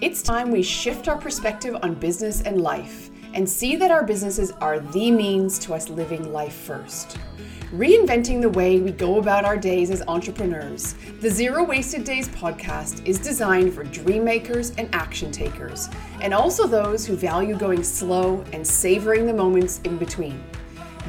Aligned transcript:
It's 0.00 0.22
time 0.22 0.50
we 0.50 0.62
shift 0.62 1.08
our 1.08 1.18
perspective 1.18 1.76
on 1.82 1.94
business 1.94 2.42
and 2.42 2.60
life 2.60 3.10
and 3.34 3.48
see 3.48 3.76
that 3.76 3.90
our 3.90 4.04
businesses 4.04 4.50
are 4.60 4.80
the 4.80 5.10
means 5.10 5.58
to 5.60 5.74
us 5.74 5.88
living 5.88 6.32
life 6.32 6.54
first. 6.54 7.18
Reinventing 7.72 8.40
the 8.40 8.48
way 8.48 8.80
we 8.80 8.90
go 8.90 9.18
about 9.18 9.44
our 9.44 9.56
days 9.56 9.90
as 9.90 10.02
entrepreneurs, 10.08 10.94
the 11.20 11.30
Zero 11.30 11.62
Wasted 11.62 12.02
Days 12.02 12.28
podcast 12.28 13.06
is 13.06 13.18
designed 13.18 13.72
for 13.72 13.84
dream 13.84 14.24
makers 14.24 14.70
and 14.70 14.88
action 14.92 15.30
takers, 15.30 15.88
and 16.20 16.34
also 16.34 16.66
those 16.66 17.06
who 17.06 17.14
value 17.14 17.56
going 17.56 17.84
slow 17.84 18.44
and 18.52 18.66
savoring 18.66 19.26
the 19.26 19.34
moments 19.34 19.80
in 19.84 19.98
between. 19.98 20.42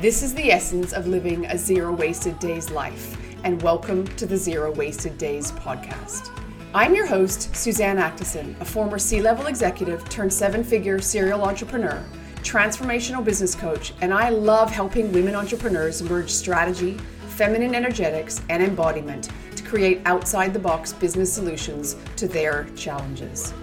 This 0.01 0.21
is 0.21 0.35
the 0.35 0.51
essence 0.51 0.93
of 0.93 1.07
living 1.07 1.45
a 1.47 1.57
Zero 1.57 1.93
Wasted 1.93 2.37
Days 2.37 2.69
life, 2.69 3.17
and 3.43 3.59
welcome 3.63 4.05
to 4.17 4.27
the 4.27 4.37
Zero 4.37 4.71
Wasted 4.71 5.17
Days 5.17 5.51
podcast. 5.53 6.40
I'm 6.73 6.95
your 6.95 7.05
host, 7.05 7.53
Suzanne 7.53 7.97
Actison, 7.97 8.57
a 8.61 8.65
former 8.65 8.97
C 8.97 9.19
level 9.19 9.47
executive 9.47 10.07
turned 10.07 10.31
seven 10.31 10.63
figure 10.63 11.01
serial 11.01 11.43
entrepreneur 11.43 12.01
transformational 12.43 13.23
business 13.23 13.53
coach, 13.53 13.93
and 13.99 14.13
I 14.13 14.29
love 14.29 14.71
helping 14.71 15.11
women 15.11 15.35
entrepreneurs 15.35 16.01
merge 16.01 16.31
strategy, 16.31 16.97
feminine 17.27 17.75
energetics, 17.75 18.41
and 18.49 18.63
embodiment 18.63 19.29
to 19.57 19.63
create 19.63 20.01
outside 20.05 20.53
the 20.53 20.59
box 20.59 20.93
business 20.93 21.31
solutions 21.31 21.97
to 22.15 22.25
their 22.25 22.63
challenges. 22.75 23.53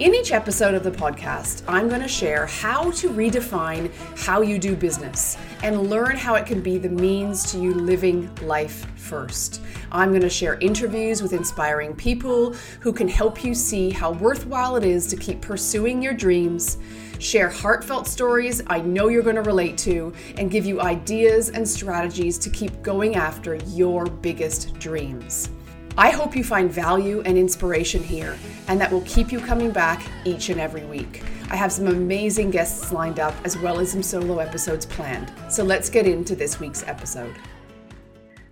In 0.00 0.14
each 0.14 0.32
episode 0.32 0.72
of 0.72 0.82
the 0.82 0.90
podcast, 0.90 1.62
I'm 1.68 1.90
going 1.90 2.00
to 2.00 2.08
share 2.08 2.46
how 2.46 2.90
to 2.92 3.10
redefine 3.10 3.92
how 4.16 4.40
you 4.40 4.58
do 4.58 4.74
business 4.74 5.36
and 5.62 5.90
learn 5.90 6.16
how 6.16 6.36
it 6.36 6.46
can 6.46 6.62
be 6.62 6.78
the 6.78 6.88
means 6.88 7.52
to 7.52 7.60
you 7.60 7.74
living 7.74 8.34
life 8.36 8.86
first. 8.96 9.60
I'm 9.92 10.08
going 10.08 10.22
to 10.22 10.30
share 10.30 10.54
interviews 10.60 11.20
with 11.20 11.34
inspiring 11.34 11.94
people 11.94 12.54
who 12.80 12.94
can 12.94 13.08
help 13.08 13.44
you 13.44 13.54
see 13.54 13.90
how 13.90 14.12
worthwhile 14.12 14.76
it 14.76 14.84
is 14.84 15.06
to 15.08 15.16
keep 15.16 15.42
pursuing 15.42 16.00
your 16.00 16.14
dreams 16.14 16.78
share 17.18 17.50
heartfelt 17.50 18.06
stories 18.06 18.62
I 18.68 18.80
know 18.80 19.08
you're 19.08 19.22
going 19.22 19.36
to 19.36 19.42
relate 19.42 19.76
to, 19.78 20.14
and 20.38 20.50
give 20.50 20.64
you 20.64 20.80
ideas 20.80 21.50
and 21.50 21.68
strategies 21.68 22.38
to 22.38 22.48
keep 22.48 22.80
going 22.82 23.16
after 23.16 23.56
your 23.56 24.06
biggest 24.06 24.72
dreams. 24.78 25.50
I 26.00 26.08
hope 26.08 26.34
you 26.34 26.42
find 26.42 26.72
value 26.72 27.20
and 27.26 27.36
inspiration 27.36 28.02
here, 28.02 28.38
and 28.68 28.80
that 28.80 28.90
will 28.90 29.02
keep 29.02 29.30
you 29.30 29.38
coming 29.38 29.70
back 29.70 30.02
each 30.24 30.48
and 30.48 30.58
every 30.58 30.82
week. 30.86 31.22
I 31.50 31.56
have 31.56 31.70
some 31.70 31.88
amazing 31.88 32.50
guests 32.50 32.90
lined 32.90 33.20
up 33.20 33.34
as 33.44 33.58
well 33.58 33.78
as 33.80 33.92
some 33.92 34.02
solo 34.02 34.38
episodes 34.38 34.86
planned. 34.86 35.30
So 35.50 35.62
let's 35.62 35.90
get 35.90 36.06
into 36.06 36.34
this 36.34 36.58
week's 36.58 36.82
episode. 36.88 37.36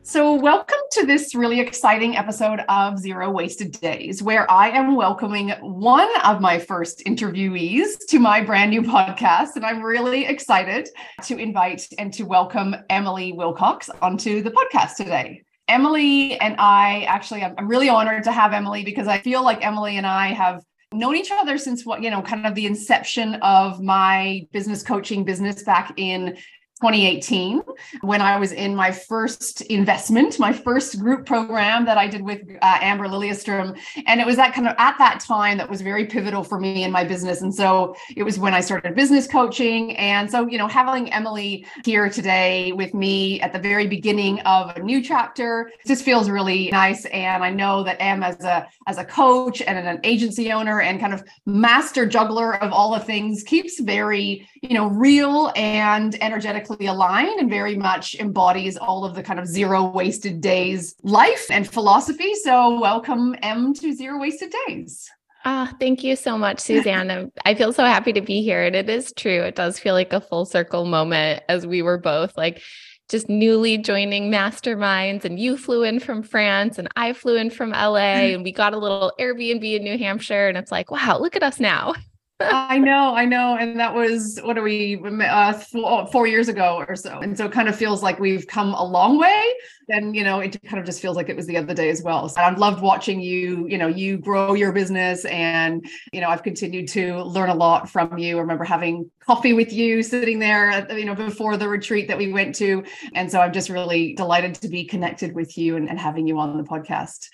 So, 0.02 0.34
welcome 0.34 0.76
to 0.92 1.06
this 1.06 1.34
really 1.34 1.58
exciting 1.58 2.18
episode 2.18 2.60
of 2.68 2.98
Zero 2.98 3.30
Wasted 3.30 3.72
Days, 3.80 4.22
where 4.22 4.50
I 4.50 4.68
am 4.68 4.94
welcoming 4.94 5.48
one 5.62 6.10
of 6.26 6.42
my 6.42 6.58
first 6.58 7.02
interviewees 7.06 7.96
to 8.10 8.18
my 8.18 8.42
brand 8.42 8.72
new 8.72 8.82
podcast. 8.82 9.56
And 9.56 9.64
I'm 9.64 9.82
really 9.82 10.26
excited 10.26 10.90
to 11.24 11.38
invite 11.38 11.86
and 11.98 12.12
to 12.12 12.24
welcome 12.24 12.76
Emily 12.90 13.32
Wilcox 13.32 13.88
onto 14.02 14.42
the 14.42 14.50
podcast 14.50 14.96
today. 14.96 15.44
Emily 15.68 16.38
and 16.40 16.56
I 16.58 17.02
actually, 17.02 17.42
I'm 17.42 17.68
really 17.68 17.88
honored 17.88 18.24
to 18.24 18.32
have 18.32 18.52
Emily 18.52 18.84
because 18.84 19.06
I 19.06 19.18
feel 19.18 19.42
like 19.42 19.64
Emily 19.64 19.96
and 19.96 20.06
I 20.06 20.28
have 20.28 20.62
known 20.92 21.16
each 21.16 21.30
other 21.30 21.58
since 21.58 21.84
what 21.84 22.02
you 22.02 22.10
know 22.10 22.22
kind 22.22 22.46
of 22.46 22.54
the 22.54 22.66
inception 22.66 23.34
of 23.36 23.80
my 23.80 24.46
business 24.52 24.82
coaching 24.82 25.24
business 25.24 25.62
back 25.62 25.92
in 25.96 26.36
2018 26.80 27.62
when 28.02 28.20
I 28.20 28.38
was 28.38 28.52
in 28.52 28.74
my 28.74 28.92
first 28.92 29.62
investment, 29.62 30.38
my 30.38 30.52
first 30.52 31.00
group 31.00 31.26
program 31.26 31.84
that 31.86 31.98
I 31.98 32.06
did 32.06 32.22
with 32.22 32.42
uh, 32.62 32.78
Amber 32.80 33.08
Lilyestrom. 33.08 33.76
And 34.06 34.20
it 34.20 34.26
was 34.26 34.36
that 34.36 34.54
kind 34.54 34.68
of 34.68 34.76
at 34.78 34.96
that 34.98 35.18
time 35.18 35.58
that 35.58 35.68
was 35.68 35.80
very 35.80 36.06
pivotal 36.06 36.44
for 36.44 36.60
me 36.60 36.84
in 36.84 36.92
my 36.92 37.02
business. 37.02 37.42
And 37.42 37.52
so 37.52 37.96
it 38.16 38.22
was 38.22 38.38
when 38.38 38.54
I 38.54 38.60
started 38.60 38.94
business 38.94 39.26
coaching. 39.26 39.96
And 39.96 40.30
so, 40.30 40.46
you 40.46 40.56
know, 40.56 40.68
having 40.68 41.12
Emily 41.12 41.66
here 41.84 42.08
today 42.08 42.70
with 42.72 42.94
me 42.94 43.40
at 43.40 43.52
the 43.52 43.58
very 43.58 43.88
beginning 43.88 44.38
of 44.40 44.76
a 44.76 44.80
new 44.80 45.02
chapter 45.02 45.72
just 45.84 46.04
feels 46.04 46.30
really 46.30 46.70
nice. 46.70 47.06
And 47.06 47.42
I 47.42 47.50
know 47.50 47.82
that 47.82 47.96
Em 48.00 48.22
as 48.22 48.44
a 48.44 48.68
as 48.86 48.98
a 48.98 49.04
coach 49.04 49.62
and 49.62 49.76
an 49.78 50.00
agency 50.04 50.52
owner 50.52 50.80
and 50.80 51.00
kind 51.00 51.12
of 51.12 51.24
master 51.44 52.06
juggler 52.06 52.54
of 52.62 52.72
all 52.72 52.92
the 52.92 53.00
things 53.00 53.42
keeps 53.42 53.80
very, 53.80 54.48
you 54.62 54.74
know, 54.74 54.86
real 54.86 55.52
and 55.56 56.20
energetic 56.22 56.67
aligned 56.70 57.40
and 57.40 57.50
very 57.50 57.76
much 57.76 58.14
embodies 58.16 58.76
all 58.76 59.04
of 59.04 59.14
the 59.14 59.22
kind 59.22 59.40
of 59.40 59.46
zero 59.46 59.84
wasted 59.84 60.40
days 60.40 60.94
life 61.02 61.46
and 61.50 61.68
philosophy. 61.68 62.34
So, 62.34 62.80
welcome, 62.80 63.34
Em, 63.42 63.74
to 63.74 63.92
Zero 63.92 64.18
Wasted 64.18 64.52
Days. 64.66 65.08
Ah, 65.44 65.70
oh, 65.70 65.76
thank 65.78 66.02
you 66.02 66.16
so 66.16 66.36
much, 66.36 66.60
Suzanne. 66.60 67.30
I 67.44 67.54
feel 67.54 67.72
so 67.72 67.84
happy 67.84 68.12
to 68.12 68.20
be 68.20 68.42
here. 68.42 68.62
And 68.62 68.74
it 68.74 68.90
is 68.90 69.12
true. 69.16 69.42
It 69.42 69.54
does 69.54 69.78
feel 69.78 69.94
like 69.94 70.12
a 70.12 70.20
full 70.20 70.44
circle 70.44 70.84
moment 70.84 71.42
as 71.48 71.66
we 71.66 71.80
were 71.80 71.98
both 71.98 72.36
like 72.36 72.60
just 73.08 73.28
newly 73.28 73.78
joining 73.78 74.30
masterminds 74.30 75.24
and 75.24 75.38
you 75.38 75.56
flew 75.56 75.82
in 75.82 75.98
from 75.98 76.22
France 76.22 76.78
and 76.78 76.88
I 76.96 77.14
flew 77.14 77.36
in 77.36 77.48
from 77.48 77.70
LA 77.70 78.34
and 78.34 78.44
we 78.44 78.52
got 78.52 78.74
a 78.74 78.78
little 78.78 79.12
Airbnb 79.18 79.64
in 79.76 79.82
New 79.82 79.96
Hampshire 79.96 80.48
and 80.48 80.58
it's 80.58 80.70
like, 80.70 80.90
wow, 80.90 81.18
look 81.18 81.34
at 81.34 81.42
us 81.42 81.58
now. 81.58 81.94
I 82.40 82.78
know, 82.78 83.16
I 83.16 83.24
know. 83.24 83.56
And 83.56 83.80
that 83.80 83.92
was, 83.92 84.38
what 84.44 84.56
are 84.56 84.62
we, 84.62 84.96
uh, 85.04 85.52
four 85.52 86.28
years 86.28 86.48
ago 86.48 86.84
or 86.86 86.94
so. 86.94 87.18
And 87.18 87.36
so 87.36 87.46
it 87.46 87.52
kind 87.52 87.68
of 87.68 87.74
feels 87.74 88.00
like 88.00 88.20
we've 88.20 88.46
come 88.46 88.74
a 88.74 88.84
long 88.84 89.18
way. 89.18 89.42
And, 89.88 90.14
you 90.14 90.22
know, 90.22 90.38
it 90.38 90.62
kind 90.62 90.78
of 90.78 90.86
just 90.86 91.00
feels 91.00 91.16
like 91.16 91.28
it 91.28 91.34
was 91.34 91.46
the 91.46 91.56
other 91.56 91.74
day 91.74 91.88
as 91.88 92.02
well. 92.02 92.28
So 92.28 92.40
I've 92.40 92.58
loved 92.58 92.80
watching 92.80 93.20
you, 93.20 93.66
you 93.68 93.76
know, 93.76 93.88
you 93.88 94.18
grow 94.18 94.54
your 94.54 94.70
business. 94.70 95.24
And, 95.24 95.84
you 96.12 96.20
know, 96.20 96.28
I've 96.28 96.44
continued 96.44 96.88
to 96.88 97.22
learn 97.22 97.48
a 97.48 97.54
lot 97.54 97.88
from 97.90 98.18
you. 98.18 98.36
I 98.36 98.40
remember 98.40 98.64
having 98.64 99.10
coffee 99.26 99.54
with 99.54 99.72
you 99.72 100.02
sitting 100.02 100.38
there, 100.38 100.86
you 100.96 101.06
know, 101.06 101.14
before 101.14 101.56
the 101.56 101.68
retreat 101.68 102.06
that 102.08 102.18
we 102.18 102.32
went 102.32 102.54
to. 102.56 102.84
And 103.14 103.30
so 103.30 103.40
I'm 103.40 103.52
just 103.52 103.68
really 103.68 104.14
delighted 104.14 104.54
to 104.56 104.68
be 104.68 104.84
connected 104.84 105.34
with 105.34 105.58
you 105.58 105.76
and, 105.76 105.88
and 105.88 105.98
having 105.98 106.26
you 106.26 106.38
on 106.38 106.56
the 106.56 106.64
podcast 106.64 107.28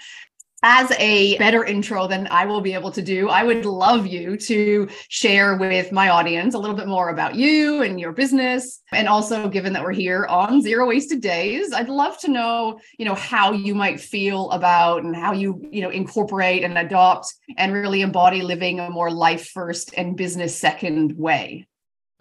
as 0.65 0.91
a 0.99 1.37
better 1.37 1.63
intro 1.63 2.09
than 2.09 2.27
I 2.31 2.47
will 2.47 2.63
be 2.63 2.73
able 2.73 2.91
to 2.93 3.03
do, 3.03 3.29
I 3.29 3.43
would 3.43 3.67
love 3.67 4.07
you 4.07 4.39
to 4.39 4.89
share 5.11 5.59
with 5.59 5.93
my 5.93 6.09
audience 6.09 6.55
a 6.55 6.59
little 6.59 6.75
bit 6.75 6.89
more 6.89 7.11
about 7.11 7.35
you 7.35 7.83
and 7.83 8.01
your 8.01 8.13
business. 8.13 8.81
And 8.91 9.07
also, 9.07 9.47
given 9.47 9.75
that 9.75 9.85
we're 9.85 9.93
here 9.93 10.25
on 10.25 10.63
Zero 10.63 10.89
Wasted 10.89 11.21
Days, 11.21 11.75
I'd 11.75 11.91
love 11.91 12.19
to 12.21 12.31
know, 12.31 12.81
you 12.99 13.05
know, 13.05 13.15
how 13.15 13.53
you 13.53 13.75
might 13.75 14.01
feel 14.01 14.51
about 14.53 15.05
and 15.05 15.15
how 15.15 15.35
you, 15.35 15.63
you 15.71 15.83
know, 15.83 15.91
incorporate 15.91 16.65
and 16.65 16.79
adopt 16.79 17.35
and 17.59 17.75
really 17.75 18.01
embody 18.01 18.41
living 18.41 18.81
a 18.81 18.89
more 18.89 19.11
life 19.11 19.51
first 19.51 19.93
and 19.99 20.17
business 20.17 20.57
second 20.57 21.19
way. 21.19 21.67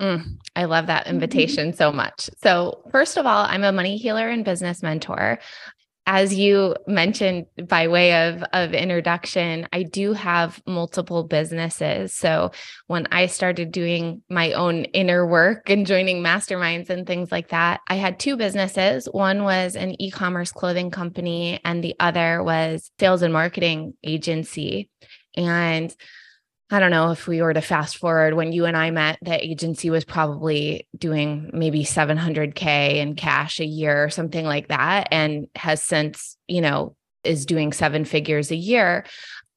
Mm, 0.01 0.37
I 0.53 0.65
love 0.65 0.87
that 0.87 1.05
mm-hmm. 1.05 1.13
invitation 1.13 1.73
so 1.73 1.93
much. 1.93 2.29
So, 2.41 2.83
first 2.91 3.15
of 3.15 3.25
all, 3.25 3.45
I'm 3.45 3.63
a 3.63 3.71
money 3.71 3.95
healer 3.95 4.27
and 4.27 4.43
business 4.43 4.83
mentor 4.83 5.39
as 6.05 6.33
you 6.33 6.75
mentioned 6.85 7.45
by 7.67 7.87
way 7.87 8.27
of 8.27 8.43
of 8.53 8.73
introduction 8.73 9.67
i 9.71 9.83
do 9.83 10.13
have 10.13 10.61
multiple 10.67 11.23
businesses. 11.23 12.13
So 12.13 12.51
when 12.87 13.07
i 13.11 13.27
started 13.27 13.71
doing 13.71 14.21
my 14.29 14.53
own 14.53 14.85
inner 14.85 15.25
work 15.25 15.69
and 15.69 15.85
joining 15.85 16.23
masterminds 16.23 16.89
and 16.89 17.07
things 17.07 17.31
like 17.31 17.49
that 17.49 17.81
i 17.87 17.95
had 17.95 18.19
two 18.19 18.37
businesses. 18.37 19.05
One 19.11 19.43
was 19.43 19.75
an 19.75 20.01
e-commerce 20.01 20.51
clothing 20.51 20.91
company 20.91 21.59
and 21.63 21.83
the 21.83 21.95
other 21.99 22.43
was 22.43 22.91
sales 22.99 23.21
and 23.21 23.33
marketing 23.33 23.93
agency. 24.03 24.89
And 25.35 25.93
I 26.73 26.79
don't 26.79 26.91
know 26.91 27.11
if 27.11 27.27
we 27.27 27.41
were 27.41 27.53
to 27.53 27.61
fast 27.61 27.97
forward 27.97 28.33
when 28.33 28.51
you 28.51 28.65
and 28.65 28.75
I 28.75 28.89
met, 28.89 29.19
the 29.21 29.43
agency 29.43 29.91
was 29.91 30.03
probably 30.03 30.87
doing 30.97 31.51
maybe 31.53 31.83
700K 31.83 32.95
in 32.95 33.15
cash 33.15 33.59
a 33.59 33.65
year 33.65 34.03
or 34.03 34.09
something 34.09 34.43
like 34.43 34.69
that, 34.69 35.07
and 35.11 35.47
has 35.55 35.83
since, 35.83 36.35
you 36.47 36.61
know, 36.61 36.95
is 37.23 37.45
doing 37.45 37.73
seven 37.73 38.05
figures 38.05 38.49
a 38.49 38.55
year. 38.55 39.05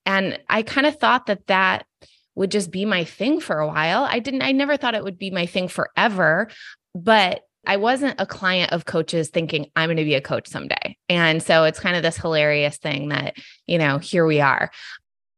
And 0.05 0.39
I 0.51 0.63
kind 0.63 0.87
of 0.87 0.97
thought 0.97 1.27
that 1.27 1.47
that 1.47 1.87
would 2.35 2.51
just 2.51 2.71
be 2.71 2.85
my 2.85 3.05
thing 3.05 3.41
for 3.41 3.61
a 3.61 3.67
while. 3.67 4.05
I 4.05 4.19
didn't, 4.19 4.43
I 4.43 4.53
never 4.53 4.77
thought 4.77 4.95
it 4.95 5.03
would 5.03 5.19
be 5.19 5.31
my 5.31 5.47
thing 5.47 5.69
forever, 5.69 6.49
but 6.95 7.41
I 7.67 7.79
wasn't 7.79 8.21
a 8.21 8.27
client 8.27 8.73
of 8.73 8.85
coaches 8.85 9.31
thinking 9.31 9.71
I'm 9.75 9.89
going 9.89 9.97
to 9.97 10.05
be 10.05 10.15
a 10.15 10.21
coach 10.21 10.49
someday. 10.49 10.97
And 11.09 11.43
so 11.43 11.65
it's 11.65 11.81
kind 11.81 11.97
of 11.97 12.03
this 12.03 12.19
hilarious 12.19 12.77
thing 12.77 13.09
that, 13.09 13.37
you 13.67 13.79
know, 13.79 13.99
here 13.99 14.27
we 14.27 14.41
are. 14.41 14.71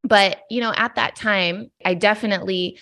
But, 0.05 0.39
you 0.51 0.61
know, 0.61 0.73
at 0.77 0.95
that 0.95 1.17
time, 1.17 1.71
I 1.85 1.95
definitely 1.95 2.79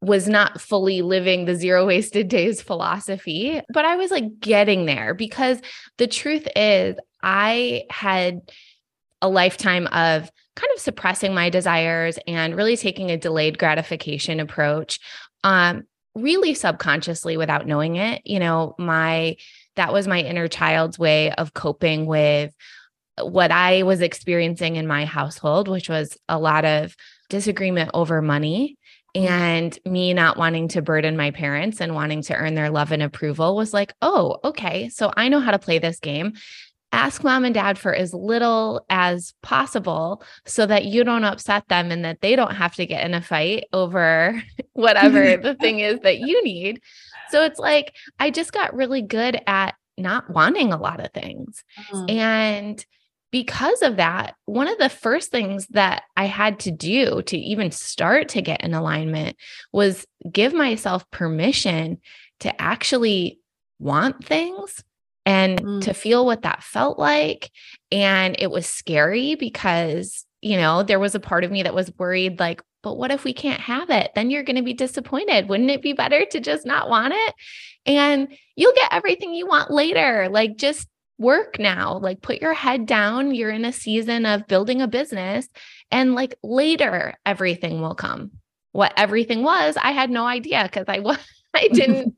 was 0.00 0.28
not 0.28 0.60
fully 0.60 1.02
living 1.02 1.44
the 1.44 1.56
zero 1.56 1.86
wasted 1.86 2.28
days 2.28 2.62
philosophy, 2.62 3.60
but 3.72 3.84
I 3.84 3.96
was 3.96 4.10
like 4.10 4.38
getting 4.38 4.86
there 4.86 5.12
because 5.12 5.60
the 5.96 6.06
truth 6.06 6.46
is, 6.54 6.96
I 7.20 7.84
had 7.90 8.52
a 9.20 9.28
lifetime 9.28 9.86
of 9.88 10.30
kind 10.54 10.70
of 10.74 10.80
suppressing 10.80 11.34
my 11.34 11.50
desires 11.50 12.18
and 12.28 12.54
really 12.54 12.76
taking 12.76 13.10
a 13.10 13.16
delayed 13.16 13.58
gratification 13.58 14.38
approach. 14.38 15.00
Um, 15.42 15.84
really 16.14 16.54
subconsciously 16.54 17.36
without 17.36 17.66
knowing 17.66 17.96
it 17.96 18.22
you 18.24 18.40
know 18.40 18.74
my 18.78 19.36
that 19.76 19.92
was 19.92 20.08
my 20.08 20.20
inner 20.20 20.48
child's 20.48 20.98
way 20.98 21.30
of 21.32 21.54
coping 21.54 22.06
with 22.06 22.52
what 23.22 23.50
I 23.50 23.82
was 23.82 24.00
experiencing 24.00 24.76
in 24.76 24.86
my 24.86 25.04
household, 25.04 25.68
which 25.68 25.88
was 25.88 26.16
a 26.28 26.38
lot 26.38 26.64
of 26.64 26.96
disagreement 27.28 27.90
over 27.94 28.22
money 28.22 28.78
and 29.14 29.78
me 29.84 30.12
not 30.14 30.36
wanting 30.36 30.68
to 30.68 30.82
burden 30.82 31.16
my 31.16 31.30
parents 31.30 31.80
and 31.80 31.94
wanting 31.94 32.22
to 32.22 32.34
earn 32.34 32.54
their 32.54 32.70
love 32.70 32.92
and 32.92 33.02
approval 33.02 33.56
was 33.56 33.72
like, 33.72 33.92
oh, 34.02 34.38
okay. 34.44 34.88
So 34.90 35.12
I 35.16 35.28
know 35.28 35.40
how 35.40 35.50
to 35.50 35.58
play 35.58 35.78
this 35.78 35.98
game. 35.98 36.34
Ask 36.92 37.24
mom 37.24 37.44
and 37.44 37.54
dad 37.54 37.78
for 37.78 37.94
as 37.94 38.14
little 38.14 38.84
as 38.88 39.34
possible 39.42 40.22
so 40.46 40.66
that 40.66 40.86
you 40.86 41.04
don't 41.04 41.24
upset 41.24 41.68
them 41.68 41.90
and 41.90 42.04
that 42.04 42.20
they 42.20 42.36
don't 42.36 42.54
have 42.54 42.74
to 42.76 42.86
get 42.86 43.04
in 43.04 43.14
a 43.14 43.20
fight 43.20 43.64
over 43.72 44.42
whatever 44.72 45.36
the 45.42 45.54
thing 45.54 45.80
is 45.80 46.00
that 46.00 46.20
you 46.20 46.42
need. 46.44 46.80
So 47.30 47.44
it's 47.44 47.58
like, 47.58 47.94
I 48.18 48.30
just 48.30 48.52
got 48.52 48.74
really 48.74 49.02
good 49.02 49.40
at 49.46 49.74
not 49.96 50.30
wanting 50.30 50.72
a 50.72 50.78
lot 50.78 51.00
of 51.00 51.12
things. 51.12 51.64
Mm. 51.90 52.10
And 52.10 52.86
because 53.30 53.82
of 53.82 53.96
that, 53.96 54.34
one 54.46 54.68
of 54.68 54.78
the 54.78 54.88
first 54.88 55.30
things 55.30 55.66
that 55.68 56.04
I 56.16 56.24
had 56.24 56.60
to 56.60 56.70
do 56.70 57.22
to 57.22 57.36
even 57.36 57.70
start 57.70 58.28
to 58.30 58.42
get 58.42 58.62
in 58.62 58.74
alignment 58.74 59.36
was 59.72 60.06
give 60.30 60.54
myself 60.54 61.10
permission 61.10 61.98
to 62.40 62.60
actually 62.60 63.40
want 63.78 64.24
things 64.24 64.82
and 65.26 65.62
mm. 65.62 65.82
to 65.82 65.92
feel 65.92 66.24
what 66.24 66.42
that 66.42 66.62
felt 66.62 66.98
like. 66.98 67.50
And 67.92 68.34
it 68.38 68.50
was 68.50 68.66
scary 68.66 69.34
because, 69.34 70.24
you 70.40 70.56
know, 70.56 70.82
there 70.82 70.98
was 70.98 71.14
a 71.14 71.20
part 71.20 71.44
of 71.44 71.50
me 71.50 71.62
that 71.64 71.74
was 71.74 71.92
worried, 71.98 72.40
like, 72.40 72.62
but 72.82 72.96
what 72.96 73.10
if 73.10 73.24
we 73.24 73.34
can't 73.34 73.60
have 73.60 73.90
it? 73.90 74.12
Then 74.14 74.30
you're 74.30 74.44
going 74.44 74.56
to 74.56 74.62
be 74.62 74.72
disappointed. 74.72 75.48
Wouldn't 75.48 75.70
it 75.70 75.82
be 75.82 75.92
better 75.92 76.24
to 76.30 76.40
just 76.40 76.64
not 76.64 76.88
want 76.88 77.12
it? 77.14 77.34
And 77.84 78.28
you'll 78.56 78.74
get 78.74 78.92
everything 78.92 79.34
you 79.34 79.46
want 79.46 79.70
later. 79.70 80.28
Like, 80.30 80.56
just 80.56 80.88
work 81.18 81.58
now. 81.58 81.98
Like, 81.98 82.22
put 82.22 82.40
your 82.40 82.54
head 82.54 82.86
down. 82.86 83.34
You're 83.34 83.50
in 83.50 83.64
a 83.64 83.72
season 83.72 84.26
of 84.26 84.46
building 84.46 84.80
a 84.80 84.88
business, 84.88 85.48
and 85.90 86.14
like 86.14 86.36
later, 86.42 87.14
everything 87.26 87.80
will 87.80 87.94
come. 87.94 88.32
What 88.72 88.92
everything 88.96 89.42
was, 89.42 89.76
I 89.76 89.92
had 89.92 90.10
no 90.10 90.26
idea 90.26 90.62
because 90.64 90.86
I 90.88 91.00
was. 91.00 91.18
I 91.54 91.68
didn't, 91.68 92.14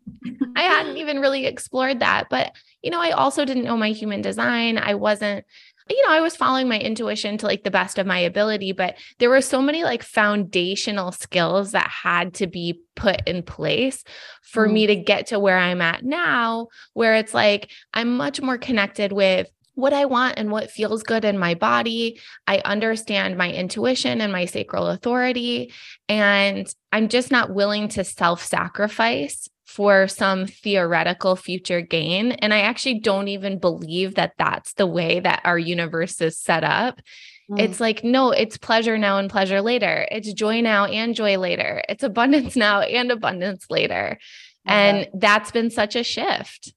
I 0.57 0.63
hadn't 0.63 0.97
even 0.97 1.21
really 1.21 1.47
explored 1.47 2.01
that. 2.01 2.27
But, 2.29 2.53
you 2.83 2.91
know, 2.91 3.01
I 3.01 3.13
also 3.13 3.45
didn't 3.45 3.65
know 3.65 3.77
my 3.77 3.91
human 3.91 4.23
design. 4.23 4.77
I 4.77 4.95
wasn't 4.95 5.45
you 5.91 6.07
know, 6.07 6.13
I 6.13 6.21
was 6.21 6.37
following 6.37 6.69
my 6.69 6.79
intuition 6.79 7.37
to 7.39 7.47
like 7.47 7.65
the 7.65 7.71
best 7.71 7.99
of 7.99 8.07
my 8.07 8.19
ability, 8.19 8.73
but 8.73 8.97
there 9.19 9.31
were 9.31 9.41
so 9.41 9.61
many 9.61 9.83
like 9.85 10.03
foundational 10.03 11.13
skills 11.13 11.73
that 11.73 11.89
had 11.89 12.35
to 12.35 12.47
be 12.47 12.81
put 12.95 13.27
in 13.27 13.43
place 13.43 14.05
for 14.43 14.69
mm. 14.69 14.73
me 14.73 14.87
to 14.87 14.97
get 14.97 15.29
to 15.29 15.39
where 15.39 15.59
I'm 15.59 15.81
at 15.81 16.05
now, 16.05 16.69
where 16.95 17.17
it's 17.17 17.35
like 17.35 17.71
I'm 17.93 18.17
much 18.17 18.41
more 18.41 18.59
connected 18.59 19.13
with 19.13 19.49
what 19.75 19.93
I 19.93 20.05
want 20.05 20.39
and 20.39 20.51
what 20.51 20.71
feels 20.71 21.03
good 21.03 21.25
in 21.25 21.39
my 21.39 21.55
body. 21.55 22.21
I 22.47 22.59
understand 22.65 23.37
my 23.37 23.51
intuition 23.51 24.21
and 24.21 24.33
my 24.33 24.45
sacral 24.45 24.89
authority. 24.89 25.73
And 26.09 26.73
I'm 26.93 27.09
just 27.09 27.31
not 27.31 27.55
willing 27.55 27.89
to 27.91 28.05
self 28.05 28.45
sacrifice 28.45 29.49
for 29.71 30.09
some 30.09 30.49
theoretical 30.49 31.37
future 31.37 31.81
gain. 31.81 32.33
And 32.33 32.53
I 32.53 32.63
actually 32.63 32.99
don't 32.99 33.29
even 33.29 33.61
believe 33.61 34.17
that 34.17 34.33
that's 34.37 34.73
the 34.73 34.87
way 34.87 35.21
that 35.21 35.43
our 35.45 35.59
universe 35.59 36.21
is 36.21 36.37
set 36.37 36.65
up. 36.65 37.01
Mm. 37.49 37.61
It's 37.61 37.79
like, 37.79 38.03
no, 38.03 38.33
it's 38.33 38.59
pleasure 38.59 38.99
now 38.99 39.19
and 39.19 39.31
pleasure 39.31 39.63
later. 39.63 40.09
It's 40.11 40.33
joy 40.33 40.61
now 40.61 40.87
and 40.87 41.15
joy 41.15 41.39
later. 41.39 41.85
It's 41.89 42.03
abundance 42.03 42.57
now 42.67 42.81
and 42.81 43.13
abundance 43.13 43.67
later. 43.71 44.19
And 44.67 45.09
that's 45.15 45.53
been 45.53 45.71
such 45.71 45.95
a 45.95 46.03
shift. 46.03 46.75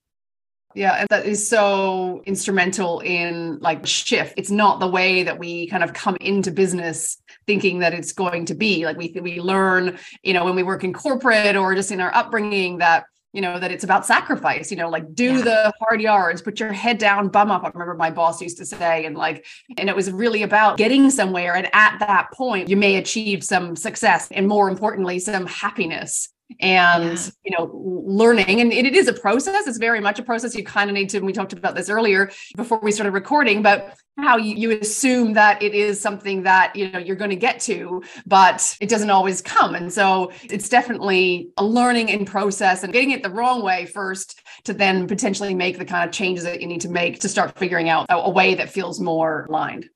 Yeah, 0.75 0.93
and 0.93 1.07
that 1.09 1.25
is 1.25 1.47
so 1.47 2.21
instrumental 2.25 2.99
in 2.99 3.57
like 3.59 3.87
shift. 3.87 4.35
It's 4.37 4.51
not 4.51 4.79
the 4.79 4.87
way 4.87 5.23
that 5.23 5.39
we 5.39 5.67
kind 5.67 5.83
of 5.83 5.93
come 5.93 6.17
into 6.21 6.51
business 6.51 7.17
thinking 7.47 7.79
that 7.79 7.93
it's 7.93 8.11
going 8.11 8.45
to 8.45 8.55
be. 8.55 8.85
Like 8.85 8.97
we 8.97 9.15
we 9.21 9.39
learn, 9.39 9.97
you 10.23 10.33
know, 10.33 10.45
when 10.45 10.55
we 10.55 10.63
work 10.63 10.83
in 10.83 10.93
corporate 10.93 11.55
or 11.55 11.75
just 11.75 11.91
in 11.91 11.99
our 11.99 12.13
upbringing 12.15 12.77
that 12.79 13.05
you 13.33 13.41
know 13.41 13.57
that 13.59 13.71
it's 13.71 13.83
about 13.83 14.05
sacrifice 14.05 14.69
you 14.69 14.77
know 14.77 14.89
like 14.89 15.13
do 15.15 15.37
yeah. 15.37 15.41
the 15.41 15.73
hard 15.79 15.99
yards 15.99 16.41
put 16.41 16.59
your 16.59 16.71
head 16.71 16.99
down 16.99 17.27
bum 17.27 17.51
up 17.51 17.63
i 17.63 17.69
remember 17.73 17.95
my 17.95 18.11
boss 18.11 18.39
used 18.39 18.57
to 18.57 18.65
say 18.65 19.05
and 19.05 19.17
like 19.17 19.45
and 19.77 19.89
it 19.89 19.95
was 19.95 20.11
really 20.11 20.43
about 20.43 20.77
getting 20.77 21.09
somewhere 21.09 21.55
and 21.55 21.67
at 21.73 21.97
that 21.99 22.31
point 22.31 22.69
you 22.69 22.77
may 22.77 22.95
achieve 22.95 23.43
some 23.43 23.75
success 23.75 24.27
and 24.31 24.47
more 24.47 24.69
importantly 24.69 25.17
some 25.17 25.47
happiness 25.47 26.29
and 26.59 27.17
yeah. 27.17 27.29
you 27.43 27.57
know 27.57 27.71
learning 28.05 28.61
and 28.61 28.71
it 28.71 28.93
is 28.93 29.07
a 29.07 29.13
process 29.13 29.65
it's 29.67 29.77
very 29.77 29.99
much 29.99 30.19
a 30.19 30.23
process. 30.23 30.55
You 30.55 30.63
kind 30.63 30.89
of 30.89 30.93
need 30.93 31.09
to 31.09 31.19
we 31.19 31.33
talked 31.33 31.53
about 31.53 31.75
this 31.75 31.89
earlier 31.89 32.31
before 32.55 32.79
we 32.81 32.91
started 32.91 33.11
recording 33.11 33.61
but 33.61 33.95
how 34.19 34.37
you, 34.37 34.55
you 34.55 34.79
assume 34.79 35.33
that 35.33 35.61
it 35.63 35.73
is 35.73 35.99
something 35.99 36.43
that 36.43 36.75
you 36.75 36.91
know 36.91 36.99
you're 36.99 37.15
going 37.15 37.31
to 37.31 37.35
get 37.35 37.59
to 37.61 38.03
but 38.25 38.77
it 38.79 38.89
doesn't 38.89 39.09
always 39.09 39.41
come. 39.41 39.75
And 39.75 39.91
so 39.91 40.31
it's 40.43 40.69
definitely 40.69 41.49
a 41.57 41.65
learning 41.65 42.09
in 42.09 42.25
process 42.25 42.83
and 42.83 42.93
getting 42.93 43.11
it 43.11 43.23
the 43.23 43.29
wrong 43.29 43.63
way 43.63 43.85
first 43.85 44.41
to 44.65 44.73
then 44.73 45.07
potentially 45.07 45.55
make 45.55 45.77
the 45.77 45.85
kind 45.85 46.07
of 46.07 46.13
changes 46.13 46.43
that 46.43 46.61
you 46.61 46.67
need 46.67 46.81
to 46.81 46.89
make 46.89 47.19
to 47.19 47.29
start 47.29 47.57
figuring 47.57 47.89
out 47.89 48.05
a, 48.09 48.15
a 48.15 48.29
way 48.29 48.55
that 48.55 48.69
feels 48.69 48.99
more 48.99 49.45
aligned 49.49 49.89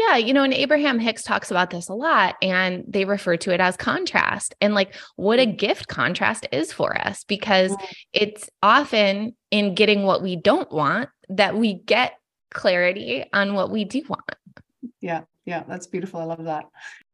yeah, 0.00 0.16
you 0.16 0.32
know, 0.32 0.42
and 0.42 0.54
Abraham 0.54 0.98
Hicks 0.98 1.22
talks 1.22 1.50
about 1.50 1.68
this 1.70 1.88
a 1.88 1.94
lot, 1.94 2.36
and 2.40 2.84
they 2.88 3.04
refer 3.04 3.36
to 3.38 3.52
it 3.52 3.60
as 3.60 3.76
contrast 3.76 4.54
and 4.60 4.74
like 4.74 4.94
what 5.16 5.38
a 5.38 5.46
mm. 5.46 5.58
gift 5.58 5.88
contrast 5.88 6.46
is 6.52 6.72
for 6.72 6.96
us 7.06 7.24
because 7.24 7.72
mm. 7.72 7.92
it's 8.12 8.48
often 8.62 9.36
in 9.50 9.74
getting 9.74 10.04
what 10.04 10.22
we 10.22 10.36
don't 10.36 10.72
want 10.72 11.10
that 11.28 11.54
we 11.56 11.74
get 11.74 12.14
clarity 12.50 13.24
on 13.34 13.54
what 13.54 13.70
we 13.70 13.84
do 13.84 14.02
want. 14.08 14.22
Yeah, 15.02 15.22
yeah, 15.44 15.64
that's 15.68 15.86
beautiful. 15.86 16.20
I 16.20 16.24
love 16.24 16.44
that. 16.44 16.64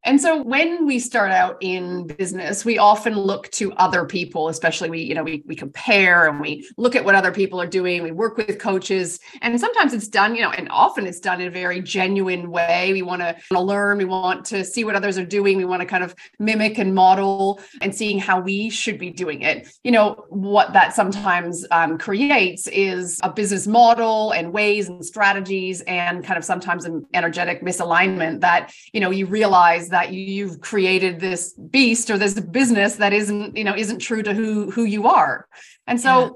And 0.05 0.21
so 0.21 0.41
when 0.41 0.85
we 0.85 0.99
start 0.99 1.31
out 1.31 1.57
in 1.59 2.07
business, 2.07 2.63
we 2.63 2.77
often 2.77 3.17
look 3.17 3.51
to 3.51 3.73
other 3.73 4.05
people, 4.05 4.47
especially 4.47 4.89
we, 4.89 5.01
you 5.01 5.13
know, 5.13 5.23
we, 5.23 5.43
we 5.45 5.55
compare 5.55 6.27
and 6.27 6.39
we 6.39 6.69
look 6.77 6.95
at 6.95 7.03
what 7.03 7.15
other 7.15 7.31
people 7.31 7.59
are 7.59 7.67
doing. 7.67 8.03
We 8.03 8.11
work 8.11 8.37
with 8.37 8.57
coaches. 8.57 9.19
And 9.41 9.59
sometimes 9.59 9.93
it's 9.93 10.07
done, 10.07 10.35
you 10.35 10.43
know, 10.43 10.51
and 10.51 10.69
often 10.69 11.05
it's 11.05 11.19
done 11.19 11.41
in 11.41 11.47
a 11.47 11.51
very 11.51 11.81
genuine 11.81 12.51
way. 12.51 12.93
We 12.93 13.01
want 13.01 13.21
to 13.21 13.59
learn, 13.59 13.97
we 13.97 14.05
want 14.05 14.45
to 14.45 14.63
see 14.63 14.85
what 14.85 14.95
others 14.95 15.17
are 15.17 15.25
doing. 15.25 15.57
We 15.57 15.65
want 15.65 15.81
to 15.81 15.85
kind 15.85 16.03
of 16.03 16.15
mimic 16.39 16.77
and 16.77 16.95
model 16.95 17.59
and 17.81 17.93
seeing 17.93 18.17
how 18.17 18.39
we 18.39 18.69
should 18.69 18.97
be 18.97 19.09
doing 19.09 19.41
it. 19.41 19.67
You 19.83 19.91
know, 19.91 20.25
what 20.29 20.71
that 20.73 20.93
sometimes 20.93 21.65
um, 21.71 21.97
creates 21.97 22.67
is 22.67 23.19
a 23.23 23.31
business 23.31 23.67
model 23.67 24.31
and 24.31 24.53
ways 24.53 24.87
and 24.87 25.03
strategies 25.03 25.81
and 25.81 26.23
kind 26.23 26.37
of 26.37 26.45
sometimes 26.45 26.85
an 26.85 27.05
energetic 27.13 27.61
misalignment 27.61 28.39
that, 28.41 28.71
you 28.93 29.01
know, 29.01 29.11
you 29.11 29.25
realize 29.25 29.86
that 29.89 29.97
that 29.97 30.13
you've 30.13 30.61
created 30.61 31.19
this 31.19 31.53
beast 31.53 32.11
or 32.11 32.17
this 32.17 32.39
business 32.39 32.97
that 32.97 33.13
isn't 33.13 33.57
you 33.57 33.63
know 33.63 33.75
isn't 33.75 33.99
true 33.99 34.21
to 34.21 34.33
who 34.33 34.69
who 34.69 34.83
you 34.83 35.07
are 35.07 35.47
and 35.87 35.99
so 35.99 36.19
yeah. 36.19 36.29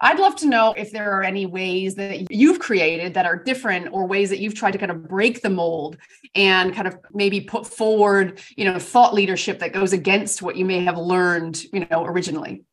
I'd 0.00 0.18
love 0.18 0.36
to 0.36 0.46
know 0.46 0.74
if 0.76 0.90
there 0.90 1.12
are 1.12 1.22
any 1.22 1.46
ways 1.46 1.94
that 1.94 2.30
you've 2.30 2.58
created 2.58 3.14
that 3.14 3.24
are 3.24 3.36
different 3.36 3.88
or 3.92 4.06
ways 4.06 4.28
that 4.30 4.40
you've 4.40 4.54
tried 4.54 4.72
to 4.72 4.78
kind 4.78 4.90
of 4.90 5.08
break 5.08 5.40
the 5.40 5.48
mold 5.48 5.96
and 6.34 6.74
kind 6.74 6.88
of 6.88 6.98
maybe 7.14 7.40
put 7.40 7.64
forward, 7.66 8.40
you 8.56 8.64
know, 8.66 8.78
thought 8.78 9.14
leadership 9.14 9.60
that 9.60 9.72
goes 9.72 9.92
against 9.94 10.42
what 10.42 10.56
you 10.56 10.64
may 10.64 10.80
have 10.80 10.98
learned, 10.98 11.62
you 11.72 11.86
know, 11.90 12.04
originally. 12.04 12.64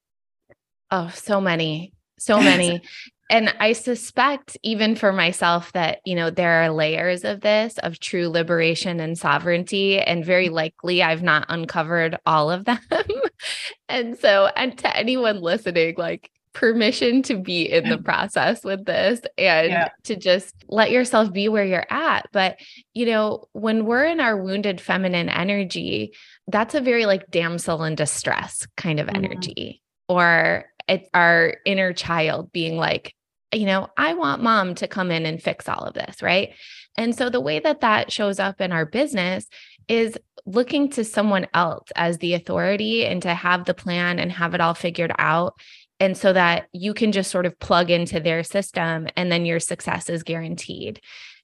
Oh, 0.90 1.10
so 1.14 1.40
many. 1.40 1.94
So 2.18 2.42
many 2.42 2.82
and 3.32 3.56
I 3.62 3.72
suspect 3.72 4.58
even 4.62 4.96
for 4.96 5.14
myself 5.14 5.72
that, 5.72 6.00
you 6.06 6.16
know, 6.16 6.30
there 6.30 6.64
are 6.64 6.70
layers 6.70 7.24
of 7.24 7.40
this 7.40 7.78
of 7.78 7.98
true 7.98 8.28
liberation 8.28 9.00
and 9.00 9.18
sovereignty. 9.18 10.00
And 10.00 10.26
very 10.26 10.48
mm-hmm. 10.48 10.56
likely 10.56 11.02
I've 11.02 11.24
not 11.24 11.46
uncovered 11.48 12.18
all 12.26 12.52
of 12.52 12.66
them. 12.66 12.80
and 13.90 14.20
so, 14.20 14.50
and 14.58 14.78
to 14.80 14.96
anyone 14.96 15.42
listening, 15.42 15.96
like, 15.98 16.30
permission 16.54 17.24
to 17.24 17.38
be 17.38 17.62
in 17.62 17.88
the 17.88 17.98
process 18.04 18.66
with 18.66 18.84
this 18.84 19.22
and 19.38 19.70
yeah. 19.70 19.88
to 20.04 20.18
just 20.18 20.54
let 20.68 20.92
yourself 20.92 21.32
be 21.32 21.48
where 21.48 21.64
you're 21.64 21.88
at. 21.90 22.26
But, 22.34 22.60
you 22.94 23.06
know, 23.06 23.46
when 23.54 23.86
we're 23.86 24.04
in 24.04 24.20
our 24.20 24.36
wounded 24.36 24.82
feminine 24.82 25.30
energy, 25.30 26.14
that's 26.48 26.76
a 26.76 26.82
very 26.82 27.06
like 27.06 27.32
damsel 27.32 27.86
in 27.86 27.96
distress 27.96 28.68
kind 28.76 29.00
of 29.00 29.08
mm-hmm. 29.08 29.24
energy. 29.24 29.82
Or 30.10 30.66
it's 30.90 31.08
our 31.14 31.56
inner 31.66 31.94
child 31.94 32.52
being 32.52 32.76
like, 32.76 33.16
you 33.54 33.66
know, 33.66 33.90
I 33.98 34.14
want 34.14 34.44
mom 34.44 34.76
to 34.76 34.88
come 34.88 35.12
in 35.12 35.26
and 35.26 35.42
fix 35.42 35.68
all 35.68 35.84
of 35.84 35.94
this, 35.94 36.22
right? 36.22 36.54
And 36.98 37.16
so 37.16 37.30
the 37.30 37.42
way 37.42 37.60
that 37.60 37.82
that 37.82 38.12
shows 38.12 38.40
up 38.40 38.62
in 38.62 38.72
our 38.72 38.86
business 38.86 39.48
is 39.88 40.18
looking 40.46 40.90
to 40.90 41.04
someone 41.04 41.48
else 41.54 41.90
as 41.96 42.18
the 42.18 42.34
authority 42.34 43.06
and 43.06 43.22
to 43.22 43.34
have 43.34 43.66
the 43.66 43.74
plan 43.74 44.20
and 44.20 44.32
have 44.32 44.54
it 44.54 44.62
all 44.62 44.74
figured 44.74 45.14
out. 45.18 45.60
And 46.00 46.18
so 46.18 46.34
that 46.34 46.68
you 46.72 46.94
can 46.94 47.12
just 47.12 47.30
sort 47.30 47.46
of 47.46 47.60
plug 47.60 47.92
into 47.92 48.20
their 48.20 48.44
system 48.44 49.08
and 49.16 49.32
then 49.32 49.46
your 49.46 49.60
success 49.60 50.10
is 50.10 50.24
guaranteed. 50.24 51.00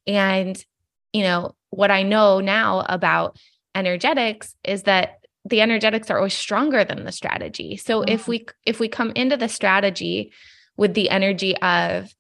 And, 0.08 0.64
you 1.14 1.24
know, 1.24 1.56
what 1.70 1.92
I 1.92 2.04
know 2.04 2.40
now 2.40 2.84
about 2.88 3.38
energetics 3.76 4.56
is 4.64 4.84
that 4.84 5.20
the 5.46 5.62
energetics 5.62 6.10
are 6.10 6.18
always 6.18 6.34
stronger 6.34 6.84
than 6.84 7.06
the 7.06 7.12
strategy. 7.12 7.78
So 7.78 8.02
mm-hmm. 8.02 8.10
if 8.10 8.28
we 8.28 8.46
if 8.66 8.80
we 8.80 8.88
come 8.88 9.12
into 9.16 9.38
the 9.38 9.48
strategy 9.48 10.34
with 10.78 10.94
the 10.94 11.10
energy 11.10 11.58
of, 11.58 12.14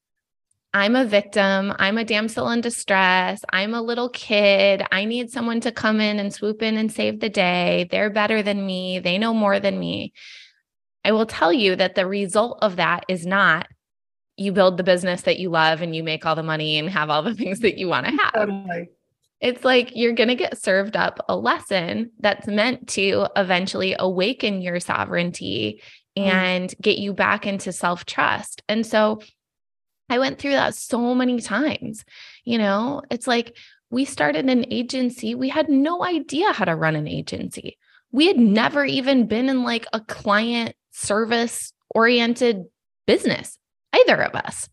I'm 0.73 0.95
a 0.95 1.05
victim. 1.05 1.73
I'm 1.79 1.97
a 1.97 2.03
damsel 2.03 2.49
in 2.49 2.61
distress. 2.61 3.41
I'm 3.51 3.73
a 3.73 3.81
little 3.81 4.09
kid. 4.09 4.83
I 4.91 5.05
need 5.05 5.31
someone 5.31 5.61
to 5.61 5.71
come 5.71 6.01
in 6.01 6.19
and 6.19 6.33
swoop 6.33 6.61
in 6.61 6.77
and 6.77 6.91
save 6.91 7.19
the 7.19 7.29
day. 7.29 7.87
They're 7.89 8.09
better 8.09 8.43
than 8.43 8.65
me. 8.65 8.99
They 8.99 9.17
know 9.17 9.33
more 9.33 9.59
than 9.59 9.79
me. 9.79 10.13
I 11.05 11.13
will 11.13 11.25
tell 11.25 11.53
you 11.53 11.75
that 11.77 11.95
the 11.95 12.05
result 12.05 12.59
of 12.61 12.75
that 12.75 13.05
is 13.07 13.25
not 13.25 13.67
you 14.37 14.51
build 14.51 14.77
the 14.77 14.83
business 14.83 15.23
that 15.23 15.39
you 15.39 15.49
love 15.49 15.81
and 15.81 15.95
you 15.95 16.03
make 16.03 16.25
all 16.25 16.35
the 16.35 16.43
money 16.43 16.77
and 16.77 16.89
have 16.89 17.09
all 17.09 17.23
the 17.23 17.33
things 17.35 17.59
that 17.61 17.77
you 17.77 17.87
want 17.87 18.05
to 18.05 18.11
have. 18.11 18.33
Totally. 18.33 18.89
It's 19.39 19.63
like 19.63 19.95
you're 19.95 20.13
going 20.13 20.29
to 20.29 20.35
get 20.35 20.61
served 20.61 20.95
up 20.95 21.23
a 21.29 21.35
lesson 21.35 22.11
that's 22.19 22.47
meant 22.47 22.87
to 22.89 23.27
eventually 23.35 23.95
awaken 23.97 24.61
your 24.61 24.79
sovereignty. 24.79 25.81
Mm. 26.17 26.27
and 26.27 26.75
get 26.81 26.97
you 26.97 27.13
back 27.13 27.45
into 27.45 27.71
self 27.71 28.05
trust. 28.05 28.63
And 28.67 28.85
so 28.85 29.21
I 30.09 30.19
went 30.19 30.39
through 30.39 30.51
that 30.51 30.75
so 30.75 31.13
many 31.13 31.41
times. 31.41 32.05
You 32.43 32.57
know, 32.57 33.01
it's 33.11 33.27
like 33.27 33.57
we 33.89 34.05
started 34.05 34.49
an 34.49 34.65
agency, 34.71 35.35
we 35.35 35.49
had 35.49 35.69
no 35.69 36.03
idea 36.03 36.53
how 36.53 36.65
to 36.65 36.75
run 36.75 36.95
an 36.95 37.07
agency. 37.07 37.77
We 38.11 38.27
had 38.27 38.37
never 38.37 38.85
even 38.85 39.27
been 39.27 39.49
in 39.49 39.63
like 39.63 39.85
a 39.93 39.99
client 39.99 40.75
service 40.91 41.73
oriented 41.93 42.65
business, 43.05 43.57
either 43.93 44.21
of 44.21 44.35
us. 44.35 44.69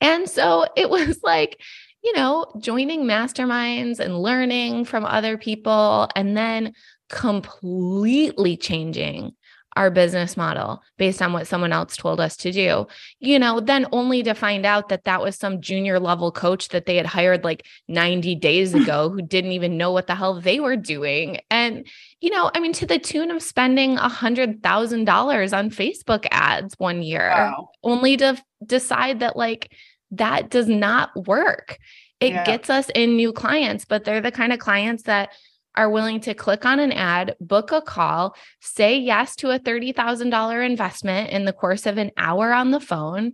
And 0.00 0.28
so 0.28 0.66
it 0.76 0.88
was 0.90 1.20
like, 1.22 1.60
you 2.02 2.14
know, 2.14 2.46
joining 2.60 3.02
masterminds 3.02 3.98
and 3.98 4.20
learning 4.20 4.84
from 4.84 5.04
other 5.04 5.36
people 5.36 6.08
and 6.14 6.36
then 6.36 6.72
completely 7.08 8.56
changing 8.56 9.32
our 9.76 9.90
business 9.90 10.36
model 10.36 10.82
based 10.96 11.20
on 11.20 11.32
what 11.32 11.46
someone 11.46 11.72
else 11.72 11.96
told 11.96 12.18
us 12.18 12.36
to 12.38 12.50
do, 12.50 12.86
you 13.20 13.38
know, 13.38 13.60
then 13.60 13.86
only 13.92 14.22
to 14.22 14.34
find 14.34 14.64
out 14.64 14.88
that 14.88 15.04
that 15.04 15.20
was 15.20 15.36
some 15.36 15.60
junior 15.60 16.00
level 16.00 16.32
coach 16.32 16.68
that 16.68 16.86
they 16.86 16.96
had 16.96 17.06
hired 17.06 17.44
like 17.44 17.66
90 17.88 18.34
days 18.36 18.72
hmm. 18.72 18.82
ago 18.82 19.10
who 19.10 19.22
didn't 19.22 19.52
even 19.52 19.76
know 19.76 19.92
what 19.92 20.06
the 20.06 20.14
hell 20.14 20.40
they 20.40 20.58
were 20.58 20.76
doing. 20.76 21.38
And, 21.50 21.86
you 22.20 22.30
know, 22.30 22.50
I 22.54 22.60
mean, 22.60 22.72
to 22.74 22.86
the 22.86 22.98
tune 22.98 23.30
of 23.30 23.42
spending 23.42 23.98
a 23.98 24.08
hundred 24.08 24.62
thousand 24.62 25.04
dollars 25.04 25.52
on 25.52 25.70
Facebook 25.70 26.26
ads 26.30 26.74
one 26.78 27.02
year, 27.02 27.28
wow. 27.28 27.68
only 27.82 28.16
to 28.16 28.42
decide 28.64 29.20
that 29.20 29.36
like 29.36 29.72
that 30.12 30.50
does 30.50 30.68
not 30.68 31.10
work. 31.26 31.78
It 32.20 32.32
yeah. 32.32 32.44
gets 32.44 32.70
us 32.70 32.88
in 32.94 33.16
new 33.16 33.32
clients, 33.32 33.84
but 33.84 34.04
they're 34.04 34.22
the 34.22 34.32
kind 34.32 34.52
of 34.52 34.58
clients 34.58 35.02
that 35.02 35.30
are 35.76 35.90
willing 35.90 36.20
to 36.20 36.34
click 36.34 36.64
on 36.64 36.78
an 36.80 36.92
ad, 36.92 37.36
book 37.40 37.72
a 37.72 37.80
call, 37.80 38.34
say 38.60 38.98
yes 38.98 39.36
to 39.36 39.50
a 39.50 39.58
$30,000 39.58 40.64
investment 40.64 41.30
in 41.30 41.44
the 41.44 41.52
course 41.52 41.86
of 41.86 41.98
an 41.98 42.10
hour 42.16 42.52
on 42.52 42.70
the 42.70 42.80
phone, 42.80 43.32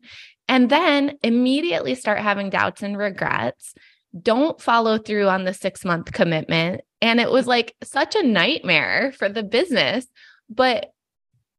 and 0.48 0.68
then 0.68 1.18
immediately 1.22 1.94
start 1.94 2.18
having 2.18 2.50
doubts 2.50 2.82
and 2.82 2.98
regrets. 2.98 3.74
Don't 4.20 4.60
follow 4.60 4.98
through 4.98 5.28
on 5.28 5.44
the 5.44 5.54
six 5.54 5.84
month 5.84 6.12
commitment. 6.12 6.82
And 7.00 7.20
it 7.20 7.30
was 7.30 7.46
like 7.46 7.74
such 7.82 8.14
a 8.14 8.26
nightmare 8.26 9.12
for 9.16 9.28
the 9.28 9.42
business, 9.42 10.06
but 10.50 10.92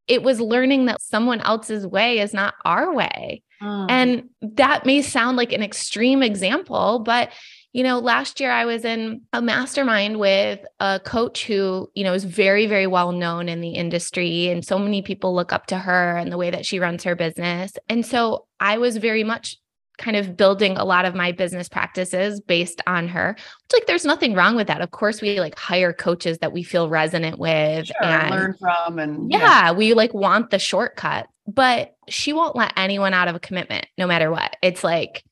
it 0.06 0.22
was 0.22 0.40
learning 0.40 0.86
that 0.86 1.00
someone 1.00 1.40
else's 1.40 1.86
way 1.86 2.18
is 2.18 2.34
not 2.34 2.54
our 2.64 2.92
way. 2.92 3.42
Mm. 3.62 3.86
And 3.90 4.28
that 4.56 4.84
may 4.84 5.02
sound 5.02 5.36
like 5.36 5.52
an 5.52 5.62
extreme 5.62 6.22
example, 6.22 6.98
but 6.98 7.30
you 7.74 7.82
know, 7.82 7.98
last 7.98 8.38
year 8.38 8.52
I 8.52 8.64
was 8.64 8.84
in 8.84 9.22
a 9.32 9.42
mastermind 9.42 10.20
with 10.20 10.60
a 10.78 11.00
coach 11.04 11.44
who, 11.44 11.90
you 11.94 12.04
know, 12.04 12.14
is 12.14 12.22
very, 12.22 12.66
very 12.66 12.86
well 12.86 13.10
known 13.10 13.48
in 13.48 13.60
the 13.60 13.70
industry. 13.70 14.48
And 14.48 14.64
so 14.64 14.78
many 14.78 15.02
people 15.02 15.34
look 15.34 15.52
up 15.52 15.66
to 15.66 15.78
her 15.78 16.16
and 16.16 16.30
the 16.30 16.38
way 16.38 16.52
that 16.52 16.64
she 16.64 16.78
runs 16.78 17.02
her 17.02 17.16
business. 17.16 17.72
And 17.88 18.06
so 18.06 18.46
I 18.60 18.78
was 18.78 18.96
very 18.98 19.24
much 19.24 19.56
kind 19.98 20.16
of 20.16 20.36
building 20.36 20.76
a 20.76 20.84
lot 20.84 21.04
of 21.04 21.16
my 21.16 21.32
business 21.32 21.68
practices 21.68 22.40
based 22.40 22.80
on 22.86 23.08
her. 23.08 23.34
Which, 23.36 23.80
like, 23.80 23.86
there's 23.88 24.04
nothing 24.04 24.34
wrong 24.34 24.54
with 24.54 24.68
that. 24.68 24.80
Of 24.80 24.92
course, 24.92 25.20
we 25.20 25.40
like 25.40 25.58
hire 25.58 25.92
coaches 25.92 26.38
that 26.38 26.52
we 26.52 26.62
feel 26.62 26.88
resonant 26.88 27.40
with 27.40 27.86
sure, 27.86 27.96
and 28.04 28.30
learn 28.30 28.54
from. 28.60 29.00
And 29.00 29.32
yeah, 29.32 29.38
yeah, 29.38 29.72
we 29.72 29.94
like 29.94 30.14
want 30.14 30.50
the 30.50 30.60
shortcut, 30.60 31.26
but 31.48 31.96
she 32.08 32.32
won't 32.32 32.54
let 32.54 32.72
anyone 32.76 33.14
out 33.14 33.26
of 33.26 33.34
a 33.34 33.40
commitment 33.40 33.86
no 33.98 34.06
matter 34.06 34.30
what. 34.30 34.56
It's 34.62 34.84
like, 34.84 35.24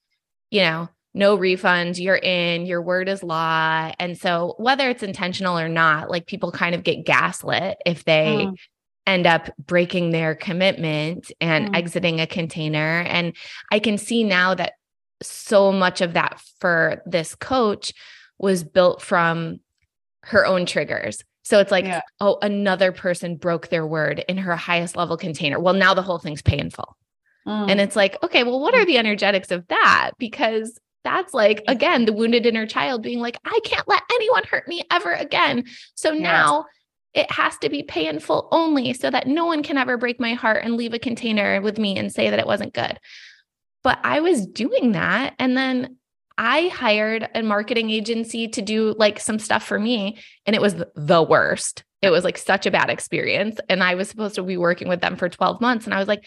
you 0.51 0.63
know, 0.63 0.89
no 1.15 1.37
refunds, 1.37 2.03
you're 2.03 2.17
in, 2.17 2.65
your 2.67 2.81
word 2.81 3.09
is 3.09 3.23
law. 3.23 3.93
And 3.99 4.17
so, 4.17 4.55
whether 4.59 4.89
it's 4.89 5.03
intentional 5.03 5.59
or 5.59 5.69
not, 5.69 6.11
like 6.11 6.27
people 6.27 6.53
kind 6.53 6.75
of 6.75 6.83
get 6.83 7.05
gaslit 7.05 7.79
if 7.85 8.05
they 8.05 8.47
mm. 8.47 8.57
end 9.07 9.27
up 9.27 9.51
breaking 9.59 10.11
their 10.11 10.35
commitment 10.35 11.31
and 11.41 11.69
mm. 11.69 11.77
exiting 11.77 12.21
a 12.21 12.27
container. 12.27 13.01
And 13.01 13.37
I 13.71 13.79
can 13.79 13.99
see 13.99 14.25
now 14.25 14.55
that 14.55 14.73
so 15.23 15.71
much 15.71 16.01
of 16.01 16.15
that 16.15 16.41
for 16.61 17.03
this 17.07 17.35
coach 17.35 17.93
was 18.39 18.65
built 18.65 19.03
from 19.03 19.61
her 20.25 20.47
own 20.47 20.67
triggers. 20.67 21.23
So 21.45 21.59
it's 21.59 21.71
like, 21.71 21.85
yeah. 21.85 22.03
oh, 22.21 22.39
another 22.41 22.93
person 22.93 23.37
broke 23.37 23.69
their 23.69 23.87
word 23.87 24.25
in 24.29 24.39
her 24.39 24.57
highest 24.57 24.97
level 24.97 25.17
container. 25.17 25.59
Well, 25.59 25.75
now 25.75 25.93
the 25.93 26.03
whole 26.03 26.19
thing's 26.19 26.43
painful. 26.43 26.97
Mm. 27.47 27.71
And 27.71 27.81
it's 27.81 27.97
like, 27.97 28.23
okay, 28.23 28.45
well, 28.45 28.61
what 28.61 28.75
are 28.75 28.85
mm. 28.85 28.87
the 28.87 28.99
energetics 28.99 29.51
of 29.51 29.67
that? 29.69 30.13
Because 30.19 30.79
that's 31.05 31.35
like 31.35 31.63
again 31.69 32.05
the 32.05 32.13
wounded 32.13 32.47
inner 32.47 32.67
child 32.67 33.03
being 33.03 33.19
like 33.19 33.39
i 33.45 33.59
can't 33.65 33.89
let 33.89 34.03
anyone 34.13 34.45
hurt 34.45 34.69
me 34.69 34.83
ever 34.91 35.13
again. 35.13 35.65
So 35.95 36.11
now 36.11 36.67
it 37.15 37.31
has 37.31 37.59
to 37.59 37.69
be 37.69 37.83
painful 37.83 38.49
only 38.53 38.95
so 38.95 39.11
that 39.11 39.27
no 39.27 39.45
one 39.45 39.63
can 39.63 39.77
ever 39.77 39.99
break 39.99 40.19
my 40.19 40.33
heart 40.35 40.65
and 40.65 40.77
leave 40.77 40.95
a 40.95 40.99
container 40.99 41.61
with 41.61 41.79
me 41.79 41.99
and 41.99 42.13
say 42.13 42.31
that 42.31 42.39
it 42.39 42.47
wasn't 42.47 42.75
good. 42.75 42.99
But 43.83 43.99
i 44.05 44.21
was 44.21 44.47
doing 44.47 44.93
that 44.93 45.35
and 45.39 45.57
then 45.57 45.97
i 46.39 46.69
hired 46.69 47.29
a 47.35 47.43
marketing 47.43 47.91
agency 47.91 48.49
to 48.49 48.63
do 48.63 48.95
like 48.99 49.21
some 49.21 49.39
stuff 49.39 49.65
for 49.65 49.79
me 49.79 50.19
and 50.47 50.57
it 50.57 50.63
was 50.63 50.75
the 50.95 51.23
worst. 51.23 51.85
It 52.01 52.11
was 52.11 52.25
like 52.25 52.37
such 52.37 52.67
a 52.67 52.71
bad 52.71 52.91
experience 52.91 53.61
and 53.69 53.83
i 53.83 53.95
was 53.95 54.09
supposed 54.09 54.37
to 54.37 54.43
be 54.43 54.57
working 54.57 54.89
with 54.89 55.01
them 55.01 55.17
for 55.17 55.29
12 55.29 55.61
months 55.61 55.85
and 55.85 55.95
i 55.95 55.99
was 55.99 56.09
like 56.09 56.25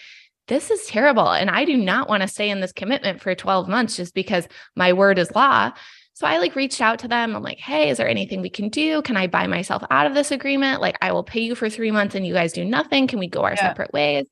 this 0.48 0.70
is 0.70 0.86
terrible. 0.86 1.30
And 1.30 1.50
I 1.50 1.66
do 1.66 1.76
not 1.76 2.08
want 2.08 2.22
to 2.22 2.28
stay 2.28 2.50
in 2.50 2.60
this 2.60 2.72
commitment 2.72 3.22
for 3.22 3.34
12 3.34 3.68
months 3.68 3.96
just 3.96 4.14
because 4.14 4.48
my 4.76 4.94
word 4.94 5.18
is 5.18 5.34
law. 5.34 5.72
So 6.14 6.26
I 6.26 6.38
like 6.38 6.56
reached 6.56 6.80
out 6.80 7.00
to 7.00 7.10
them. 7.10 7.36
I'm 7.36 7.44
like, 7.44 7.60
hey, 7.60 7.90
is 7.90 7.98
there 7.98 8.08
anything 8.08 8.42
we 8.42 8.50
can 8.50 8.70
do? 8.70 9.02
Can 9.02 9.18
I 9.18 9.28
buy 9.28 9.48
myself 9.48 9.84
out 9.92 10.08
of 10.08 10.14
this 10.14 10.32
agreement? 10.32 10.80
Like, 10.80 10.98
I 11.02 11.12
will 11.12 11.24
pay 11.24 11.42
you 11.42 11.56
for 11.56 11.70
three 11.70 11.92
months 11.92 12.16
and 12.16 12.26
you 12.26 12.34
guys 12.34 12.54
do 12.54 12.64
nothing. 12.64 13.08
Can 13.08 13.20
we 13.20 13.28
go 13.28 13.42
our 13.42 13.52
yeah. 13.52 13.68
separate 13.68 13.92
ways? 13.92 14.26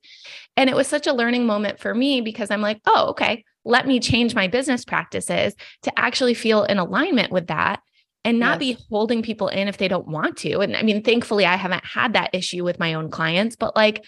And 0.56 0.70
it 0.70 0.76
was 0.76 0.86
such 0.86 1.06
a 1.06 1.12
learning 1.12 1.44
moment 1.44 1.78
for 1.80 1.94
me 1.94 2.22
because 2.22 2.50
I'm 2.50 2.62
like, 2.62 2.80
oh, 2.86 3.08
okay, 3.10 3.44
let 3.66 3.86
me 3.86 4.00
change 4.00 4.34
my 4.34 4.46
business 4.46 4.84
practices 4.84 5.54
to 5.82 5.98
actually 5.98 6.34
feel 6.34 6.64
in 6.64 6.78
alignment 6.78 7.30
with 7.30 7.48
that 7.48 7.82
and 8.24 8.38
not 8.38 8.62
yes. 8.62 8.76
be 8.76 8.84
holding 8.88 9.22
people 9.22 9.48
in 9.48 9.68
if 9.68 9.76
they 9.76 9.88
don't 9.88 10.08
want 10.08 10.38
to. 10.38 10.60
And 10.60 10.74
I 10.74 10.82
mean, 10.82 11.02
thankfully, 11.02 11.44
I 11.44 11.56
haven't 11.56 11.84
had 11.84 12.14
that 12.14 12.30
issue 12.32 12.64
with 12.64 12.78
my 12.78 12.94
own 12.94 13.10
clients, 13.10 13.56
but 13.56 13.76
like 13.76 14.02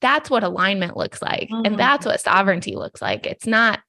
that's 0.00 0.30
what 0.30 0.44
alignment 0.44 0.96
looks 0.96 1.22
like 1.22 1.48
mm-hmm. 1.48 1.64
and 1.64 1.78
that's 1.78 2.06
what 2.06 2.20
sovereignty 2.20 2.76
looks 2.76 3.02
like 3.02 3.26
it's 3.26 3.46
not 3.46 3.80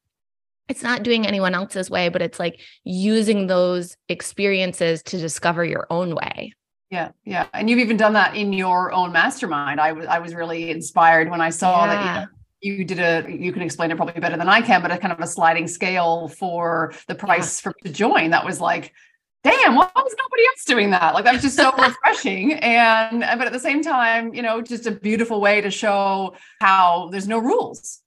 it's 0.67 0.83
not 0.83 1.03
doing 1.03 1.25
anyone 1.25 1.53
else's 1.53 1.89
way 1.89 2.09
but 2.09 2.21
it's 2.21 2.39
like 2.39 2.59
using 2.83 3.47
those 3.47 3.95
experiences 4.07 5.01
to 5.03 5.17
discover 5.17 5.63
your 5.65 5.87
own 5.89 6.15
way 6.15 6.53
yeah 6.89 7.11
yeah 7.25 7.47
and 7.53 7.69
you've 7.69 7.79
even 7.79 7.97
done 7.97 8.13
that 8.13 8.35
in 8.35 8.53
your 8.53 8.91
own 8.91 9.11
mastermind 9.11 9.79
i 9.79 9.91
was 9.91 10.05
i 10.07 10.19
was 10.19 10.33
really 10.33 10.71
inspired 10.71 11.29
when 11.29 11.41
i 11.41 11.49
saw 11.49 11.85
yeah. 11.85 11.93
that 11.93 12.27
you 12.61 12.73
know, 12.73 12.77
you 12.77 12.85
did 12.85 12.99
a 12.99 13.31
you 13.31 13.51
can 13.51 13.61
explain 13.61 13.91
it 13.91 13.95
probably 13.95 14.19
better 14.19 14.37
than 14.37 14.49
i 14.49 14.61
can 14.61 14.81
but 14.81 14.91
a 14.91 14.97
kind 14.97 15.13
of 15.13 15.19
a 15.19 15.27
sliding 15.27 15.67
scale 15.67 16.27
for 16.27 16.93
the 17.07 17.15
price 17.15 17.59
yeah. 17.59 17.71
for 17.71 17.77
to 17.83 17.91
join 17.91 18.31
that 18.31 18.45
was 18.45 18.59
like 18.59 18.93
damn, 19.43 19.75
why 19.75 19.89
was 19.95 20.15
nobody 20.17 20.43
else 20.47 20.65
doing 20.65 20.91
that? 20.91 21.13
Like 21.13 21.23
that 21.25 21.33
was 21.33 21.41
just 21.41 21.55
so 21.55 21.71
refreshing. 21.77 22.53
And 22.53 23.23
uh, 23.23 23.35
but 23.37 23.47
at 23.47 23.53
the 23.53 23.59
same 23.59 23.81
time, 23.81 24.33
you 24.33 24.41
know, 24.41 24.61
just 24.61 24.85
a 24.85 24.91
beautiful 24.91 25.41
way 25.41 25.61
to 25.61 25.71
show 25.71 26.35
how 26.61 27.09
there's 27.11 27.27
no 27.27 27.39
rules. 27.39 28.01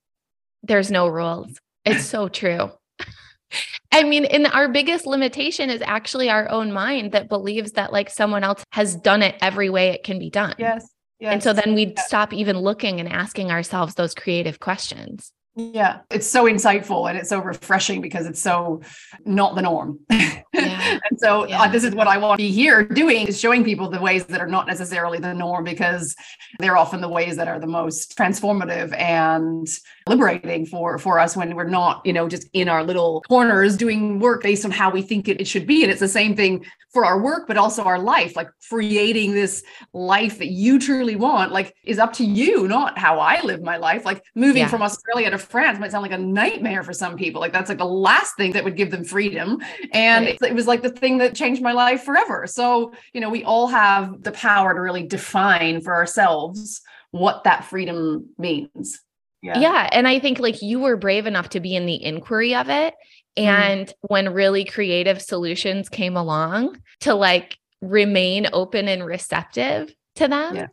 There's 0.62 0.90
no 0.90 1.08
rules. 1.08 1.58
It's 1.84 2.04
so 2.04 2.28
true. 2.28 2.70
I 3.92 4.04
mean, 4.04 4.24
in 4.24 4.46
our 4.46 4.68
biggest 4.68 5.06
limitation 5.06 5.68
is 5.68 5.82
actually 5.82 6.30
our 6.30 6.48
own 6.48 6.72
mind 6.72 7.12
that 7.12 7.28
believes 7.28 7.72
that 7.72 7.92
like 7.92 8.08
someone 8.08 8.44
else 8.44 8.64
has 8.72 8.96
done 8.96 9.22
it 9.22 9.36
every 9.42 9.68
way 9.68 9.88
it 9.88 10.04
can 10.04 10.18
be 10.18 10.30
done. 10.30 10.54
Yes. 10.58 10.88
yes. 11.18 11.32
And 11.32 11.42
so 11.42 11.52
then 11.52 11.74
we'd 11.74 11.94
yes. 11.96 12.06
stop 12.06 12.32
even 12.32 12.58
looking 12.58 13.00
and 13.00 13.08
asking 13.08 13.50
ourselves 13.50 13.94
those 13.94 14.14
creative 14.14 14.60
questions. 14.60 15.32
Yeah, 15.54 16.00
it's 16.10 16.26
so 16.26 16.46
insightful 16.46 17.08
and 17.08 17.18
it's 17.18 17.28
so 17.28 17.38
refreshing 17.38 18.00
because 18.00 18.26
it's 18.26 18.40
so 18.40 18.80
not 19.24 19.54
the 19.54 19.62
norm. 19.62 20.00
Yeah. 20.54 20.98
and 21.08 21.18
so 21.18 21.44
uh, 21.44 21.46
yeah. 21.46 21.62
uh, 21.62 21.68
this 21.68 21.82
is 21.82 21.94
what 21.94 22.06
I 22.06 22.18
want 22.18 22.38
to 22.38 22.42
be 22.42 22.50
here 22.50 22.84
doing 22.84 23.26
is 23.26 23.40
showing 23.40 23.64
people 23.64 23.88
the 23.88 24.00
ways 24.00 24.26
that 24.26 24.38
are 24.38 24.46
not 24.46 24.66
necessarily 24.66 25.18
the 25.18 25.32
norm 25.32 25.64
because 25.64 26.14
they're 26.58 26.76
often 26.76 27.00
the 27.00 27.08
ways 27.08 27.36
that 27.36 27.48
are 27.48 27.58
the 27.58 27.66
most 27.66 28.18
transformative 28.18 28.94
and 28.98 29.66
liberating 30.06 30.66
for 30.66 30.98
for 30.98 31.18
us 31.18 31.36
when 31.36 31.56
we're 31.56 31.64
not, 31.64 32.04
you 32.04 32.12
know, 32.12 32.28
just 32.28 32.48
in 32.52 32.68
our 32.68 32.84
little 32.84 33.22
corners 33.22 33.78
doing 33.78 34.18
work 34.18 34.42
based 34.42 34.66
on 34.66 34.70
how 34.70 34.90
we 34.90 35.00
think 35.00 35.26
it, 35.26 35.40
it 35.40 35.46
should 35.46 35.66
be. 35.66 35.82
And 35.82 35.90
it's 35.90 36.00
the 36.00 36.08
same 36.08 36.36
thing 36.36 36.66
for 36.92 37.06
our 37.06 37.20
work, 37.20 37.46
but 37.48 37.56
also 37.56 37.82
our 37.84 37.98
life, 37.98 38.36
like 38.36 38.50
creating 38.68 39.32
this 39.32 39.62
life 39.94 40.38
that 40.38 40.48
you 40.48 40.78
truly 40.78 41.16
want, 41.16 41.50
like 41.50 41.74
is 41.84 41.98
up 41.98 42.12
to 42.14 42.24
you, 42.24 42.68
not 42.68 42.98
how 42.98 43.18
I 43.18 43.40
live 43.42 43.62
my 43.62 43.78
life. 43.78 44.04
Like 44.04 44.22
moving 44.34 44.62
yeah. 44.62 44.68
from 44.68 44.82
Australia 44.82 45.30
to 45.30 45.38
France 45.42 45.78
might 45.78 45.90
sound 45.90 46.02
like 46.02 46.12
a 46.12 46.18
nightmare 46.18 46.82
for 46.82 46.92
some 46.92 47.16
people. 47.16 47.40
Like 47.40 47.52
that's 47.52 47.68
like 47.68 47.78
the 47.78 47.84
last 47.84 48.36
thing 48.36 48.52
that 48.52 48.64
would 48.64 48.76
give 48.76 48.90
them 48.90 49.04
freedom. 49.04 49.58
And 49.92 50.26
right. 50.26 50.38
it 50.42 50.54
was 50.54 50.66
like 50.66 50.82
the 50.82 50.90
thing 50.90 51.18
that 51.18 51.34
changed 51.34 51.62
my 51.62 51.72
life 51.72 52.02
forever. 52.02 52.46
So, 52.46 52.92
you 53.12 53.20
know, 53.20 53.30
we 53.30 53.44
all 53.44 53.66
have 53.68 54.22
the 54.22 54.32
power 54.32 54.74
to 54.74 54.80
really 54.80 55.06
define 55.06 55.80
for 55.80 55.94
ourselves 55.94 56.80
what 57.10 57.44
that 57.44 57.64
freedom 57.64 58.30
means. 58.38 59.00
Yeah. 59.42 59.58
yeah. 59.58 59.88
And 59.92 60.06
I 60.06 60.18
think 60.18 60.38
like 60.38 60.62
you 60.62 60.78
were 60.80 60.96
brave 60.96 61.26
enough 61.26 61.50
to 61.50 61.60
be 61.60 61.74
in 61.74 61.86
the 61.86 62.02
inquiry 62.02 62.54
of 62.54 62.68
it. 62.68 62.94
Mm-hmm. 63.36 63.48
And 63.48 63.86
mm. 63.88 63.92
when 64.02 64.32
really 64.32 64.64
creative 64.64 65.20
solutions 65.20 65.88
came 65.88 66.16
along 66.16 66.80
to 67.00 67.14
like 67.14 67.58
remain 67.80 68.48
open 68.52 68.88
and 68.88 69.04
receptive 69.04 69.94
to 70.16 70.28
them. 70.28 70.56
Yeah. 70.56 70.66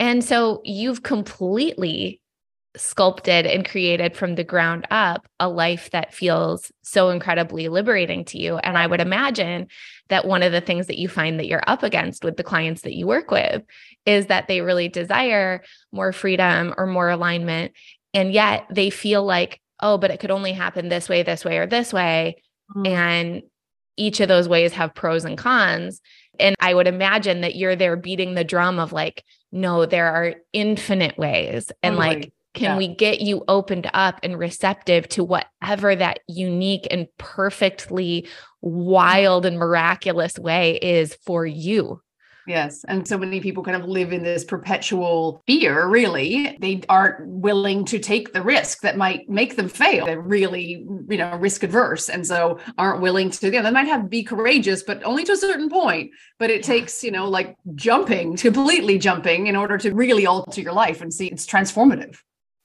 And 0.00 0.24
so 0.24 0.60
you've 0.64 1.02
completely 1.02 2.20
sculpted 2.76 3.46
and 3.46 3.68
created 3.68 4.16
from 4.16 4.34
the 4.34 4.44
ground 4.44 4.86
up 4.90 5.26
a 5.38 5.48
life 5.48 5.90
that 5.90 6.12
feels 6.12 6.72
so 6.82 7.10
incredibly 7.10 7.68
liberating 7.68 8.24
to 8.24 8.38
you. 8.38 8.56
And 8.58 8.76
I 8.76 8.86
would 8.86 9.00
imagine 9.00 9.68
that 10.08 10.26
one 10.26 10.42
of 10.42 10.52
the 10.52 10.60
things 10.60 10.88
that 10.88 10.98
you 10.98 11.08
find 11.08 11.38
that 11.38 11.46
you're 11.46 11.62
up 11.66 11.82
against 11.82 12.24
with 12.24 12.36
the 12.36 12.42
clients 12.42 12.82
that 12.82 12.94
you 12.94 13.06
work 13.06 13.30
with 13.30 13.62
is 14.06 14.26
that 14.26 14.48
they 14.48 14.60
really 14.60 14.88
desire 14.88 15.62
more 15.92 16.12
freedom 16.12 16.74
or 16.76 16.86
more 16.86 17.08
alignment. 17.08 17.72
And 18.12 18.32
yet 18.32 18.66
they 18.70 18.90
feel 18.90 19.24
like, 19.24 19.60
oh, 19.80 19.98
but 19.98 20.10
it 20.10 20.20
could 20.20 20.30
only 20.30 20.52
happen 20.52 20.88
this 20.88 21.08
way, 21.08 21.22
this 21.22 21.44
way, 21.44 21.58
or 21.58 21.66
this 21.66 21.92
way. 21.92 22.42
Mm-hmm. 22.76 22.86
And 22.86 23.42
each 23.96 24.20
of 24.20 24.28
those 24.28 24.48
ways 24.48 24.72
have 24.72 24.94
pros 24.94 25.24
and 25.24 25.38
cons. 25.38 26.00
And 26.40 26.56
I 26.58 26.74
would 26.74 26.88
imagine 26.88 27.42
that 27.42 27.54
you're 27.54 27.76
there 27.76 27.96
beating 27.96 28.34
the 28.34 28.44
drum 28.44 28.80
of 28.80 28.92
like, 28.92 29.24
no, 29.52 29.86
there 29.86 30.12
are 30.12 30.34
infinite 30.52 31.16
ways. 31.16 31.70
And 31.82 31.96
totally. 31.96 32.16
like, 32.16 32.32
can 32.54 32.72
yeah. 32.72 32.76
we 32.76 32.94
get 32.94 33.20
you 33.20 33.44
opened 33.48 33.90
up 33.92 34.20
and 34.22 34.38
receptive 34.38 35.08
to 35.10 35.24
whatever 35.24 35.94
that 35.94 36.20
unique 36.28 36.86
and 36.90 37.08
perfectly 37.18 38.28
wild 38.62 39.44
and 39.44 39.58
miraculous 39.58 40.38
way 40.38 40.78
is 40.80 41.14
for 41.26 41.44
you? 41.44 42.00
Yes. 42.46 42.84
And 42.86 43.08
so 43.08 43.16
many 43.16 43.40
people 43.40 43.62
kind 43.62 43.80
of 43.80 43.88
live 43.88 44.12
in 44.12 44.22
this 44.22 44.44
perpetual 44.44 45.42
fear, 45.46 45.86
really. 45.86 46.56
They 46.60 46.82
aren't 46.88 47.26
willing 47.26 47.84
to 47.86 47.98
take 47.98 48.32
the 48.32 48.42
risk 48.42 48.82
that 48.82 48.96
might 48.96 49.28
make 49.28 49.56
them 49.56 49.68
fail. 49.68 50.06
They're 50.06 50.20
really, 50.20 50.86
you 51.08 51.16
know, 51.16 51.36
risk 51.36 51.62
adverse. 51.62 52.10
And 52.10 52.26
so 52.26 52.58
aren't 52.76 53.00
willing 53.00 53.30
to, 53.30 53.46
you 53.46 53.52
know, 53.52 53.62
they 53.62 53.70
might 53.70 53.88
have 53.88 54.10
be 54.10 54.22
courageous, 54.22 54.82
but 54.82 55.02
only 55.04 55.24
to 55.24 55.32
a 55.32 55.36
certain 55.36 55.70
point. 55.70 56.10
But 56.38 56.50
it 56.50 56.60
yeah. 56.60 56.74
takes, 56.74 57.02
you 57.02 57.10
know, 57.10 57.28
like 57.28 57.56
jumping, 57.74 58.36
completely 58.36 58.98
jumping 58.98 59.46
in 59.46 59.56
order 59.56 59.78
to 59.78 59.94
really 59.94 60.26
alter 60.26 60.60
your 60.60 60.74
life 60.74 61.00
and 61.00 61.12
see 61.12 61.28
it's 61.28 61.46
transformative. 61.46 62.18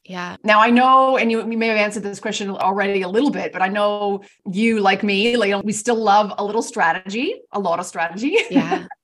Yeah. 0.10 0.38
Now 0.44 0.60
I 0.60 0.72
know, 0.72 1.18
and 1.18 1.32
you, 1.32 1.48
you, 1.48 1.56
may 1.56 1.68
have 1.68 1.78
answered 1.78 2.02
this 2.02 2.20
question 2.20 2.50
already 2.50 3.04
a 3.04 3.08
little 3.08 3.30
bit, 3.30 3.54
but 3.54 3.62
I 3.62 3.68
know 3.68 4.24
you, 4.52 4.80
like 4.80 5.04
me, 5.04 5.38
like 5.38 5.64
we 5.64 5.72
still 5.72 5.96
love 5.96 6.34
a 6.40 6.44
little 6.44 6.64
strategy, 6.64 7.36
a 7.52 7.60
lot 7.60 7.80
of 7.80 7.86
strategy. 7.86 8.36
Yeah. 8.50 8.88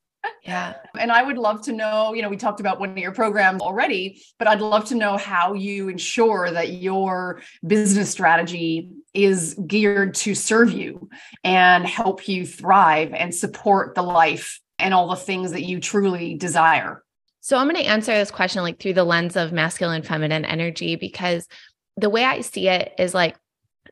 Yeah. 0.43 0.73
And 0.97 1.11
I 1.11 1.21
would 1.21 1.37
love 1.37 1.61
to 1.63 1.71
know, 1.71 2.15
you 2.15 2.23
know, 2.23 2.29
we 2.29 2.37
talked 2.37 2.59
about 2.59 2.79
one 2.79 2.89
of 2.89 2.97
your 2.97 3.11
programs 3.11 3.61
already, 3.61 4.23
but 4.39 4.47
I'd 4.47 4.59
love 4.59 4.85
to 4.85 4.95
know 4.95 5.17
how 5.17 5.53
you 5.53 5.87
ensure 5.87 6.49
that 6.49 6.73
your 6.73 7.41
business 7.65 8.09
strategy 8.09 8.89
is 9.13 9.53
geared 9.67 10.15
to 10.15 10.33
serve 10.33 10.71
you 10.71 11.09
and 11.43 11.85
help 11.85 12.27
you 12.27 12.43
thrive 12.43 13.13
and 13.13 13.35
support 13.35 13.93
the 13.93 14.01
life 14.01 14.59
and 14.79 14.95
all 14.95 15.09
the 15.09 15.15
things 15.15 15.51
that 15.51 15.63
you 15.63 15.79
truly 15.79 16.33
desire. 16.33 17.03
So 17.45 17.59
I'm 17.59 17.69
going 17.69 17.75
to 17.75 17.87
answer 17.87 18.11
this 18.11 18.31
question 18.31 18.63
like 18.63 18.79
through 18.79 18.95
the 18.95 19.03
lens 19.03 19.35
of 19.35 19.51
masculine 19.51 20.01
feminine 20.01 20.45
energy 20.45 20.95
because 20.95 21.47
the 21.95 22.09
way 22.09 22.23
I 22.23 22.41
see 22.41 22.67
it 22.69 22.91
is 22.97 23.13
like 23.13 23.35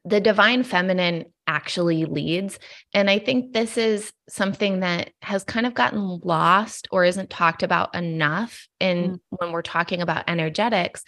the 0.03 0.19
divine 0.19 0.63
feminine 0.63 1.25
actually 1.45 2.05
leads. 2.05 2.57
And 2.95 3.11
I 3.11 3.19
think 3.19 3.53
this 3.53 3.77
is 3.77 4.11
something 4.27 4.79
that 4.79 5.11
has 5.21 5.43
kind 5.43 5.67
of 5.67 5.75
gotten 5.75 6.19
lost 6.23 6.87
or 6.91 7.05
isn't 7.05 7.29
talked 7.29 7.61
about 7.61 7.93
enough 7.93 8.67
in 8.79 8.97
mm. 8.97 9.19
when 9.29 9.51
we're 9.51 9.61
talking 9.61 10.01
about 10.01 10.27
energetics 10.27 11.03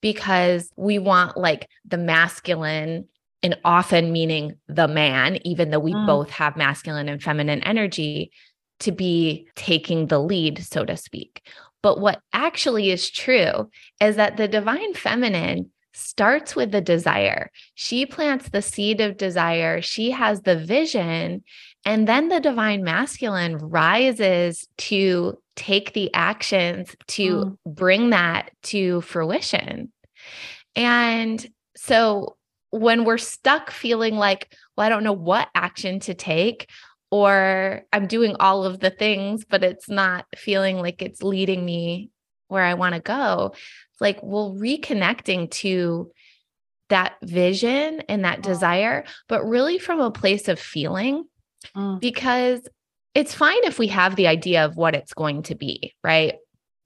because 0.00 0.70
we 0.76 1.00
want 1.00 1.36
like 1.36 1.66
the 1.84 1.98
masculine 1.98 3.08
and 3.42 3.58
often 3.64 4.12
meaning 4.12 4.54
the 4.68 4.86
man 4.86 5.44
even 5.44 5.70
though 5.70 5.80
we 5.80 5.94
mm. 5.94 6.06
both 6.06 6.30
have 6.30 6.56
masculine 6.56 7.08
and 7.08 7.24
feminine 7.24 7.64
energy 7.64 8.30
to 8.78 8.92
be 8.92 9.48
taking 9.56 10.06
the 10.06 10.20
lead 10.20 10.62
so 10.62 10.84
to 10.84 10.96
speak. 10.96 11.42
But 11.82 12.00
what 12.00 12.20
actually 12.32 12.90
is 12.90 13.10
true 13.10 13.70
is 14.00 14.16
that 14.16 14.36
the 14.36 14.48
divine 14.48 14.94
feminine 14.94 15.70
starts 15.94 16.54
with 16.54 16.70
the 16.70 16.80
desire. 16.80 17.50
She 17.74 18.06
plants 18.06 18.48
the 18.48 18.62
seed 18.62 19.00
of 19.00 19.16
desire, 19.16 19.82
she 19.82 20.10
has 20.12 20.42
the 20.42 20.56
vision, 20.56 21.42
and 21.84 22.06
then 22.06 22.28
the 22.28 22.40
divine 22.40 22.84
masculine 22.84 23.56
rises 23.56 24.68
to 24.78 25.38
take 25.56 25.92
the 25.94 26.12
actions 26.14 26.94
to 27.08 27.36
mm. 27.36 27.56
bring 27.66 28.10
that 28.10 28.50
to 28.64 29.00
fruition. 29.00 29.92
And 30.76 31.44
so 31.76 32.36
when 32.70 33.04
we're 33.04 33.18
stuck 33.18 33.70
feeling 33.70 34.16
like, 34.16 34.52
well, 34.76 34.86
I 34.86 34.90
don't 34.90 35.04
know 35.04 35.12
what 35.12 35.48
action 35.54 36.00
to 36.00 36.14
take, 36.14 36.68
or 37.10 37.82
I'm 37.92 38.06
doing 38.06 38.36
all 38.38 38.64
of 38.64 38.80
the 38.80 38.90
things, 38.90 39.44
but 39.44 39.64
it's 39.64 39.88
not 39.88 40.26
feeling 40.36 40.78
like 40.78 41.02
it's 41.02 41.22
leading 41.22 41.64
me 41.64 42.10
where 42.48 42.64
I 42.64 42.74
want 42.74 42.94
to 42.94 43.00
go 43.00 43.54
like 44.00 44.18
well 44.22 44.54
reconnecting 44.58 45.50
to 45.50 46.10
that 46.88 47.16
vision 47.22 48.02
and 48.08 48.24
that 48.24 48.42
desire 48.42 49.04
but 49.28 49.44
really 49.44 49.78
from 49.78 50.00
a 50.00 50.10
place 50.10 50.48
of 50.48 50.58
feeling 50.58 51.24
mm. 51.76 52.00
because 52.00 52.66
it's 53.14 53.34
fine 53.34 53.62
if 53.64 53.78
we 53.78 53.88
have 53.88 54.16
the 54.16 54.26
idea 54.26 54.64
of 54.64 54.76
what 54.76 54.94
it's 54.94 55.12
going 55.12 55.42
to 55.42 55.54
be 55.54 55.94
right? 56.02 56.36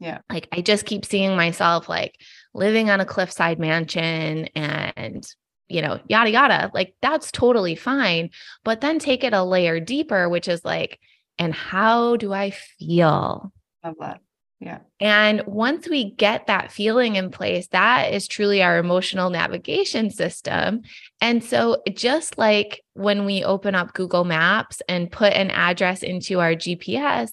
Yeah. 0.01 0.19
Like 0.29 0.49
i 0.53 0.61
just 0.61 0.85
keep 0.85 1.05
seeing 1.05 1.37
myself 1.37 1.89
like 1.89 2.19
living 2.55 2.91
on 2.91 3.01
a 3.01 3.07
cliffside 3.07 3.61
mansion 3.61 4.49
and 4.57 5.25
you 5.73 5.83
know 5.83 5.99
yada 6.09 6.31
yada 6.31 6.71
like 6.75 6.95
that's 7.03 7.31
totally 7.33 7.75
fine 7.75 8.31
but 8.65 8.81
then 8.81 8.99
take 8.99 9.25
it 9.25 9.33
a 9.33 9.43
layer 9.43 9.81
deeper 9.81 10.29
which 10.29 10.49
is 10.49 10.65
like 10.65 10.99
and 11.39 11.55
how 11.55 12.17
do 12.17 12.33
i 12.33 12.51
feel 12.51 13.53
love 13.85 13.95
that 14.01 14.21
yeah. 14.63 14.79
And 15.01 15.43
once 15.45 15.89
we 15.89 16.13
get 16.13 16.47
that 16.47 16.71
feeling 16.71 17.17
in 17.17 17.33
place, 17.33 17.67
that 17.73 18.13
is 18.13 18.29
truly 18.29 18.63
our 18.63 18.79
emotional 18.79 19.29
navigation 19.29 20.09
system. 20.09 20.83
And 21.21 21.43
so, 21.43 21.83
just 21.93 22.39
like 22.39 22.81
when 22.95 23.25
we 23.25 23.43
open 23.43 23.75
up 23.75 23.93
Google 23.93 24.23
Maps 24.23 24.81
and 24.89 25.11
put 25.11 25.33
an 25.33 25.51
address 25.51 26.05
into 26.05 26.39
our 26.39 26.53
GPS, 26.53 27.33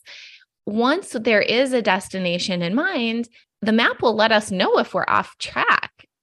once 0.65 1.12
there 1.12 1.41
is 1.41 1.71
a 1.71 1.84
destination 1.84 2.63
in 2.63 2.73
mind, 2.73 3.30
the 3.62 3.73
map 3.73 4.02
will 4.02 4.15
let 4.15 4.32
us 4.32 4.49
know 4.49 4.80
if 4.80 4.95
we're 4.95 5.06
off 5.08 5.38
track 5.38 5.79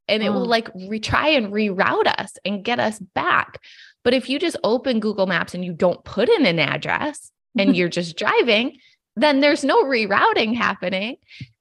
and 0.08 0.22
it 0.22 0.30
will 0.30 0.46
mm. 0.46 0.50
like 0.50 0.72
retry 0.74 1.36
and 1.36 1.52
reroute 1.52 2.06
us 2.18 2.32
and 2.44 2.64
get 2.64 2.78
us 2.78 2.98
back. 2.98 3.60
But 4.04 4.14
if 4.14 4.28
you 4.28 4.38
just 4.38 4.56
open 4.62 5.00
Google 5.00 5.26
Maps 5.26 5.54
and 5.54 5.64
you 5.64 5.72
don't 5.72 6.04
put 6.04 6.28
in 6.28 6.46
an 6.46 6.58
address 6.58 7.32
and 7.58 7.76
you're 7.76 7.88
just 7.88 8.16
driving, 8.16 8.78
then 9.16 9.40
there's 9.40 9.64
no 9.64 9.84
rerouting 9.84 10.54
happening. 10.54 11.16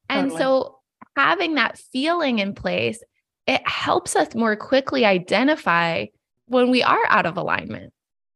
And 0.09 0.29
totally. 0.29 0.41
so 0.41 0.79
having 1.15 1.55
that 1.55 1.79
feeling 1.91 2.39
in 2.39 2.53
place, 2.53 3.01
it 3.47 3.67
helps 3.67 4.15
us 4.15 4.35
more 4.35 4.55
quickly 4.55 5.05
identify 5.05 6.05
when 6.47 6.69
we 6.69 6.83
are 6.83 7.05
out 7.09 7.25
of 7.25 7.37
alignment. 7.37 7.93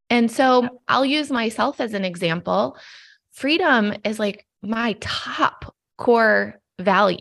And 0.10 0.32
so 0.32 0.82
I'll 0.88 1.06
use 1.06 1.30
myself 1.30 1.80
as 1.80 1.94
an 1.94 2.04
example. 2.04 2.78
Freedom 3.32 3.94
is 4.04 4.18
like 4.18 4.46
my 4.64 4.96
top 5.00 5.76
core 5.98 6.60
value. 6.80 7.20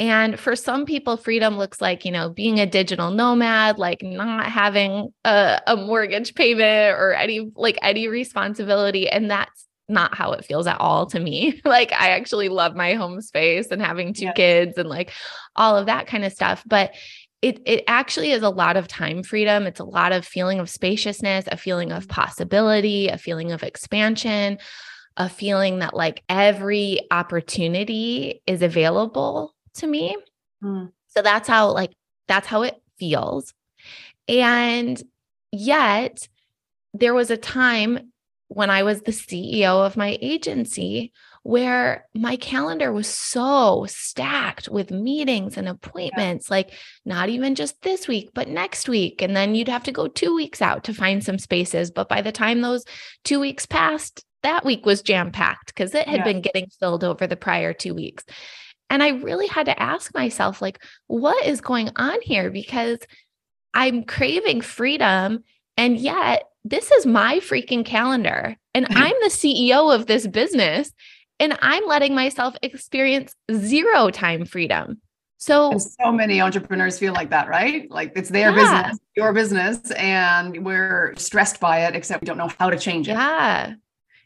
And 0.00 0.40
for 0.40 0.56
some 0.56 0.86
people, 0.86 1.18
freedom 1.18 1.58
looks 1.58 1.82
like, 1.82 2.06
you 2.06 2.10
know, 2.10 2.30
being 2.30 2.58
a 2.58 2.64
digital 2.64 3.10
nomad, 3.10 3.78
like 3.78 4.02
not 4.02 4.46
having 4.46 5.12
a, 5.26 5.60
a 5.66 5.76
mortgage 5.76 6.34
payment 6.34 6.98
or 6.98 7.12
any 7.12 7.52
like 7.54 7.78
any 7.82 8.08
responsibility. 8.08 9.10
And 9.10 9.30
that's 9.30 9.66
not 9.90 10.14
how 10.14 10.32
it 10.32 10.46
feels 10.46 10.66
at 10.66 10.80
all 10.80 11.04
to 11.06 11.20
me. 11.20 11.60
like 11.66 11.92
I 11.92 12.10
actually 12.10 12.48
love 12.48 12.74
my 12.74 12.94
home 12.94 13.20
space 13.20 13.68
and 13.70 13.82
having 13.82 14.14
two 14.14 14.24
yes. 14.24 14.36
kids 14.36 14.78
and 14.78 14.88
like 14.88 15.12
all 15.54 15.76
of 15.76 15.84
that 15.86 16.06
kind 16.06 16.24
of 16.24 16.32
stuff, 16.32 16.64
but 16.66 16.94
it 17.42 17.60
it 17.66 17.84
actually 17.86 18.32
is 18.32 18.42
a 18.42 18.50
lot 18.50 18.78
of 18.78 18.88
time 18.88 19.22
freedom. 19.22 19.66
It's 19.66 19.80
a 19.80 19.84
lot 19.84 20.12
of 20.12 20.24
feeling 20.24 20.60
of 20.60 20.70
spaciousness, 20.70 21.44
a 21.52 21.58
feeling 21.58 21.92
of 21.92 22.04
mm-hmm. 22.04 22.20
possibility, 22.20 23.08
a 23.08 23.18
feeling 23.18 23.52
of 23.52 23.62
expansion, 23.62 24.58
a 25.18 25.28
feeling 25.28 25.80
that 25.80 25.92
like 25.92 26.22
every 26.30 27.00
opportunity 27.10 28.42
is 28.46 28.62
available 28.62 29.54
to 29.80 29.86
me. 29.86 30.16
Mm. 30.62 30.92
So 31.08 31.22
that's 31.22 31.48
how 31.48 31.72
like 31.72 31.92
that's 32.28 32.46
how 32.46 32.62
it 32.62 32.80
feels. 32.98 33.52
And 34.28 35.02
yet 35.52 36.28
there 36.94 37.14
was 37.14 37.30
a 37.30 37.36
time 37.36 38.12
when 38.48 38.70
I 38.70 38.82
was 38.82 39.02
the 39.02 39.12
CEO 39.12 39.86
of 39.86 39.96
my 39.96 40.18
agency 40.20 41.12
where 41.42 42.06
my 42.14 42.36
calendar 42.36 42.92
was 42.92 43.06
so 43.06 43.86
stacked 43.88 44.68
with 44.68 44.90
meetings 44.90 45.56
and 45.56 45.68
appointments, 45.68 46.48
yeah. 46.48 46.56
like 46.56 46.72
not 47.04 47.28
even 47.28 47.54
just 47.54 47.80
this 47.82 48.06
week, 48.08 48.30
but 48.34 48.48
next 48.48 48.88
week. 48.88 49.22
And 49.22 49.34
then 49.34 49.54
you'd 49.54 49.68
have 49.68 49.84
to 49.84 49.92
go 49.92 50.08
two 50.08 50.34
weeks 50.34 50.60
out 50.60 50.84
to 50.84 50.94
find 50.94 51.24
some 51.24 51.38
spaces. 51.38 51.90
But 51.90 52.08
by 52.08 52.22
the 52.22 52.32
time 52.32 52.60
those 52.60 52.84
two 53.24 53.40
weeks 53.40 53.66
passed, 53.66 54.24
that 54.42 54.64
week 54.64 54.84
was 54.84 55.02
jam 55.02 55.30
packed 55.30 55.68
because 55.68 55.94
it 55.94 56.08
had 56.08 56.18
yeah. 56.18 56.24
been 56.24 56.40
getting 56.40 56.66
filled 56.78 57.04
over 57.04 57.26
the 57.26 57.36
prior 57.36 57.72
two 57.72 57.94
weeks. 57.94 58.24
And 58.90 59.02
I 59.02 59.10
really 59.10 59.46
had 59.46 59.66
to 59.66 59.80
ask 59.80 60.12
myself, 60.12 60.60
like, 60.60 60.82
what 61.06 61.46
is 61.46 61.60
going 61.60 61.90
on 61.96 62.18
here? 62.22 62.50
Because 62.50 62.98
I'm 63.72 64.02
craving 64.02 64.60
freedom. 64.60 65.44
And 65.76 65.96
yet, 65.96 66.48
this 66.64 66.90
is 66.90 67.06
my 67.06 67.36
freaking 67.36 67.84
calendar. 67.84 68.56
And 68.74 68.86
mm-hmm. 68.86 68.98
I'm 68.98 69.14
the 69.22 69.30
CEO 69.30 69.94
of 69.94 70.06
this 70.06 70.26
business. 70.26 70.92
And 71.38 71.56
I'm 71.62 71.86
letting 71.86 72.14
myself 72.14 72.54
experience 72.62 73.34
zero 73.50 74.10
time 74.10 74.44
freedom. 74.44 75.00
So, 75.38 75.70
and 75.70 75.80
so 75.80 76.12
many 76.12 76.42
entrepreneurs 76.42 76.98
feel 76.98 77.14
like 77.14 77.30
that, 77.30 77.48
right? 77.48 77.90
Like 77.90 78.12
it's 78.14 78.28
their 78.28 78.50
yeah. 78.50 78.82
business, 78.82 78.98
your 79.16 79.32
business, 79.32 79.90
and 79.92 80.66
we're 80.66 81.14
stressed 81.16 81.60
by 81.60 81.86
it, 81.86 81.96
except 81.96 82.20
we 82.20 82.26
don't 82.26 82.36
know 82.36 82.50
how 82.58 82.68
to 82.68 82.78
change 82.78 83.08
it. 83.08 83.12
Yeah. 83.12 83.72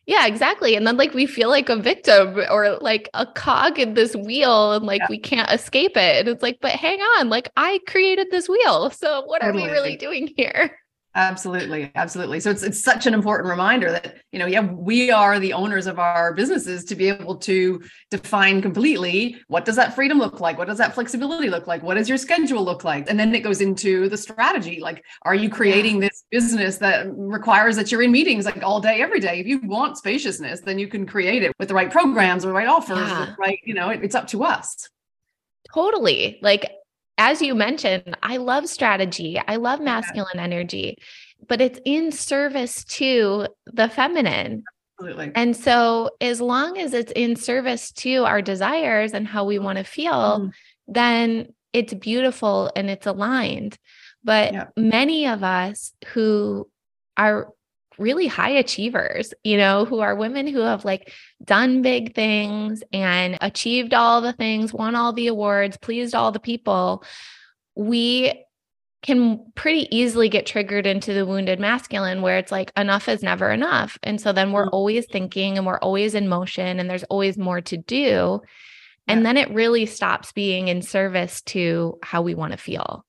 Yeah, 0.07 0.27
exactly. 0.27 0.77
And 0.77 0.87
then 0.87 0.97
like 0.97 1.14
we 1.14 1.27
feel 1.27 1.49
like 1.49 1.69
a 1.71 1.77
victim 1.77 2.38
or 2.51 2.77
like 2.81 3.09
a 3.14 3.25
cog 3.25 3.79
in 3.79 3.95
this 3.95 4.14
wheel 4.14 4.73
and 4.73 4.85
like 4.85 5.01
yeah. 5.01 5.07
we 5.09 5.19
can't 5.19 5.51
escape 5.51 5.97
it. 5.97 6.21
And 6.21 6.29
it's 6.29 6.43
like, 6.43 6.59
but 6.61 6.73
hang 6.73 7.01
on, 7.01 7.31
like 7.31 7.51
I 7.57 7.81
created 7.87 8.29
this 8.31 8.49
wheel. 8.49 8.90
So 8.90 9.25
what 9.25 9.40
totally. 9.40 9.64
are 9.64 9.67
we 9.67 9.73
really 9.73 9.97
doing 9.97 10.31
here? 10.37 10.79
Absolutely, 11.16 11.92
absolutely. 11.94 12.40
So 12.40 12.50
it's 12.50 12.64
it's 12.64 12.83
such 12.83 13.07
an 13.07 13.14
important 13.14 13.48
reminder 13.48 13.92
that 13.92 14.16
you 14.33 14.38
know, 14.40 14.46
yeah, 14.46 14.62
we 14.62 15.12
are 15.12 15.38
the 15.38 15.53
owners 15.53 15.87
of 15.87 16.00
our 16.00 16.35
businesses 16.35 16.85
to 16.87 16.96
be 16.96 17.09
able 17.09 17.37
to 17.37 17.81
define 18.11 18.61
completely 18.61 19.40
what 19.46 19.64
does 19.64 19.77
that 19.77 19.94
freedom 19.94 20.18
look 20.18 20.40
like? 20.40 20.59
What 20.59 20.66
does 20.66 20.79
that 20.79 20.92
flexibility 20.92 21.48
look 21.48 21.68
like? 21.68 21.85
What 21.85 21.94
does 21.94 22.09
your 22.09 22.18
schedule 22.18 22.64
look 22.64 22.83
like? 22.83 23.09
And 23.09 23.18
then 23.18 23.33
it 23.33 23.44
goes 23.44 23.61
into 23.61 24.09
the 24.09 24.16
strategy. 24.16 24.81
Like, 24.81 25.05
are 25.22 25.37
you 25.37 25.48
creating 25.48 26.00
this 26.00 26.24
business 26.33 26.79
that 26.79 27.07
requires 27.16 27.77
that 27.77 27.92
you're 27.92 28.03
in 28.03 28.11
meetings 28.11 28.44
like 28.44 28.61
all 28.64 28.81
day, 28.81 29.00
every 29.00 29.20
day? 29.20 29.38
If 29.38 29.46
you 29.46 29.61
want 29.61 29.96
spaciousness, 29.96 30.62
then 30.62 30.81
you 30.81 30.88
can 30.88 31.07
create 31.07 31.44
it 31.44 31.53
with 31.61 31.68
the 31.68 31.74
right 31.74 31.92
programs 31.92 32.44
or 32.44 32.48
the 32.48 32.55
right 32.55 32.66
offers, 32.66 32.98
yeah. 32.98 33.37
right? 33.38 33.61
You 33.64 33.74
know, 33.74 33.90
it, 33.90 34.03
it's 34.03 34.16
up 34.16 34.27
to 34.29 34.42
us. 34.42 34.88
Totally. 35.72 36.40
Like 36.42 36.72
as 37.18 37.40
you 37.40 37.55
mentioned, 37.55 38.16
I 38.22 38.38
love 38.38 38.68
strategy. 38.68 39.40
I 39.46 39.57
love 39.57 39.81
masculine 39.81 40.38
energy, 40.38 40.98
but 41.46 41.61
it's 41.61 41.79
in 41.85 42.12
service 42.12 42.85
to 42.85 43.48
the 43.66 43.88
feminine. 43.88 44.64
Absolutely. 44.98 45.33
And 45.35 45.57
so, 45.57 46.11
as 46.20 46.40
long 46.40 46.79
as 46.79 46.94
it's 46.94 47.12
in 47.12 47.37
service 47.37 47.90
to 47.92 48.24
our 48.24 48.40
desires 48.42 49.12
and 49.12 49.27
how 49.27 49.44
we 49.44 49.59
want 49.59 49.79
to 49.79 49.85
feel, 49.85 50.12
mm. 50.12 50.50
then 50.87 51.53
it's 51.72 51.94
beautiful 51.94 52.70
and 52.77 52.88
it's 52.88 53.07
aligned. 53.07 53.77
But 54.22 54.53
yeah. 54.53 54.66
many 54.77 55.27
of 55.27 55.42
us 55.42 55.92
who 56.09 56.68
are 57.16 57.48
really 57.98 58.26
high 58.26 58.50
achievers, 58.50 59.33
you 59.44 59.57
know, 59.57 59.85
who 59.85 60.00
are 60.00 60.14
women 60.14 60.46
who 60.46 60.61
have 60.61 60.85
like 60.85 61.12
done 61.44 61.83
big 61.83 62.14
things 62.14 62.83
and 62.92 63.38
achieved 63.40 63.94
all 63.94 64.20
the 64.20 64.33
things, 64.33 64.72
won 64.72 64.94
all 64.94 65.12
the 65.12 65.28
awards, 65.28 65.76
pleased 65.76 66.14
all 66.14 66.33
the 66.33 66.40
people, 66.40 67.04
we 67.74 68.44
can 69.02 69.44
pretty 69.54 69.87
easily 69.94 70.30
get 70.30 70.46
triggered 70.46 70.87
into 70.87 71.12
the 71.12 71.26
wounded 71.26 71.61
masculine 71.61 72.22
where 72.22 72.38
it's 72.38 72.50
like 72.50 72.72
enough 72.74 73.07
is 73.07 73.22
never 73.22 73.50
enough. 73.50 73.98
And 74.02 74.18
so 74.18 74.33
then 74.33 74.50
we're 74.50 74.66
mm. 74.66 74.72
always 74.72 75.07
thinking 75.07 75.59
and 75.59 75.66
we're 75.66 75.78
always 75.78 76.14
in 76.14 76.26
motion 76.26 76.80
and 76.80 76.88
there's 76.88 77.04
always 77.04 77.37
more 77.37 77.61
to 77.61 77.76
do. 77.76 78.40
And 79.07 79.26
then 79.26 79.37
it 79.37 79.50
really 79.50 79.85
stops 79.85 80.33
being 80.33 80.68
in 80.68 80.80
service 80.80 81.42
to 81.42 81.98
how 82.02 82.22
we 82.22 82.35
want 82.35 82.52
to 82.52 82.59
feel. 82.59 83.04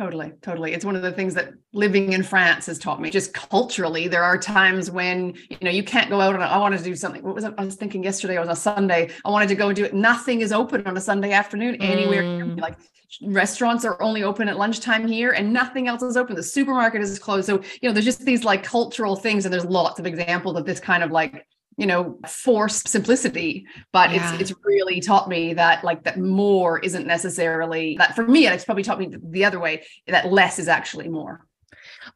Totally, 0.00 0.32
totally. 0.40 0.72
It's 0.72 0.86
one 0.86 0.96
of 0.96 1.02
the 1.02 1.12
things 1.12 1.34
that 1.34 1.52
living 1.74 2.14
in 2.14 2.22
France 2.22 2.64
has 2.64 2.78
taught 2.78 3.02
me. 3.02 3.10
Just 3.10 3.34
culturally, 3.34 4.08
there 4.08 4.22
are 4.22 4.38
times 4.38 4.90
when 4.90 5.34
you 5.50 5.58
know 5.60 5.70
you 5.70 5.84
can't 5.84 6.08
go 6.08 6.22
out 6.22 6.34
and 6.34 6.42
I 6.42 6.56
wanted 6.56 6.78
to 6.78 6.84
do 6.84 6.96
something. 6.96 7.22
What 7.22 7.34
was 7.34 7.44
it? 7.44 7.52
I 7.58 7.66
was 7.66 7.74
thinking 7.74 8.02
yesterday? 8.02 8.36
It 8.36 8.40
was 8.40 8.48
a 8.48 8.56
Sunday. 8.56 9.10
I 9.26 9.28
wanted 9.28 9.50
to 9.50 9.54
go 9.56 9.66
and 9.66 9.76
do 9.76 9.84
it. 9.84 9.92
Nothing 9.92 10.40
is 10.40 10.52
open 10.52 10.86
on 10.86 10.96
a 10.96 11.02
Sunday 11.02 11.32
afternoon 11.32 11.74
anywhere. 11.82 12.22
Mm. 12.22 12.58
Like 12.58 12.78
restaurants 13.26 13.84
are 13.84 14.00
only 14.00 14.22
open 14.22 14.48
at 14.48 14.56
lunchtime 14.56 15.06
here, 15.06 15.32
and 15.32 15.52
nothing 15.52 15.86
else 15.86 16.00
is 16.00 16.16
open. 16.16 16.34
The 16.34 16.42
supermarket 16.42 17.02
is 17.02 17.18
closed. 17.18 17.44
So 17.44 17.60
you 17.82 17.90
know, 17.90 17.92
there's 17.92 18.06
just 18.06 18.24
these 18.24 18.42
like 18.42 18.62
cultural 18.62 19.16
things, 19.16 19.44
and 19.44 19.52
there's 19.52 19.66
lots 19.66 20.00
of 20.00 20.06
examples 20.06 20.56
of 20.56 20.64
this 20.64 20.80
kind 20.80 21.02
of 21.02 21.10
like 21.10 21.46
you 21.76 21.86
know 21.86 22.18
forced 22.26 22.88
simplicity 22.88 23.66
but 23.92 24.10
yeah. 24.10 24.34
it's 24.34 24.50
it's 24.50 24.60
really 24.64 25.00
taught 25.00 25.28
me 25.28 25.54
that 25.54 25.82
like 25.84 26.02
that 26.04 26.18
more 26.18 26.78
isn't 26.80 27.06
necessarily 27.06 27.96
that 27.96 28.14
for 28.14 28.26
me 28.26 28.46
it's 28.46 28.64
probably 28.64 28.82
taught 28.82 28.98
me 28.98 29.10
the 29.22 29.44
other 29.44 29.58
way 29.58 29.84
that 30.06 30.30
less 30.30 30.58
is 30.58 30.68
actually 30.68 31.08
more 31.08 31.46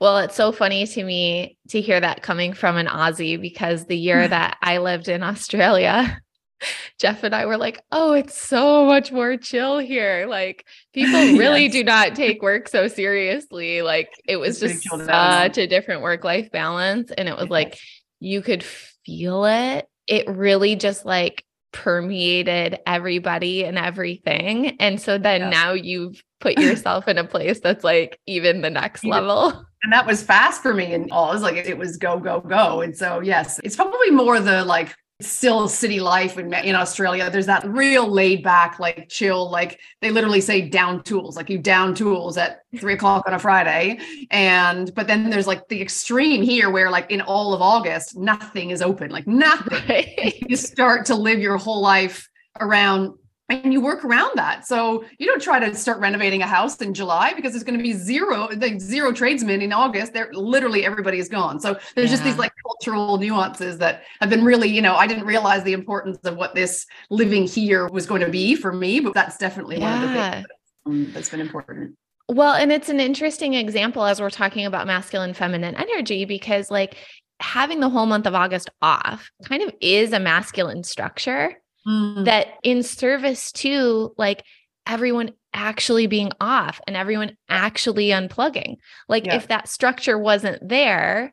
well, 0.01 0.19
it's 0.19 0.35
so 0.35 0.53
funny 0.53 0.87
to 0.87 1.05
me 1.05 1.57
to 1.69 1.81
hear 1.81 2.01
that 2.01 2.23
coming 2.23 2.53
from 2.53 2.77
an 2.77 2.87
Aussie 2.87 3.41
because 3.41 3.87
the 3.87 3.97
year 3.97 4.27
that 4.29 4.57
I 4.63 4.79
lived 4.79 5.09
in 5.09 5.23
Australia, 5.23 6.21
Jeff 6.99 7.23
and 7.23 7.35
I 7.35 7.47
were 7.47 7.57
like, 7.57 7.81
oh, 7.93 8.13
it's 8.13 8.39
so 8.39 8.85
much 8.85 9.13
more 9.13 9.37
chill 9.37 9.79
here. 9.79 10.27
Like 10.29 10.67
people 10.93 11.13
really 11.39 11.65
yes. 11.65 11.73
do 11.73 11.85
not 11.85 12.15
take 12.15 12.43
work 12.43 12.69
so 12.69 12.89
seriously. 12.89 13.83
Like 13.83 14.11
it 14.27 14.37
was 14.37 14.63
it's 14.63 14.83
just 14.83 15.07
such 15.07 15.59
a 15.59 15.67
different 15.67 16.03
work 16.03 16.25
life 16.25 16.51
balance. 16.51 17.11
And 17.17 17.29
it 17.29 17.37
was 17.37 17.45
yes. 17.45 17.51
like 17.51 17.79
you 18.21 18.43
could 18.43 18.65
feel 19.05 19.45
it, 19.45 19.89
it 20.07 20.29
really 20.29 20.77
just 20.77 21.05
like 21.05 21.45
permeated 21.73 22.79
everybody 22.87 23.65
and 23.65 23.77
everything. 23.77 24.77
And 24.79 25.01
so 25.01 25.19
then 25.19 25.43
yes. 25.43 25.53
now 25.53 25.73
you've 25.73 26.23
put 26.41 26.59
yourself 26.59 27.09
in 27.09 27.19
a 27.19 27.25
place 27.25 27.61
that's 27.61 27.85
like 27.85 28.21
even 28.27 28.61
the 28.61 28.71
next 28.71 29.05
level. 29.05 29.67
And 29.83 29.93
that 29.93 30.07
was 30.07 30.23
fast 30.23 30.63
for 30.63 30.73
me. 30.73 30.95
And 30.95 31.11
all 31.11 31.31
it 31.31 31.35
was 31.35 31.43
like 31.43 31.57
it 31.57 31.77
was 31.77 31.97
go, 31.97 32.19
go, 32.19 32.41
go. 32.41 32.81
And 32.81 32.97
so 32.97 33.21
yes, 33.21 33.61
it's 33.65 33.77
probably 33.77 34.11
more 34.11 34.41
the 34.41 34.65
like 34.65 34.95
still 35.21 35.69
city 35.69 36.01
life 36.01 36.39
in, 36.39 36.53
in 36.53 36.75
Australia. 36.75 37.31
There's 37.31 37.47
that 37.47 37.67
real 37.67 38.11
laid 38.11 38.43
back, 38.43 38.79
like 38.79 39.09
chill, 39.09 39.51
like 39.51 39.81
they 40.01 40.11
literally 40.11 40.41
say 40.41 40.69
down 40.69 41.03
tools, 41.03 41.37
like 41.37 41.49
you 41.49 41.59
down 41.59 41.95
tools 41.95 42.37
at 42.37 42.63
three 42.79 42.95
o'clock 42.95 43.25
on 43.27 43.35
a 43.35 43.39
Friday. 43.39 43.99
And, 44.31 44.93
but 44.95 45.07
then 45.07 45.31
there's 45.31 45.47
like 45.47 45.69
the 45.69 45.81
extreme 45.81 46.43
here 46.43 46.71
where 46.71 46.91
like 46.91 47.11
in 47.11 47.21
all 47.21 47.55
of 47.55 47.63
August, 47.63 48.17
nothing 48.17 48.71
is 48.71 48.83
open, 48.83 49.11
like 49.11 49.27
nothing. 49.27 49.83
Right. 49.89 50.35
You 50.49 50.57
start 50.57 51.07
to 51.07 51.15
live 51.15 51.39
your 51.41 51.57
whole 51.57 51.81
life 51.81 52.29
around 52.61 53.15
and 53.63 53.73
you 53.73 53.81
work 53.81 54.05
around 54.05 54.33
that. 54.37 54.67
So 54.67 55.05
you 55.19 55.27
don't 55.27 55.41
try 55.41 55.59
to 55.59 55.75
start 55.75 55.99
renovating 56.01 56.43
a 56.43 56.47
house 56.47 56.77
in 56.81 56.95
July 56.95 57.33
because 57.35 57.53
there's 57.53 57.65
going 57.65 57.79
to 57.79 57.83
be 57.83 57.93
zero, 57.93 58.49
like 58.57 58.81
zero 58.81 59.13
tradesmen 59.13 59.63
in 59.63 59.73
August. 59.73 60.13
They're 60.13 60.33
literally 60.33 60.85
everybody 60.85 61.19
is 61.19 61.29
gone. 61.29 61.61
So 61.61 61.79
there's 61.95 62.11
yeah. 62.11 62.17
just 62.17 62.25
these 62.25 62.39
like 62.39 62.53
cultural 62.67 63.19
nuances 63.19 63.79
that 63.79 64.05
have 64.21 64.31
been 64.31 64.45
really, 64.45 64.69
you 64.69 64.83
know, 64.83 64.95
I 64.95 65.07
didn't 65.07 65.27
realize 65.27 65.63
the 65.63 65.73
importance 65.73 66.19
of 66.25 66.37
what 66.37 66.55
this 66.55 66.87
living 67.11 67.47
here 67.47 67.87
was 67.89 68.07
going 68.07 68.23
to 68.23 68.31
be 68.31 68.55
for 68.55 68.73
me, 68.73 69.01
but 69.01 69.15
that's 69.15 69.39
definitely 69.39 69.79
yeah. 69.79 69.95
one 69.95 70.05
of 70.05 70.15
the 70.15 70.31
things 70.31 70.47
um, 70.87 71.13
that's 71.13 71.29
been 71.29 71.41
important. 71.41 71.97
Well, 72.29 72.55
and 72.55 72.73
it's 72.73 72.89
an 72.89 73.01
interesting 73.01 73.55
example 73.55 74.05
as 74.05 74.21
we're 74.21 74.31
talking 74.31 74.65
about 74.65 74.87
masculine 74.87 75.35
feminine 75.35 75.75
energy 75.75 76.25
because 76.25 76.71
like 76.71 76.97
having 77.41 77.81
the 77.81 77.89
whole 77.89 78.07
month 78.07 78.27
of 78.27 78.35
August 78.35 78.71
off 78.81 79.31
kind 79.45 79.63
of 79.63 79.73
is 79.81 80.13
a 80.13 80.21
masculine 80.21 80.83
structure 80.83 81.55
mm. 81.87 82.25
that 82.25 82.55
in 82.63 82.83
service 82.83 83.53
to 83.53 84.15
like 84.17 84.45
everyone 84.87 85.33
actually 85.53 86.07
being 86.07 86.33
off 86.41 86.81
and 86.87 86.97
everyone 86.97 87.37
actually 87.49 88.09
unplugging. 88.09 88.77
Like 89.09 89.27
yeah. 89.27 89.37
if 89.37 89.49
that 89.49 89.69
structure 89.69 90.19
wasn't 90.19 90.67
there, 90.69 91.33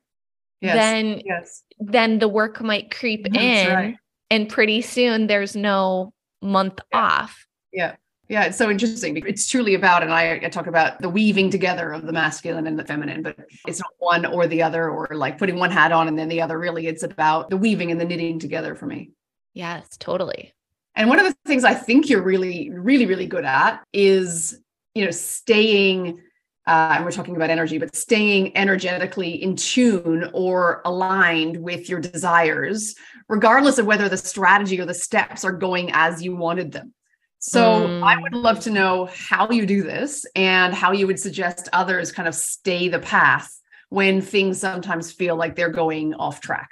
yes. 0.61 0.75
then 0.75 1.21
yes. 1.25 1.63
then 1.79 2.19
the 2.19 2.27
work 2.29 2.61
might 2.61 2.95
creep 2.95 3.23
That's 3.23 3.37
in 3.37 3.73
right. 3.73 3.95
and 4.29 4.47
pretty 4.47 4.81
soon 4.81 5.27
there's 5.27 5.55
no 5.55 6.13
month 6.41 6.79
yeah. 6.91 6.99
off. 6.99 7.45
Yeah. 7.73 7.95
Yeah, 8.29 8.45
it's 8.45 8.57
so 8.57 8.69
interesting. 8.69 9.21
It's 9.27 9.45
truly 9.45 9.73
about, 9.73 10.03
and 10.03 10.13
I, 10.13 10.35
I, 10.35 10.47
talk 10.47 10.65
about 10.65 11.01
the 11.01 11.09
weaving 11.09 11.49
together 11.49 11.91
of 11.91 12.05
the 12.05 12.13
masculine 12.13 12.65
and 12.65 12.79
the 12.79 12.85
feminine, 12.85 13.23
but 13.23 13.35
it's 13.67 13.79
not 13.79 13.91
one 13.99 14.25
or 14.25 14.47
the 14.47 14.63
other, 14.63 14.89
or 14.89 15.09
like 15.11 15.37
putting 15.37 15.57
one 15.57 15.69
hat 15.69 15.91
on 15.91 16.07
and 16.07 16.17
then 16.17 16.29
the 16.29 16.41
other. 16.41 16.57
Really, 16.57 16.87
it's 16.87 17.03
about 17.03 17.49
the 17.49 17.57
weaving 17.57 17.91
and 17.91 17.99
the 17.99 18.05
knitting 18.05 18.39
together 18.39 18.73
for 18.73 18.85
me. 18.85 19.11
Yes, 19.53 19.97
totally. 19.97 20.53
And 20.95 21.09
one 21.09 21.19
of 21.19 21.25
the 21.25 21.35
things 21.45 21.63
I 21.63 21.73
think 21.73 22.09
you're 22.09 22.21
really, 22.21 22.69
really, 22.69 23.05
really 23.05 23.27
good 23.27 23.45
at 23.45 23.81
is, 23.93 24.59
you 24.93 25.05
know, 25.05 25.11
staying, 25.11 26.21
uh, 26.67 26.93
and 26.95 27.05
we're 27.05 27.11
talking 27.11 27.35
about 27.35 27.49
energy, 27.49 27.77
but 27.77 27.95
staying 27.95 28.55
energetically 28.57 29.41
in 29.41 29.55
tune 29.55 30.29
or 30.33 30.81
aligned 30.85 31.57
with 31.57 31.89
your 31.89 31.99
desires, 31.99 32.95
regardless 33.29 33.77
of 33.77 33.85
whether 33.85 34.09
the 34.09 34.17
strategy 34.17 34.79
or 34.79 34.85
the 34.85 34.93
steps 34.93 35.45
are 35.45 35.53
going 35.53 35.91
as 35.93 36.21
you 36.21 36.35
wanted 36.35 36.71
them. 36.71 36.93
So 37.39 37.87
mm. 37.87 38.03
I 38.03 38.21
would 38.21 38.33
love 38.33 38.59
to 38.61 38.69
know 38.69 39.09
how 39.11 39.49
you 39.49 39.65
do 39.65 39.81
this 39.81 40.25
and 40.35 40.73
how 40.73 40.91
you 40.91 41.07
would 41.07 41.19
suggest 41.19 41.69
others 41.73 42.11
kind 42.11 42.27
of 42.27 42.35
stay 42.35 42.87
the 42.87 42.99
path 42.99 43.59
when 43.89 44.21
things 44.21 44.59
sometimes 44.59 45.11
feel 45.11 45.35
like 45.35 45.55
they're 45.55 45.69
going 45.69 46.13
off 46.13 46.39
track. 46.39 46.69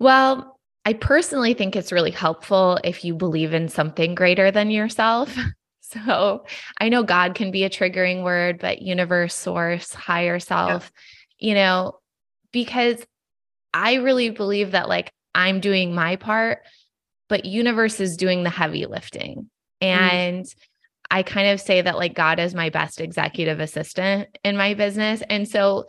Well, 0.00 0.53
I 0.84 0.92
personally 0.92 1.54
think 1.54 1.76
it's 1.76 1.92
really 1.92 2.10
helpful 2.10 2.78
if 2.84 3.04
you 3.04 3.14
believe 3.14 3.54
in 3.54 3.68
something 3.68 4.14
greater 4.14 4.50
than 4.50 4.70
yourself. 4.70 5.36
So 5.94 6.44
I 6.80 6.88
know 6.88 7.04
God 7.04 7.34
can 7.34 7.50
be 7.52 7.62
a 7.62 7.70
triggering 7.70 8.24
word, 8.24 8.58
but 8.58 8.82
universe, 8.82 9.34
source, 9.34 9.92
higher 9.92 10.40
self, 10.40 10.90
yeah. 11.38 11.48
you 11.48 11.54
know, 11.54 11.98
because 12.52 13.04
I 13.72 13.94
really 13.96 14.30
believe 14.30 14.72
that 14.72 14.88
like 14.88 15.12
I'm 15.34 15.60
doing 15.60 15.94
my 15.94 16.16
part, 16.16 16.60
but 17.28 17.44
universe 17.44 18.00
is 18.00 18.16
doing 18.16 18.42
the 18.42 18.50
heavy 18.50 18.86
lifting. 18.86 19.50
Mm. 19.80 19.86
And 19.86 20.44
mm. 20.44 20.54
I 21.10 21.22
kind 21.22 21.48
of 21.48 21.60
say 21.60 21.82
that 21.82 21.96
like 21.96 22.14
God 22.14 22.40
is 22.40 22.54
my 22.54 22.70
best 22.70 23.00
executive 23.00 23.60
assistant 23.60 24.36
in 24.42 24.56
my 24.56 24.74
business. 24.74 25.22
And 25.28 25.46
so 25.46 25.86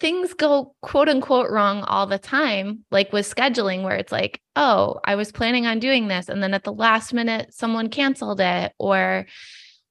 things 0.00 0.34
go 0.34 0.74
quote 0.80 1.08
unquote 1.08 1.50
wrong 1.50 1.82
all 1.82 2.06
the 2.06 2.18
time, 2.18 2.84
like 2.90 3.12
with 3.12 3.32
scheduling, 3.32 3.82
where 3.82 3.96
it's 3.96 4.12
like, 4.12 4.40
oh, 4.56 5.00
I 5.04 5.16
was 5.16 5.32
planning 5.32 5.66
on 5.66 5.78
doing 5.78 6.08
this. 6.08 6.28
And 6.28 6.42
then 6.42 6.54
at 6.54 6.64
the 6.64 6.72
last 6.72 7.12
minute, 7.12 7.52
someone 7.52 7.88
canceled 7.88 8.40
it 8.40 8.72
or 8.78 9.26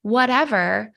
whatever. 0.01 0.91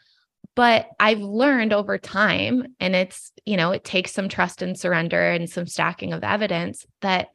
But 0.55 0.89
I've 0.99 1.21
learned 1.21 1.75
over 1.75 1.99
time, 1.99 2.75
and 2.81 2.97
it's, 2.97 3.31
you 3.45 3.59
know, 3.59 3.73
it 3.73 3.85
takes 3.85 4.13
some 4.13 4.31
trust 4.31 4.63
and 4.63 4.79
surrender 4.79 5.31
and 5.31 5.51
some 5.51 5.67
stacking 5.67 6.15
of 6.15 6.25
evidence 6.25 6.87
that 7.03 7.29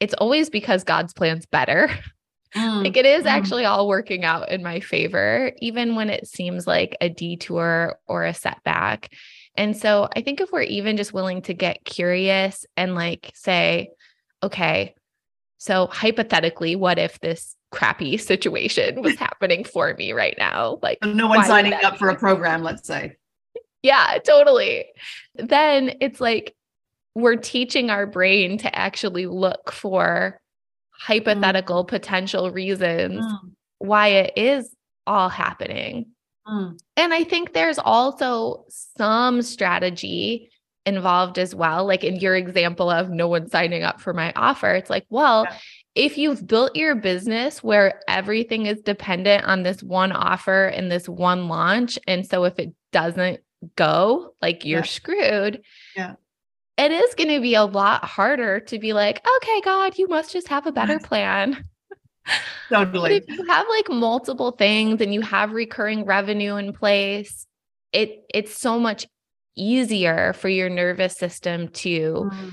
it's 0.00 0.14
always 0.14 0.48
because 0.48 0.82
God's 0.82 1.12
plan's 1.12 1.44
better. 1.44 1.90
Mm, 2.56 2.82
like 2.84 2.96
it 2.96 3.04
is 3.04 3.24
mm. 3.24 3.28
actually 3.28 3.66
all 3.66 3.86
working 3.86 4.24
out 4.24 4.50
in 4.50 4.62
my 4.62 4.80
favor, 4.80 5.52
even 5.58 5.94
when 5.94 6.08
it 6.08 6.26
seems 6.26 6.66
like 6.66 6.96
a 7.02 7.10
detour 7.10 7.98
or 8.06 8.24
a 8.24 8.32
setback. 8.32 9.12
And 9.56 9.76
so 9.76 10.08
I 10.16 10.20
think 10.20 10.40
if 10.40 10.50
we're 10.50 10.62
even 10.62 10.96
just 10.96 11.12
willing 11.12 11.42
to 11.42 11.54
get 11.54 11.84
curious 11.84 12.66
and 12.76 12.94
like 12.94 13.30
say, 13.34 13.90
okay, 14.42 14.94
so 15.58 15.86
hypothetically, 15.86 16.76
what 16.76 16.98
if 16.98 17.20
this 17.20 17.56
crappy 17.70 18.16
situation 18.18 19.02
was 19.02 19.16
happening 19.16 19.64
for 19.64 19.94
me 19.94 20.12
right 20.12 20.34
now? 20.38 20.78
Like, 20.82 20.98
no 21.02 21.28
one 21.28 21.44
signing 21.44 21.72
up 21.72 21.98
for 21.98 22.08
a 22.08 22.16
program, 22.16 22.62
let's 22.62 22.86
say. 22.86 23.16
Yeah, 23.82 24.18
totally. 24.24 24.86
Then 25.34 25.96
it's 26.00 26.20
like 26.20 26.54
we're 27.14 27.36
teaching 27.36 27.90
our 27.90 28.06
brain 28.06 28.58
to 28.58 28.74
actually 28.74 29.26
look 29.26 29.70
for 29.70 30.40
hypothetical 30.98 31.84
mm. 31.84 31.88
potential 31.88 32.50
reasons 32.50 33.24
mm. 33.24 33.38
why 33.78 34.08
it 34.08 34.32
is 34.36 34.74
all 35.06 35.28
happening. 35.28 36.13
Mm. 36.46 36.78
And 36.96 37.14
I 37.14 37.24
think 37.24 37.52
there's 37.52 37.78
also 37.78 38.64
some 38.68 39.42
strategy 39.42 40.50
involved 40.86 41.38
as 41.38 41.54
well. 41.54 41.86
Like 41.86 42.04
in 42.04 42.16
your 42.16 42.36
example 42.36 42.90
of 42.90 43.10
no 43.10 43.28
one 43.28 43.48
signing 43.48 43.82
up 43.82 44.00
for 44.00 44.12
my 44.12 44.32
offer, 44.36 44.74
it's 44.74 44.90
like, 44.90 45.06
well, 45.08 45.46
yeah. 45.48 45.56
if 45.94 46.18
you've 46.18 46.46
built 46.46 46.76
your 46.76 46.94
business 46.94 47.62
where 47.62 48.00
everything 48.08 48.66
is 48.66 48.82
dependent 48.82 49.44
on 49.44 49.62
this 49.62 49.82
one 49.82 50.12
offer 50.12 50.66
and 50.66 50.90
this 50.90 51.08
one 51.08 51.48
launch, 51.48 51.98
and 52.06 52.26
so 52.26 52.44
if 52.44 52.58
it 52.58 52.74
doesn't 52.92 53.40
go, 53.76 54.34
like 54.42 54.64
you're 54.64 54.80
yeah. 54.80 54.84
screwed. 54.84 55.62
Yeah. 55.96 56.14
It 56.76 56.90
is 56.90 57.14
going 57.14 57.30
to 57.30 57.40
be 57.40 57.54
a 57.54 57.64
lot 57.64 58.04
harder 58.04 58.58
to 58.58 58.78
be 58.80 58.92
like, 58.92 59.24
okay, 59.36 59.60
God, 59.60 59.96
you 59.96 60.08
must 60.08 60.32
just 60.32 60.48
have 60.48 60.66
a 60.66 60.72
better 60.72 60.98
plan. 60.98 61.64
totally. 62.68 63.00
But 63.00 63.12
if 63.12 63.28
you 63.28 63.44
have 63.46 63.66
like 63.68 63.88
multiple 63.90 64.52
things 64.52 65.00
and 65.00 65.12
you 65.12 65.20
have 65.22 65.52
recurring 65.52 66.04
revenue 66.04 66.56
in 66.56 66.72
place, 66.72 67.46
it 67.92 68.24
it's 68.32 68.58
so 68.58 68.78
much 68.78 69.06
easier 69.56 70.32
for 70.32 70.48
your 70.48 70.68
nervous 70.68 71.16
system 71.16 71.68
to 71.68 72.30
mm. 72.32 72.52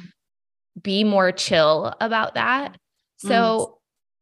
be 0.81 1.03
more 1.03 1.31
chill 1.31 1.93
about 1.99 2.35
that. 2.35 2.77
So 3.17 3.31
mm. 3.31 3.71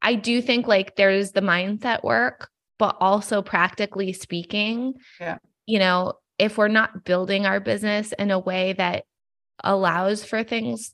I 0.02 0.16
do 0.16 0.42
think 0.42 0.68
like 0.68 0.96
there's 0.96 1.32
the 1.32 1.42
mindset 1.42 2.04
work, 2.04 2.50
but 2.78 2.96
also 3.00 3.42
practically 3.42 4.14
speaking, 4.14 4.94
yeah. 5.20 5.38
you 5.66 5.80
know, 5.80 6.14
if 6.38 6.58
we're 6.58 6.70
not 6.70 7.04
building 7.04 7.46
our 7.46 7.60
business 7.60 8.14
in 8.18 8.32
a 8.32 8.40
way 8.40 8.74
that 8.74 9.04
allows 9.62 10.24
for 10.24 10.44
things 10.44 10.94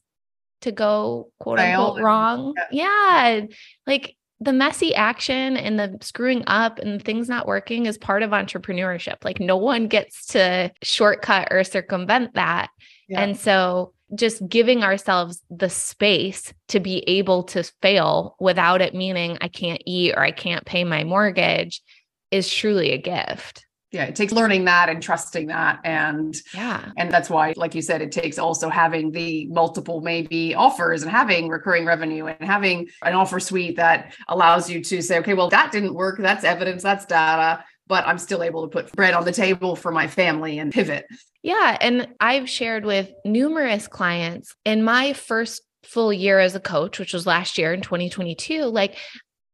to 0.62 0.72
go 0.72 1.32
quote 1.39 1.60
unquote 1.60 2.02
wrong. 2.02 2.54
Yeah. 2.72 3.38
yeah. 3.38 3.46
Like 3.86 4.15
the 4.39 4.54
messy 4.54 4.93
action 4.93 5.56
and 5.58 5.80
the 5.80 5.98
screwing 6.02 6.43
up 6.48 6.80
and 6.80 7.04
things 7.04 7.30
not 7.30 7.48
working 7.48 7.86
is 7.86 7.98
part 7.98 8.21
of 8.21 8.32
entrepreneurship. 8.32 9.24
Like 9.24 9.39
no 9.39 9.58
one 9.58 9.88
gets 9.88 10.28
to 10.28 10.71
shortcut 10.82 11.48
or 11.52 11.63
circumvent 11.63 12.34
that. 12.34 12.69
Yeah. 13.08 13.21
And 13.21 13.38
so 13.38 13.93
just 14.13 14.48
giving 14.48 14.84
ourselves 14.84 15.41
the 15.50 15.69
space 15.69 16.54
to 16.67 16.80
be 16.80 17.00
able 17.08 17.43
to 17.43 17.63
fail 17.82 18.36
without 18.39 18.82
it 18.82 18.93
meaning 18.93 19.38
I 19.41 19.48
can't 19.48 19.82
eat 19.86 20.13
or 20.15 20.19
I 20.19 20.32
can't 20.32 20.65
pay 20.65 20.84
my 20.84 21.04
mortgage 21.04 21.82
is 22.30 22.52
truly 22.52 22.91
a 22.91 22.98
gift 22.98 23.64
yeah 23.95 24.03
it 24.03 24.15
takes 24.15 24.31
learning 24.31 24.65
that 24.65 24.89
and 24.89 25.01
trusting 25.01 25.47
that 25.47 25.79
and 25.84 26.36
yeah 26.53 26.91
and 26.97 27.10
that's 27.10 27.29
why 27.29 27.53
like 27.55 27.73
you 27.73 27.81
said 27.81 28.01
it 28.01 28.12
takes 28.12 28.38
also 28.38 28.69
having 28.69 29.12
the 29.12 29.47
multiple 29.47 30.01
maybe 30.01 30.53
offers 30.53 31.01
and 31.01 31.12
having 31.12 31.49
recurring 31.49 31.86
revenue 31.86 32.27
and 32.27 32.47
having 32.47 32.88
an 33.01 33.13
offer 33.13 33.39
suite 33.39 33.77
that 33.77 34.13
allows 34.27 34.69
you 34.69 34.84
to 34.84 35.01
say 35.01 35.17
okay 35.17 35.34
well 35.34 35.49
that 35.49 35.71
didn't 35.71 35.93
work 35.93 36.19
that's 36.19 36.43
evidence 36.43 36.84
that's 36.84 37.05
data 37.05 37.63
but 37.88 38.05
I'm 38.08 38.17
still 38.17 38.43
able 38.43 38.63
to 38.63 38.67
put 38.67 38.91
bread 38.93 39.13
on 39.13 39.25
the 39.25 39.31
table 39.31 39.75
for 39.75 39.91
my 39.91 40.08
family 40.08 40.58
and 40.58 40.73
pivot. 40.73 41.05
Yeah. 41.43 41.77
And 41.79 42.08
I've 42.19 42.49
shared 42.49 42.86
with 42.86 43.12
numerous 43.23 43.88
clients 43.88 44.55
in 44.65 44.84
my 44.84 45.13
first 45.13 45.62
full 45.84 46.12
year 46.12 46.39
as 46.39 46.55
a 46.55 46.60
coach, 46.60 46.99
which 46.99 47.13
was 47.13 47.27
last 47.27 47.58
year 47.58 47.73
in 47.73 47.81
2022, 47.81 48.63
like 48.63 48.97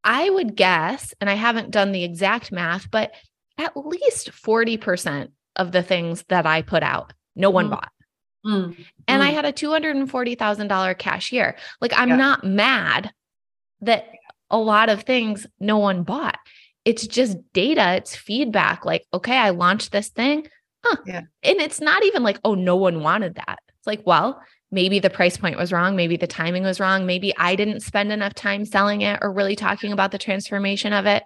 I 0.04 0.30
would 0.30 0.56
guess, 0.56 1.14
and 1.20 1.30
I 1.30 1.34
haven't 1.34 1.72
done 1.72 1.92
the 1.92 2.04
exact 2.04 2.52
math, 2.52 2.90
but 2.90 3.12
at 3.64 3.78
least 3.78 4.32
40% 4.32 5.30
of 5.56 5.72
the 5.72 5.84
things 5.84 6.24
that 6.30 6.46
I 6.46 6.62
put 6.62 6.84
out, 6.84 7.14
no 7.36 7.50
one 7.50 7.68
mm. 7.68 7.72
bought. 7.72 7.92
Mm. 8.46 8.86
And 9.08 9.22
mm. 9.22 9.26
I 9.26 9.30
had 9.30 9.46
a 9.46 9.54
$240,000 9.54 10.98
cash 10.98 11.32
year. 11.32 11.56
Like, 11.80 11.94
I'm 11.96 12.10
yeah. 12.10 12.16
not 12.16 12.44
mad 12.44 13.12
that 13.82 14.10
a 14.50 14.58
lot 14.58 14.90
of 14.90 15.04
things 15.04 15.48
no 15.60 15.78
one 15.78 16.04
bought. 16.04 16.38
It's 16.86 17.06
just 17.06 17.38
data, 17.54 17.96
it's 17.96 18.16
feedback. 18.16 18.86
Like, 18.86 19.06
okay, 19.14 19.38
I 19.38 19.52
launched 19.52 19.92
this 19.92 20.10
thing. 20.10 20.48
Huh. 20.84 20.98
Yeah. 21.06 21.22
And 21.44 21.62
it's 21.62 21.80
not 21.80 22.04
even 22.06 22.24
like, 22.24 22.40
oh, 22.44 22.56
no 22.56 22.76
one 22.76 23.02
wanted 23.02 23.36
that. 23.36 23.60
It's 23.68 23.88
like, 23.88 24.02
well, 24.06 24.42
maybe 24.72 25.00
the 25.00 25.10
price 25.10 25.38
point 25.38 25.58
was 25.58 25.72
wrong. 25.72 25.96
Maybe 25.96 26.18
the 26.18 26.28
timing 26.28 26.64
was 26.64 26.80
wrong. 26.80 27.06
Maybe 27.06 27.36
I 27.38 27.56
didn't 27.56 27.82
spend 27.82 28.12
enough 28.12 28.34
time 28.34 28.66
selling 28.66 29.02
it 29.02 29.20
or 29.22 29.32
really 29.32 29.56
talking 29.56 29.92
about 29.92 30.12
the 30.12 30.18
transformation 30.18 30.94
of 30.94 31.06
it 31.06 31.24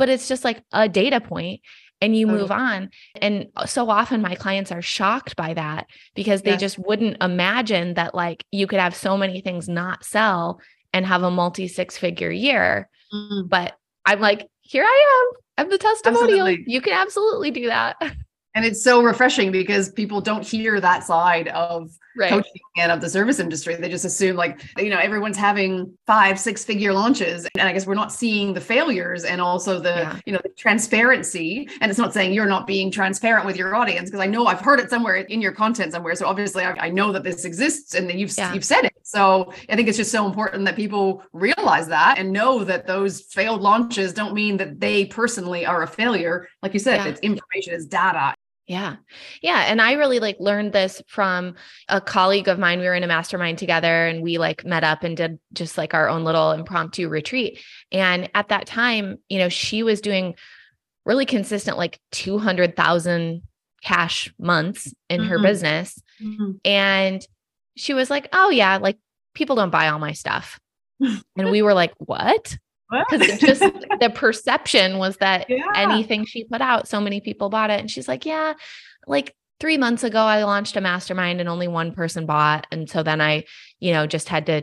but 0.00 0.08
it's 0.08 0.26
just 0.26 0.44
like 0.44 0.64
a 0.72 0.88
data 0.88 1.20
point 1.20 1.60
and 2.00 2.16
you 2.16 2.26
move 2.26 2.50
on. 2.50 2.88
And 3.20 3.48
so 3.66 3.90
often 3.90 4.22
my 4.22 4.34
clients 4.34 4.72
are 4.72 4.80
shocked 4.80 5.36
by 5.36 5.52
that 5.52 5.88
because 6.14 6.40
they 6.40 6.56
just 6.56 6.78
wouldn't 6.78 7.22
imagine 7.22 7.92
that 7.94 8.14
like 8.14 8.42
you 8.50 8.66
could 8.66 8.80
have 8.80 8.94
so 8.94 9.18
many 9.18 9.42
things 9.42 9.68
not 9.68 10.02
sell 10.02 10.58
and 10.94 11.04
have 11.04 11.22
a 11.22 11.30
multi 11.30 11.68
six 11.68 11.98
figure 11.98 12.30
year. 12.30 12.88
Mm. 13.12 13.50
But 13.50 13.76
I'm 14.06 14.20
like, 14.20 14.48
here 14.62 14.84
I 14.84 15.28
am. 15.34 15.40
I'm 15.58 15.70
the 15.70 15.76
testimonial. 15.76 16.46
Absolutely. 16.46 16.64
You 16.66 16.80
can 16.80 16.94
absolutely 16.94 17.50
do 17.50 17.66
that. 17.66 17.96
And 18.54 18.64
it's 18.64 18.82
so 18.82 19.02
refreshing 19.02 19.52
because 19.52 19.90
people 19.90 20.20
don't 20.20 20.44
hear 20.44 20.80
that 20.80 21.04
side 21.04 21.48
of 21.48 21.90
right. 22.16 22.30
coaching 22.30 22.60
and 22.76 22.90
of 22.90 23.00
the 23.00 23.08
service 23.08 23.38
industry. 23.38 23.76
They 23.76 23.88
just 23.88 24.04
assume 24.04 24.36
like, 24.36 24.60
you 24.76 24.90
know, 24.90 24.98
everyone's 24.98 25.36
having 25.36 25.96
five, 26.06 26.38
six 26.38 26.64
figure 26.64 26.92
launches. 26.92 27.46
And 27.56 27.68
I 27.68 27.72
guess 27.72 27.86
we're 27.86 27.94
not 27.94 28.12
seeing 28.12 28.52
the 28.52 28.60
failures 28.60 29.24
and 29.24 29.40
also 29.40 29.78
the, 29.78 29.90
yeah. 29.90 30.20
you 30.26 30.32
know, 30.32 30.40
the 30.42 30.48
transparency. 30.50 31.68
And 31.80 31.90
it's 31.90 31.98
not 31.98 32.12
saying 32.12 32.32
you're 32.32 32.46
not 32.46 32.66
being 32.66 32.90
transparent 32.90 33.46
with 33.46 33.56
your 33.56 33.74
audience 33.76 34.10
because 34.10 34.20
I 34.20 34.26
know 34.26 34.46
I've 34.46 34.60
heard 34.60 34.80
it 34.80 34.90
somewhere 34.90 35.16
in 35.16 35.40
your 35.40 35.52
content 35.52 35.92
somewhere. 35.92 36.16
So 36.16 36.26
obviously 36.26 36.64
I, 36.64 36.72
I 36.86 36.90
know 36.90 37.12
that 37.12 37.22
this 37.22 37.44
exists 37.44 37.94
and 37.94 38.10
you've, 38.10 38.36
yeah. 38.36 38.52
you've 38.52 38.64
said 38.64 38.84
it. 38.84 38.94
So 39.02 39.52
I 39.68 39.76
think 39.76 39.88
it's 39.88 39.96
just 39.96 40.12
so 40.12 40.26
important 40.26 40.64
that 40.64 40.76
people 40.76 41.22
realize 41.32 41.88
that 41.88 42.18
and 42.18 42.32
know 42.32 42.64
that 42.64 42.86
those 42.86 43.22
failed 43.22 43.60
launches 43.60 44.12
don't 44.12 44.34
mean 44.34 44.56
that 44.58 44.80
they 44.80 45.04
personally 45.06 45.66
are 45.66 45.82
a 45.82 45.86
failure. 45.86 46.48
Like 46.62 46.74
you 46.74 46.80
said, 46.80 46.96
yeah. 46.96 47.06
it's 47.06 47.20
information, 47.20 47.74
is 47.74 47.86
data. 47.86 48.34
Yeah. 48.70 48.98
Yeah. 49.42 49.64
And 49.66 49.82
I 49.82 49.94
really 49.94 50.20
like 50.20 50.36
learned 50.38 50.72
this 50.72 51.02
from 51.08 51.56
a 51.88 52.00
colleague 52.00 52.46
of 52.46 52.56
mine. 52.56 52.78
We 52.78 52.86
were 52.86 52.94
in 52.94 53.02
a 53.02 53.08
mastermind 53.08 53.58
together 53.58 54.06
and 54.06 54.22
we 54.22 54.38
like 54.38 54.64
met 54.64 54.84
up 54.84 55.02
and 55.02 55.16
did 55.16 55.40
just 55.52 55.76
like 55.76 55.92
our 55.92 56.08
own 56.08 56.22
little 56.22 56.52
impromptu 56.52 57.08
retreat. 57.08 57.58
And 57.90 58.30
at 58.32 58.50
that 58.50 58.68
time, 58.68 59.16
you 59.28 59.38
know, 59.38 59.48
she 59.48 59.82
was 59.82 60.00
doing 60.00 60.36
really 61.04 61.26
consistent, 61.26 61.78
like 61.78 61.98
200,000 62.12 63.42
cash 63.82 64.32
months 64.38 64.94
in 65.08 65.22
mm-hmm. 65.22 65.30
her 65.30 65.42
business. 65.42 66.00
Mm-hmm. 66.22 66.52
And 66.64 67.26
she 67.76 67.92
was 67.92 68.08
like, 68.08 68.28
oh, 68.32 68.50
yeah, 68.50 68.76
like 68.76 68.98
people 69.34 69.56
don't 69.56 69.70
buy 69.70 69.88
all 69.88 69.98
my 69.98 70.12
stuff. 70.12 70.60
and 71.00 71.50
we 71.50 71.62
were 71.62 71.74
like, 71.74 71.92
what? 71.98 72.56
Because 72.90 73.38
just 73.38 73.60
the 73.60 74.12
perception 74.14 74.98
was 74.98 75.16
that 75.18 75.46
yeah. 75.48 75.64
anything 75.74 76.24
she 76.24 76.44
put 76.44 76.60
out, 76.60 76.88
so 76.88 77.00
many 77.00 77.20
people 77.20 77.48
bought 77.48 77.70
it. 77.70 77.80
And 77.80 77.90
she's 77.90 78.08
like, 78.08 78.26
yeah, 78.26 78.54
like 79.06 79.34
three 79.60 79.78
months 79.78 80.02
ago, 80.02 80.20
I 80.20 80.44
launched 80.44 80.76
a 80.76 80.80
mastermind 80.80 81.40
and 81.40 81.48
only 81.48 81.68
one 81.68 81.92
person 81.92 82.26
bought. 82.26 82.66
And 82.70 82.88
so 82.88 83.02
then 83.02 83.20
I, 83.20 83.44
you 83.78 83.92
know, 83.92 84.06
just 84.06 84.28
had 84.28 84.46
to 84.46 84.62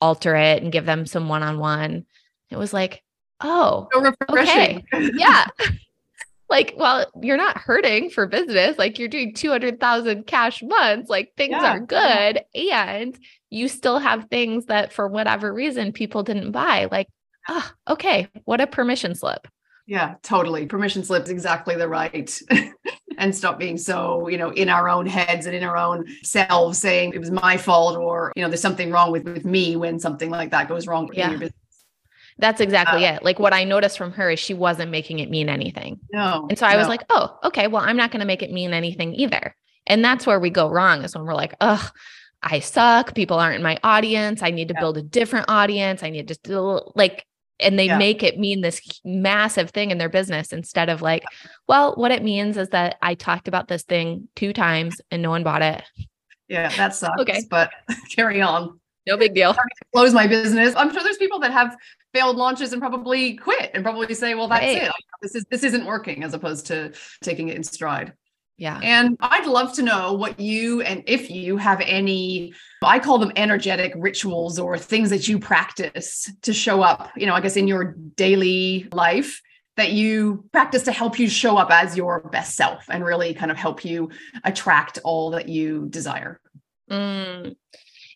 alter 0.00 0.34
it 0.34 0.62
and 0.62 0.72
give 0.72 0.86
them 0.86 1.06
some 1.06 1.28
one 1.28 1.42
on 1.42 1.58
one. 1.58 2.06
It 2.50 2.56
was 2.56 2.72
like, 2.72 3.02
oh, 3.40 3.88
so 3.92 4.12
okay. 4.30 4.84
yeah. 4.92 5.46
like, 6.48 6.74
well, 6.76 7.06
you're 7.20 7.36
not 7.36 7.58
hurting 7.58 8.10
for 8.10 8.26
business. 8.26 8.78
Like 8.78 8.98
you're 8.98 9.08
doing 9.08 9.34
200,000 9.34 10.26
cash 10.26 10.62
months. 10.62 11.10
Like 11.10 11.32
things 11.36 11.52
yeah. 11.52 11.72
are 11.72 11.80
good. 11.80 12.40
And 12.54 13.18
you 13.50 13.68
still 13.68 13.98
have 13.98 14.28
things 14.30 14.66
that 14.66 14.92
for 14.92 15.08
whatever 15.08 15.52
reason 15.52 15.92
people 15.92 16.22
didn't 16.22 16.52
buy. 16.52 16.88
Like, 16.90 17.08
oh, 17.48 17.70
okay. 17.88 18.28
What 18.44 18.60
a 18.60 18.66
permission 18.66 19.14
slip. 19.14 19.48
Yeah, 19.86 20.16
totally. 20.22 20.66
Permission 20.66 21.02
slips 21.02 21.30
exactly 21.30 21.74
the 21.74 21.88
right. 21.88 22.40
and 23.18 23.34
stop 23.34 23.58
being 23.58 23.76
so, 23.76 24.28
you 24.28 24.38
know, 24.38 24.50
in 24.50 24.68
our 24.68 24.88
own 24.88 25.06
heads 25.06 25.46
and 25.46 25.54
in 25.54 25.64
our 25.64 25.76
own 25.76 26.06
selves 26.22 26.78
saying 26.78 27.12
it 27.12 27.18
was 27.18 27.30
my 27.30 27.56
fault 27.56 27.96
or, 27.96 28.32
you 28.36 28.42
know, 28.42 28.48
there's 28.48 28.60
something 28.60 28.90
wrong 28.90 29.10
with, 29.10 29.24
with 29.24 29.44
me 29.44 29.76
when 29.76 29.98
something 29.98 30.30
like 30.30 30.50
that 30.50 30.68
goes 30.68 30.86
wrong 30.86 31.10
yeah. 31.12 31.24
in 31.24 31.30
your 31.32 31.40
business. 31.40 31.58
That's 32.38 32.60
exactly 32.60 33.04
uh, 33.04 33.14
it. 33.14 33.24
Like 33.24 33.40
what 33.40 33.52
I 33.52 33.64
noticed 33.64 33.98
from 33.98 34.12
her 34.12 34.30
is 34.30 34.38
she 34.38 34.54
wasn't 34.54 34.92
making 34.92 35.18
it 35.18 35.28
mean 35.28 35.48
anything. 35.48 35.98
No. 36.12 36.46
And 36.48 36.56
so 36.56 36.66
I 36.66 36.72
no. 36.72 36.78
was 36.78 36.88
like, 36.88 37.02
oh, 37.10 37.36
okay, 37.44 37.66
well, 37.66 37.82
I'm 37.82 37.96
not 37.96 38.12
going 38.12 38.20
to 38.20 38.26
make 38.26 38.42
it 38.42 38.52
mean 38.52 38.72
anything 38.72 39.14
either. 39.14 39.56
And 39.88 40.04
that's 40.04 40.26
where 40.26 40.38
we 40.38 40.50
go 40.50 40.68
wrong 40.68 41.02
is 41.02 41.16
when 41.16 41.24
we're 41.24 41.34
like, 41.34 41.54
oh, 41.60 41.90
I 42.42 42.60
suck. 42.60 43.14
People 43.14 43.40
aren't 43.40 43.56
in 43.56 43.62
my 43.62 43.78
audience. 43.82 44.42
I 44.42 44.50
need 44.50 44.68
to 44.68 44.74
yeah. 44.74 44.80
build 44.80 44.98
a 44.98 45.02
different 45.02 45.46
audience. 45.48 46.04
I 46.04 46.10
need 46.10 46.28
to 46.28 46.38
do 46.44 46.80
like, 46.94 47.26
and 47.60 47.78
they 47.78 47.86
yeah. 47.86 47.98
make 47.98 48.22
it 48.22 48.38
mean 48.38 48.60
this 48.60 48.80
massive 49.04 49.70
thing 49.70 49.90
in 49.90 49.98
their 49.98 50.08
business 50.08 50.52
instead 50.52 50.88
of 50.88 51.02
like, 51.02 51.24
well, 51.66 51.94
what 51.96 52.10
it 52.10 52.22
means 52.22 52.56
is 52.56 52.68
that 52.70 52.96
I 53.02 53.14
talked 53.14 53.48
about 53.48 53.68
this 53.68 53.82
thing 53.82 54.28
two 54.36 54.52
times 54.52 55.00
and 55.10 55.22
no 55.22 55.30
one 55.30 55.42
bought 55.42 55.62
it. 55.62 55.82
Yeah, 56.48 56.68
that 56.76 56.94
sucks. 56.94 57.20
okay. 57.20 57.42
But 57.48 57.70
carry 58.14 58.40
on. 58.40 58.78
No 59.06 59.16
big 59.16 59.34
deal. 59.34 59.56
Close 59.94 60.12
my 60.12 60.26
business. 60.26 60.74
I'm 60.76 60.92
sure 60.92 61.02
there's 61.02 61.16
people 61.16 61.38
that 61.40 61.52
have 61.52 61.74
failed 62.12 62.36
launches 62.36 62.72
and 62.72 62.80
probably 62.80 63.36
quit 63.36 63.70
and 63.72 63.82
probably 63.82 64.12
say, 64.14 64.34
well, 64.34 64.48
that's 64.48 64.62
right. 64.62 64.82
it. 64.82 64.92
This 65.22 65.34
is 65.34 65.44
this 65.50 65.64
isn't 65.64 65.86
working 65.86 66.22
as 66.24 66.34
opposed 66.34 66.66
to 66.66 66.92
taking 67.22 67.48
it 67.48 67.56
in 67.56 67.64
stride. 67.64 68.12
Yeah. 68.58 68.80
And 68.82 69.16
I'd 69.20 69.46
love 69.46 69.72
to 69.74 69.82
know 69.82 70.12
what 70.14 70.40
you 70.40 70.82
and 70.82 71.04
if 71.06 71.30
you 71.30 71.56
have 71.56 71.80
any, 71.80 72.52
I 72.82 72.98
call 72.98 73.18
them 73.18 73.30
energetic 73.36 73.92
rituals 73.96 74.58
or 74.58 74.76
things 74.76 75.10
that 75.10 75.28
you 75.28 75.38
practice 75.38 76.30
to 76.42 76.52
show 76.52 76.82
up, 76.82 77.10
you 77.16 77.26
know, 77.26 77.34
I 77.34 77.40
guess 77.40 77.56
in 77.56 77.68
your 77.68 77.96
daily 78.16 78.88
life 78.92 79.40
that 79.76 79.92
you 79.92 80.44
practice 80.50 80.82
to 80.82 80.92
help 80.92 81.20
you 81.20 81.28
show 81.28 81.56
up 81.56 81.70
as 81.70 81.96
your 81.96 82.28
best 82.32 82.56
self 82.56 82.84
and 82.90 83.04
really 83.04 83.32
kind 83.32 83.52
of 83.52 83.56
help 83.56 83.84
you 83.84 84.10
attract 84.42 84.98
all 85.04 85.30
that 85.30 85.48
you 85.48 85.86
desire. 85.88 86.40
Mm, 86.90 87.54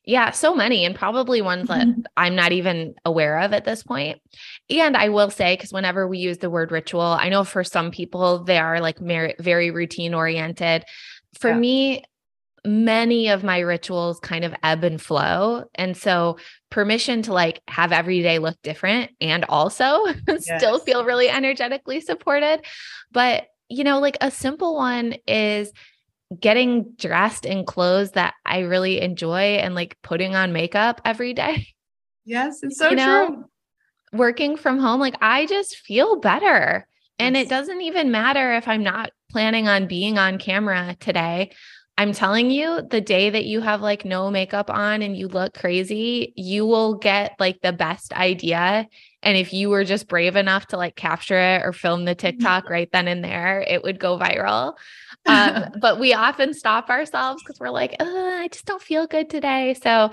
yeah, 0.05 0.33
so 0.33 0.55
many, 0.55 0.85
and 0.85 0.97
probably 0.97 1.43
ones 1.43 1.69
that 1.69 1.87
mm-hmm. 1.87 2.01
I'm 2.17 2.35
not 2.35 2.51
even 2.51 2.95
aware 3.05 3.39
of 3.39 3.53
at 3.53 3.65
this 3.65 3.85
point. 3.85 4.21
And 4.69 4.97
I 4.97 5.11
will 5.11 5.31
say, 5.31 5.55
because 5.55 5.73
whenever 5.73 6.09
we 6.09 6.19
use 6.19 6.39
the 6.39 6.51
word 6.51 6.73
ritual, 6.73 7.03
I 7.03 7.29
know 7.29 7.45
for 7.45 7.63
some 7.63 7.93
people 7.93 8.43
they 8.43 8.59
are 8.59 8.81
like 8.81 8.99
very 8.99 9.71
routine 9.71 10.13
oriented. 10.13 10.85
For 11.39 11.51
yeah. 11.51 11.59
me, 11.59 12.05
many 12.65 13.29
of 13.29 13.45
my 13.45 13.61
rituals 13.61 14.19
kind 14.19 14.45
of 14.45 14.55
ebb 14.65 14.83
and 14.83 15.01
flow. 15.01 15.65
And 15.77 15.97
so, 15.97 16.37
permission 16.71 17.23
to 17.23 17.33
like 17.33 17.61
have 17.69 17.93
every 17.93 18.23
day 18.23 18.39
look 18.41 18.57
different 18.63 19.13
and 19.21 19.45
also 19.49 20.07
yes. 20.29 20.47
still 20.57 20.81
feel 20.81 21.05
really 21.05 21.29
energetically 21.29 22.01
supported. 22.01 22.65
But, 23.13 23.47
you 23.69 23.85
know, 23.85 24.01
like 24.01 24.17
a 24.21 24.33
simple 24.33 24.75
one 24.75 25.15
is 25.29 25.73
getting 26.41 26.93
dressed 26.99 27.45
in 27.45 27.65
clothes 27.65 28.13
that 28.13 28.35
I 28.45 28.61
really 28.61 29.01
enjoy 29.01 29.57
and 29.57 29.75
like 29.75 29.97
putting 30.03 30.35
on 30.35 30.53
makeup 30.53 31.01
every 31.05 31.35
day. 31.35 31.69
Yes, 32.25 32.63
it's 32.63 32.79
so 32.79 32.91
you 32.91 32.97
know, 32.97 33.27
true. 33.27 33.45
Working 34.13 34.57
from 34.57 34.79
home, 34.79 35.01
like 35.01 35.17
I 35.21 35.47
just 35.47 35.77
feel 35.77 36.21
better. 36.21 36.87
And 37.19 37.35
yes. 37.35 37.47
it 37.47 37.49
doesn't 37.49 37.81
even 37.81 38.11
matter 38.11 38.55
if 38.55 38.69
I'm 38.69 38.83
not 38.83 39.11
planning 39.31 39.69
on 39.69 39.87
being 39.87 40.19
on 40.19 40.39
camera 40.39 40.97
today. 41.01 41.53
I'm 41.99 42.13
telling 42.13 42.51
you, 42.51 42.83
the 42.91 43.01
day 43.01 43.31
that 43.31 43.45
you 43.45 43.61
have 43.61 43.83
like 43.83 44.05
no 44.05 44.31
makeup 44.31 44.71
on 44.71 45.03
and 45.03 45.17
you 45.17 45.29
look 45.29 45.55
crazy, 45.55 46.33
you 46.37 46.65
will 46.65 46.95
get 46.95 47.37
like 47.39 47.61
the 47.61 47.73
best 47.73 48.13
idea. 48.15 48.89
And 49.23 49.37
if 49.37 49.53
you 49.53 49.69
were 49.69 49.85
just 49.85 50.09
brave 50.09 50.35
enough 50.35 50.69
to 50.69 50.77
like 50.77 50.97
capture 50.97 51.39
it 51.39 51.63
or 51.63 51.73
film 51.73 52.05
the 52.05 52.13
mm-hmm. 52.13 52.27
TikTok 52.27 52.71
right 52.71 52.91
then 52.93 53.09
and 53.09 53.23
there, 53.23 53.61
it 53.61 53.83
would 53.83 53.99
go 54.01 54.19
viral. 54.19 54.75
Um, 55.27 55.67
but 55.81 55.99
we 55.99 56.15
often 56.15 56.55
stop 56.55 56.91
ourselves 56.91 57.43
because 57.43 57.61
we're 57.61 57.71
like, 57.71 57.97
I 58.01 58.49
just 58.51 58.65
don't 58.65 58.83
feel 58.83 59.07
good 59.07 59.31
today. 59.31 59.75
So 59.75 60.11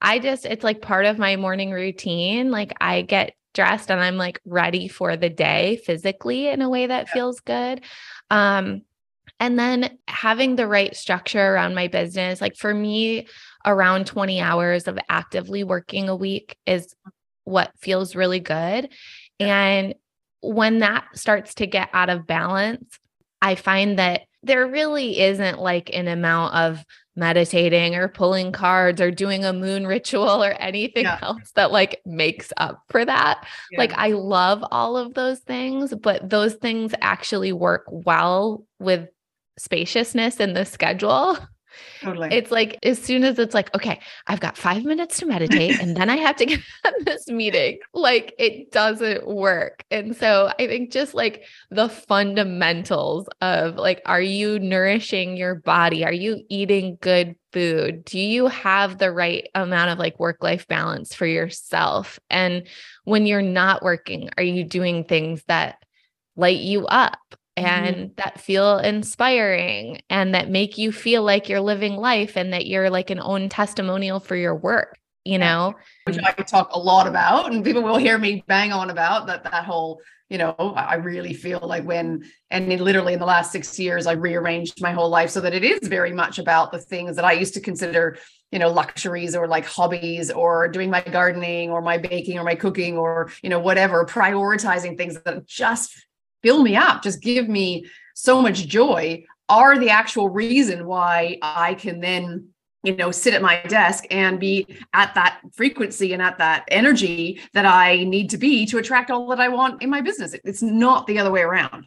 I 0.00 0.18
just, 0.18 0.46
it's 0.46 0.64
like 0.64 0.82
part 0.82 1.06
of 1.06 1.18
my 1.18 1.36
morning 1.36 1.70
routine. 1.70 2.50
Like 2.50 2.72
I 2.80 3.02
get 3.02 3.34
dressed 3.54 3.90
and 3.90 4.00
I'm 4.00 4.16
like 4.16 4.40
ready 4.44 4.88
for 4.88 5.16
the 5.16 5.28
day 5.28 5.80
physically 5.84 6.48
in 6.48 6.62
a 6.62 6.68
way 6.68 6.86
that 6.86 7.06
yeah. 7.08 7.12
feels 7.12 7.40
good. 7.40 7.82
Um, 8.30 8.82
and 9.38 9.58
then 9.58 9.98
having 10.06 10.56
the 10.56 10.66
right 10.66 10.94
structure 10.94 11.54
around 11.54 11.74
my 11.74 11.88
business, 11.88 12.40
like 12.40 12.56
for 12.56 12.74
me, 12.74 13.26
around 13.64 14.06
20 14.06 14.40
hours 14.40 14.86
of 14.86 14.98
actively 15.08 15.64
working 15.64 16.08
a 16.08 16.16
week 16.16 16.56
is 16.66 16.94
what 17.44 17.72
feels 17.78 18.14
really 18.14 18.40
good. 18.40 18.90
And 19.38 19.94
when 20.42 20.78
that 20.78 21.06
starts 21.14 21.54
to 21.54 21.66
get 21.66 21.88
out 21.92 22.10
of 22.10 22.26
balance, 22.26 22.98
I 23.40 23.54
find 23.54 23.98
that 23.98 24.22
there 24.42 24.66
really 24.66 25.20
isn't 25.20 25.58
like 25.58 25.90
an 25.92 26.08
amount 26.08 26.54
of 26.54 26.84
meditating 27.16 27.94
or 27.94 28.08
pulling 28.08 28.52
cards 28.52 29.00
or 29.00 29.10
doing 29.10 29.44
a 29.44 29.52
moon 29.52 29.86
ritual 29.86 30.42
or 30.42 30.52
anything 30.52 31.04
yeah. 31.04 31.18
else 31.22 31.52
that 31.54 31.70
like 31.70 32.00
makes 32.06 32.52
up 32.56 32.82
for 32.88 33.04
that. 33.04 33.46
Yeah. 33.70 33.78
Like 33.78 33.92
I 33.92 34.08
love 34.12 34.64
all 34.70 34.96
of 34.96 35.14
those 35.14 35.40
things, 35.40 35.94
but 35.94 36.28
those 36.28 36.54
things 36.54 36.92
actually 37.00 37.52
work 37.52 37.84
well 37.88 38.64
with 38.78 39.08
spaciousness 39.58 40.40
in 40.40 40.54
the 40.54 40.64
schedule. 40.64 41.38
Totally. 42.00 42.28
It's 42.32 42.50
like 42.50 42.78
as 42.82 43.00
soon 43.00 43.24
as 43.24 43.38
it's 43.38 43.54
like, 43.54 43.74
okay, 43.74 44.00
I've 44.26 44.40
got 44.40 44.56
five 44.56 44.84
minutes 44.84 45.18
to 45.18 45.26
meditate 45.26 45.80
and 45.80 45.96
then 45.96 46.10
I 46.10 46.16
have 46.16 46.36
to 46.36 46.46
get 46.46 46.60
on 46.84 46.92
this 47.04 47.28
meeting, 47.28 47.78
like 47.94 48.34
it 48.38 48.70
doesn't 48.72 49.26
work. 49.26 49.84
And 49.90 50.16
so 50.16 50.52
I 50.58 50.66
think 50.66 50.92
just 50.92 51.14
like 51.14 51.44
the 51.70 51.88
fundamentals 51.88 53.28
of 53.40 53.76
like, 53.76 54.02
are 54.06 54.22
you 54.22 54.58
nourishing 54.58 55.36
your 55.36 55.56
body? 55.56 56.04
Are 56.04 56.12
you 56.12 56.42
eating 56.48 56.98
good 57.00 57.36
food? 57.52 58.04
Do 58.04 58.18
you 58.18 58.46
have 58.46 58.98
the 58.98 59.12
right 59.12 59.48
amount 59.54 59.90
of 59.90 59.98
like 59.98 60.18
work 60.18 60.42
life 60.42 60.66
balance 60.68 61.14
for 61.14 61.26
yourself? 61.26 62.18
And 62.28 62.66
when 63.04 63.26
you're 63.26 63.42
not 63.42 63.82
working, 63.82 64.30
are 64.36 64.42
you 64.42 64.64
doing 64.64 65.04
things 65.04 65.42
that 65.48 65.76
light 66.36 66.60
you 66.60 66.86
up? 66.86 67.18
Mm-hmm. 67.60 67.84
and 67.84 67.96
mm-hmm. 67.96 68.12
that 68.16 68.40
feel 68.40 68.78
inspiring 68.78 70.00
and 70.10 70.34
that 70.34 70.50
make 70.50 70.78
you 70.78 70.92
feel 70.92 71.22
like 71.22 71.48
you're 71.48 71.60
living 71.60 71.96
life 71.96 72.36
and 72.36 72.52
that 72.52 72.66
you're 72.66 72.90
like 72.90 73.10
an 73.10 73.20
own 73.20 73.48
testimonial 73.48 74.20
for 74.20 74.36
your 74.36 74.54
work 74.54 74.98
you 75.24 75.38
know 75.38 75.74
which 76.04 76.18
i 76.18 76.32
talk 76.32 76.70
a 76.72 76.78
lot 76.78 77.06
about 77.06 77.52
and 77.52 77.64
people 77.64 77.82
will 77.82 77.98
hear 77.98 78.16
me 78.16 78.42
bang 78.46 78.72
on 78.72 78.88
about 78.88 79.26
that 79.26 79.44
that 79.44 79.64
whole 79.64 80.00
you 80.30 80.38
know 80.38 80.54
i 80.76 80.94
really 80.94 81.34
feel 81.34 81.60
like 81.60 81.84
when 81.84 82.24
and 82.50 82.72
in 82.72 82.82
literally 82.82 83.12
in 83.12 83.18
the 83.18 83.26
last 83.26 83.52
six 83.52 83.78
years 83.78 84.06
i 84.06 84.12
rearranged 84.12 84.80
my 84.80 84.92
whole 84.92 85.10
life 85.10 85.28
so 85.28 85.40
that 85.40 85.52
it 85.52 85.62
is 85.62 85.86
very 85.88 86.12
much 86.12 86.38
about 86.38 86.72
the 86.72 86.78
things 86.78 87.16
that 87.16 87.24
i 87.24 87.32
used 87.32 87.52
to 87.52 87.60
consider 87.60 88.16
you 88.50 88.58
know 88.58 88.70
luxuries 88.70 89.36
or 89.36 89.46
like 89.46 89.66
hobbies 89.66 90.30
or 90.30 90.68
doing 90.68 90.88
my 90.88 91.02
gardening 91.02 91.70
or 91.70 91.82
my 91.82 91.98
baking 91.98 92.38
or 92.38 92.44
my 92.44 92.54
cooking 92.54 92.96
or 92.96 93.30
you 93.42 93.50
know 93.50 93.60
whatever 93.60 94.06
prioritizing 94.06 94.96
things 94.96 95.20
that 95.22 95.46
just 95.46 96.06
fill 96.42 96.62
me 96.62 96.76
up, 96.76 97.02
just 97.02 97.20
give 97.20 97.48
me 97.48 97.86
so 98.14 98.42
much 98.42 98.66
joy 98.66 99.24
are 99.50 99.78
the 99.78 99.90
actual 99.90 100.30
reason 100.30 100.86
why 100.86 101.36
I 101.42 101.74
can 101.74 102.00
then 102.00 102.48
you 102.82 102.96
know 102.96 103.10
sit 103.10 103.34
at 103.34 103.42
my 103.42 103.60
desk 103.62 104.04
and 104.10 104.40
be 104.40 104.66
at 104.94 105.14
that 105.16 105.40
frequency 105.52 106.14
and 106.14 106.22
at 106.22 106.38
that 106.38 106.64
energy 106.68 107.40
that 107.52 107.66
I 107.66 108.04
need 108.04 108.30
to 108.30 108.38
be 108.38 108.64
to 108.66 108.78
attract 108.78 109.10
all 109.10 109.28
that 109.28 109.40
I 109.40 109.48
want 109.48 109.82
in 109.82 109.90
my 109.90 110.00
business. 110.00 110.34
It's 110.44 110.62
not 110.62 111.06
the 111.06 111.18
other 111.18 111.30
way 111.30 111.42
around. 111.42 111.86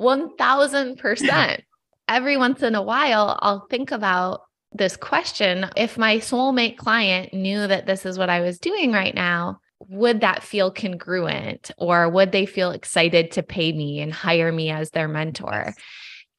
1000%. 0.00 1.60
Every 2.08 2.36
once 2.36 2.62
in 2.62 2.76
a 2.76 2.82
while 2.82 3.36
I'll 3.42 3.66
think 3.68 3.90
about 3.90 4.42
this 4.72 4.96
question 4.96 5.66
if 5.76 5.96
my 5.96 6.18
soulmate 6.18 6.76
client 6.76 7.32
knew 7.32 7.66
that 7.66 7.86
this 7.86 8.04
is 8.04 8.18
what 8.18 8.30
I 8.30 8.40
was 8.40 8.58
doing 8.58 8.92
right 8.92 9.14
now 9.14 9.60
would 9.80 10.20
that 10.20 10.42
feel 10.42 10.70
congruent 10.70 11.70
or 11.78 12.08
would 12.08 12.32
they 12.32 12.46
feel 12.46 12.70
excited 12.70 13.30
to 13.32 13.42
pay 13.42 13.72
me 13.72 14.00
and 14.00 14.12
hire 14.12 14.50
me 14.50 14.70
as 14.70 14.90
their 14.90 15.08
mentor? 15.08 15.64
Yes. 15.66 15.76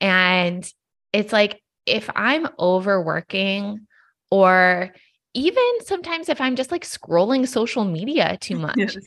And 0.02 0.74
it's 1.14 1.34
like 1.34 1.62
if 1.86 2.10
I'm 2.16 2.48
overworking 2.60 3.88
or 4.30 4.94
even 5.34 5.64
sometimes 5.86 6.30
if 6.30 6.42
I'm 6.42 6.56
just 6.56 6.72
like 6.72 6.84
scrolling 6.84 7.48
social 7.48 7.86
media 7.86 8.38
too 8.42 8.56
much, 8.60 8.78
yes. 8.78 8.98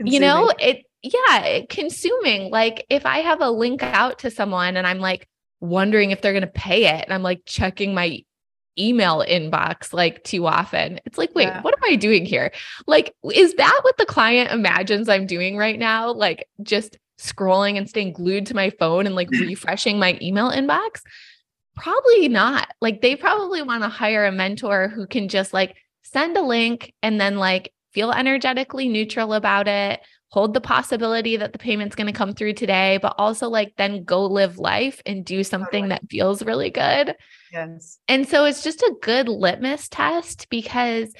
you 0.00 0.20
know, 0.20 0.50
it, 0.58 0.84
yeah, 1.02 1.60
consuming. 1.68 2.50
Like 2.50 2.86
if 2.88 3.04
I 3.04 3.18
have 3.18 3.40
a 3.40 3.50
link 3.50 3.82
out 3.82 4.20
to 4.20 4.30
someone 4.30 4.76
and 4.76 4.86
I'm 4.86 5.00
like 5.00 5.28
wondering 5.60 6.10
if 6.10 6.20
they're 6.20 6.32
going 6.32 6.42
to 6.42 6.46
pay 6.46 6.86
it 6.86 7.04
and 7.04 7.12
I'm 7.12 7.22
like 7.22 7.42
checking 7.44 7.94
my 7.94 8.20
email 8.78 9.24
inbox 9.28 9.92
like 9.92 10.22
too 10.24 10.46
often. 10.46 11.00
It's 11.04 11.18
like, 11.18 11.34
wait, 11.34 11.48
yeah. 11.48 11.62
what 11.62 11.74
am 11.74 11.84
I 11.84 11.96
doing 11.96 12.24
here? 12.24 12.52
Like, 12.86 13.14
is 13.32 13.54
that 13.54 13.80
what 13.82 13.96
the 13.98 14.06
client 14.06 14.50
imagines 14.50 15.08
I'm 15.08 15.26
doing 15.26 15.56
right 15.56 15.78
now? 15.78 16.12
Like, 16.12 16.48
just 16.62 16.98
scrolling 17.18 17.76
and 17.76 17.88
staying 17.88 18.12
glued 18.14 18.46
to 18.46 18.54
my 18.54 18.70
phone 18.70 19.06
and 19.06 19.14
like 19.14 19.30
refreshing 19.40 19.98
my 19.98 20.18
email 20.22 20.50
inbox? 20.50 21.02
Probably 21.74 22.28
not. 22.28 22.68
Like, 22.80 23.00
they 23.00 23.16
probably 23.16 23.62
want 23.62 23.82
to 23.82 23.88
hire 23.88 24.26
a 24.26 24.32
mentor 24.32 24.88
who 24.88 25.06
can 25.06 25.28
just 25.28 25.52
like 25.52 25.76
send 26.02 26.36
a 26.36 26.42
link 26.42 26.92
and 27.02 27.20
then 27.20 27.36
like 27.36 27.72
feel 27.92 28.10
energetically 28.10 28.88
neutral 28.88 29.34
about 29.34 29.68
it, 29.68 30.00
hold 30.32 30.54
the 30.54 30.60
possibility 30.62 31.36
that 31.36 31.52
the 31.52 31.58
payment's 31.58 31.94
going 31.94 32.06
to 32.06 32.12
come 32.12 32.32
through 32.32 32.54
today, 32.54 32.98
but 33.02 33.14
also 33.18 33.48
like 33.48 33.74
then 33.76 34.02
go 34.02 34.24
live 34.24 34.58
life 34.58 35.02
and 35.04 35.26
do 35.26 35.44
something 35.44 35.88
that 35.88 36.08
feels 36.08 36.42
really 36.42 36.70
good. 36.70 37.14
Yes. 37.52 37.98
And 38.08 38.26
so 38.26 38.46
it's 38.46 38.62
just 38.62 38.80
a 38.80 38.94
good 39.02 39.28
litmus 39.28 39.88
test 39.88 40.48
because 40.48 41.12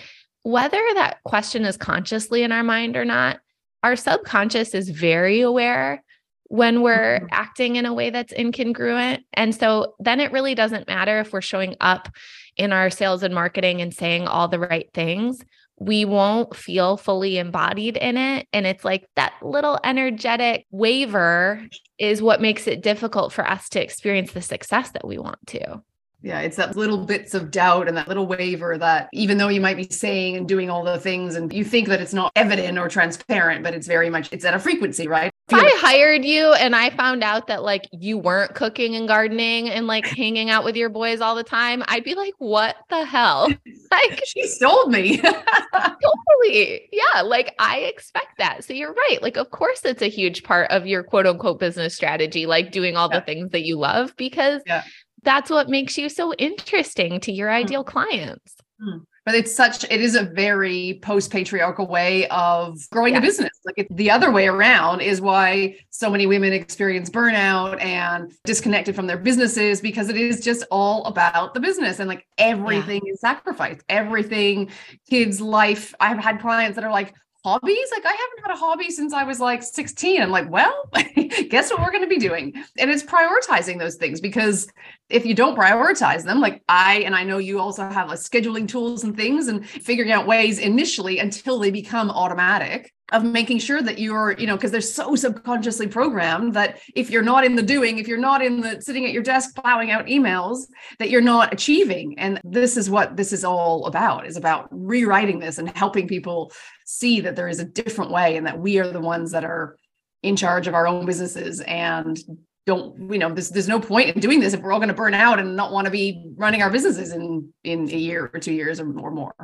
whether 0.45 0.83
that 0.95 1.19
question 1.25 1.67
is 1.67 1.77
consciously 1.77 2.43
in 2.43 2.53
our 2.53 2.65
mind 2.65 2.97
or 2.97 3.05
not, 3.05 3.41
our 3.83 3.97
subconscious 3.97 4.75
is 4.75 4.89
very 4.89 5.43
aware 5.43 6.03
when 6.45 6.81
we're 6.81 7.19
mm-hmm. 7.19 7.27
acting 7.33 7.77
in 7.77 7.85
a 7.85 7.93
way 7.93 8.09
that's 8.09 8.33
incongruent. 8.33 9.25
And 9.35 9.55
so 9.55 9.95
then 10.01 10.21
it 10.21 10.33
really 10.33 10.55
doesn't 10.55 10.89
matter 10.89 11.21
if 11.21 11.35
we're 11.35 11.43
showing 11.43 11.77
up 11.81 12.09
in 12.57 12.73
our 12.73 12.89
sales 12.89 13.23
and 13.23 13.35
marketing 13.35 13.83
and 13.83 13.93
saying 13.93 14.27
all 14.27 14.49
the 14.49 14.59
right 14.59 14.89
things 14.95 15.45
we 15.87 16.05
won't 16.05 16.55
feel 16.55 16.97
fully 16.97 17.39
embodied 17.39 17.97
in 17.97 18.17
it. 18.17 18.47
And 18.53 18.67
it's 18.67 18.85
like 18.85 19.09
that 19.17 19.35
little 19.43 19.81
energetic 19.83 20.67
waver 20.71 21.67
is 21.99 22.23
what 22.23 22.41
makes 22.41 22.69
it 22.69 22.83
difficult 22.83 23.33
for 23.33 23.49
us 23.49 23.69
to 23.71 23.83
experience 23.83 24.33
the 24.33 24.43
success 24.43 24.91
that 24.91 25.07
we 25.07 25.19
want 25.19 25.45
to. 25.49 25.83
Yeah, 26.23 26.39
it's 26.41 26.57
that 26.57 26.77
little 26.77 27.05
bits 27.05 27.35
of 27.35 27.51
doubt 27.51 27.89
and 27.89 27.97
that 27.97 28.07
little 28.07 28.29
waver 28.29 28.79
that 28.79 29.09
even 29.13 29.39
though 29.39 29.49
you 29.49 29.61
might 29.61 29.77
be 29.77 29.89
saying 29.91 30.37
and 30.37 30.47
doing 30.47 30.71
all 30.71 30.85
the 30.85 31.01
things 31.01 31.35
and 31.35 31.53
you 31.53 31.65
think 31.65 31.89
that 31.89 32.01
it's 32.01 32.15
not 32.15 32.31
evident 32.37 32.79
or 32.79 32.89
transparent, 32.89 33.65
but 33.65 33.75
it's 33.75 33.89
very 33.89 34.09
much 34.09 34.33
it's 34.33 34.45
at 34.45 34.55
a 34.55 34.61
frequency, 34.61 35.09
right? 35.09 35.32
If 35.49 35.59
I 35.59 35.71
hired 35.77 36.25
you 36.25 36.53
and 36.53 36.75
I 36.75 36.91
found 36.91 37.23
out 37.23 37.49
that 37.49 37.63
like 37.63 37.87
you 37.93 38.17
weren't 38.17 38.55
cooking 38.55 38.97
and 38.97 39.07
gardening 39.07 39.69
and 39.69 39.87
like 39.87 40.07
hanging 40.07 40.49
out 40.49 40.65
with 40.65 40.77
your 40.77 40.89
boys 40.89 41.21
all 41.21 41.35
the 41.35 41.43
time, 41.43 41.83
I'd 41.89 42.05
be 42.05 42.15
like, 42.15 42.35
what 42.39 42.77
the 42.89 43.05
hell? 43.05 43.49
Like 43.93 44.23
she 44.25 44.47
sold 44.47 44.91
me. 44.91 45.19
totally. 45.19 46.89
Yeah. 46.91 47.21
Like 47.21 47.55
I 47.59 47.81
expect 47.81 48.39
that. 48.39 48.65
So 48.65 48.73
you're 48.73 48.95
right. 48.95 49.19
Like, 49.21 49.37
of 49.37 49.51
course, 49.51 49.85
it's 49.85 50.01
a 50.01 50.09
huge 50.09 50.45
part 50.45 50.71
of 50.71 50.87
your 50.87 51.03
quote 51.03 51.27
unquote 51.27 51.61
business 51.61 51.95
strategy, 51.95 52.47
like 52.47 52.73
doing 52.73 52.97
all 52.97 53.11
yeah. 53.13 53.21
the 53.21 53.27
things 53.27 53.51
that 53.51 53.67
you 53.67 53.77
love 53.77 54.17
because 54.17 54.63
yeah 54.67 54.85
that's 55.23 55.51
what 55.51 55.69
makes 55.69 55.97
you 55.97 56.09
so 56.09 56.35
interesting 56.35 57.21
to 57.21 57.33
your 57.33 57.49
hmm. 57.49 57.57
ideal 57.57 57.85
clients. 57.85 58.57
Mm. 58.81 59.05
But 59.25 59.37
it's 59.37 59.55
such, 59.55 59.85
it 59.85 60.01
is 60.01 60.17
a 60.17 60.25
very 60.25 60.99
post 61.03 61.31
patriarchal 61.31 61.87
way 61.87 62.27
of 62.29 62.79
growing 62.91 63.13
yeah. 63.13 63.21
a 63.21 63.23
business. 63.23 63.53
Like 63.65 63.79
it, 63.79 63.97
the 63.97 64.11
other 64.11 64.33
way 64.33 64.49
around 64.49 65.01
is 65.01 65.21
why 65.21 65.77
so 65.91 66.11
many 66.11 66.27
women 66.27 66.53
experience 66.53 67.09
burnout 67.09 67.81
and 67.81 68.33
disconnected 68.45 68.97
from 68.97 69.07
their 69.07 69.19
businesses 69.19 69.81
because 69.81 70.09
it 70.09 70.17
is 70.17 70.41
just 70.41 70.65
all 70.71 71.05
about 71.05 71.55
the 71.55 71.61
business 71.61 72.01
and 72.01 72.09
like 72.09 72.27
everything 72.39 73.01
yeah. 73.05 73.13
is 73.13 73.21
sacrificed. 73.21 73.83
Everything, 73.89 74.71
kids' 75.09 75.41
life. 75.41 75.95
I've 76.01 76.19
had 76.19 76.41
clients 76.41 76.75
that 76.75 76.85
are 76.85 76.93
like, 76.93 77.15
hobbies? 77.45 77.89
Like 77.91 78.07
i 78.07 78.11
haven't 78.11 78.43
had 78.45 78.55
a 78.55 78.59
hobby 78.59 78.91
since 78.91 79.13
i 79.13 79.25
was 79.25 79.41
like 79.41 79.63
16 79.63 80.23
i'm 80.23 80.31
like 80.31 80.51
well 80.51 80.89
guess 81.51 81.71
what 81.71 81.81
we're 81.81 81.91
going 81.91 82.03
to 82.03 82.09
be 82.09 82.19
doing? 82.19 82.55
And 82.79 82.91
it's 82.91 83.03
prioritizing 83.03 83.79
those 83.79 83.97
things 83.97 84.21
because 84.21 84.69
if 85.09 85.27
you 85.27 85.35
don't 85.35 85.57
prioritize 85.57 86.25
them 86.25 86.41
like 86.41 86.63
i 86.69 87.01
and 87.01 87.15
i 87.15 87.25
know 87.25 87.39
you 87.39 87.59
also 87.59 87.89
have 87.89 88.09
like 88.09 88.19
scheduling 88.19 88.67
tools 88.67 89.05
and 89.05 89.17
things 89.17 89.49
and 89.49 89.69
figuring 89.69 90.13
out 90.13 90.27
ways 90.27 90.59
initially 90.59 91.19
until 91.19 91.59
they 91.59 91.71
become 91.71 92.11
automatic 92.11 92.93
of 93.13 93.25
making 93.25 93.59
sure 93.59 93.83
that 93.83 93.99
you're, 93.99 94.33
you 94.39 94.47
know, 94.47 94.57
because 94.57 94.71
they're 94.71 94.81
so 94.81 95.15
subconsciously 95.15 95.87
programmed 95.87 96.55
that 96.55 96.81
if 96.95 97.11
you're 97.11 97.23
not 97.23 97.45
in 97.45 97.55
the 97.55 97.63
doing, 97.63 97.99
if 97.99 98.09
you're 98.09 98.19
not 98.19 98.43
in 98.43 98.61
the 98.61 98.81
sitting 98.81 99.05
at 99.05 99.13
your 99.13 99.23
desk 99.23 99.55
plowing 99.55 99.91
out 99.91 100.07
emails, 100.07 100.67
that 100.99 101.11
you're 101.11 101.21
not 101.21 101.53
achieving. 101.53 102.19
And 102.19 102.41
this 102.43 102.77
is 102.77 102.91
what 102.91 103.17
this 103.17 103.33
is 103.33 103.45
all 103.45 103.87
about 103.87 104.27
is 104.27 104.37
about 104.37 104.69
rewriting 104.71 105.39
this 105.39 105.59
and 105.59 105.69
helping 105.77 106.09
people 106.09 106.53
see 106.85 107.21
that 107.21 107.37
there 107.37 107.49
is 107.49 107.61
a 107.61 107.65
different 107.65 108.11
way 108.11 108.37
and 108.37 108.47
that 108.47 108.59
we 108.59 108.79
are 108.79 108.89
the 108.89 109.01
ones 109.01 109.31
that 109.33 109.45
are 109.45 109.77
in 110.23 110.37
charge 110.37 110.67
of 110.67 110.75
our 110.75 110.87
own 110.87 111.05
businesses 111.05 111.61
and 111.63 112.19
don't 112.65 113.13
you 113.13 113.19
know 113.19 113.33
there's, 113.33 113.51
there's 113.51 113.69
no 113.69 113.81
point 113.81 114.15
in 114.15 114.21
doing 114.21 114.39
this 114.39 114.55
if 114.55 114.61
we're 114.61 114.73
all 114.73 114.79
going 114.79 114.89
to 114.89 114.95
burn 114.95 115.15
out 115.15 115.41
and 115.41 115.57
not 115.57 115.73
want 115.73 115.85
to 115.85 115.91
be 115.91 116.25
running 116.37 116.63
our 116.63 116.71
businesses 116.71 117.13
in 117.13 117.53
in 117.65 117.89
a 117.91 117.97
year 117.97 118.31
or 118.33 118.39
two 118.39 118.53
years 118.53 118.79
or 118.79 118.85
more 118.85 119.35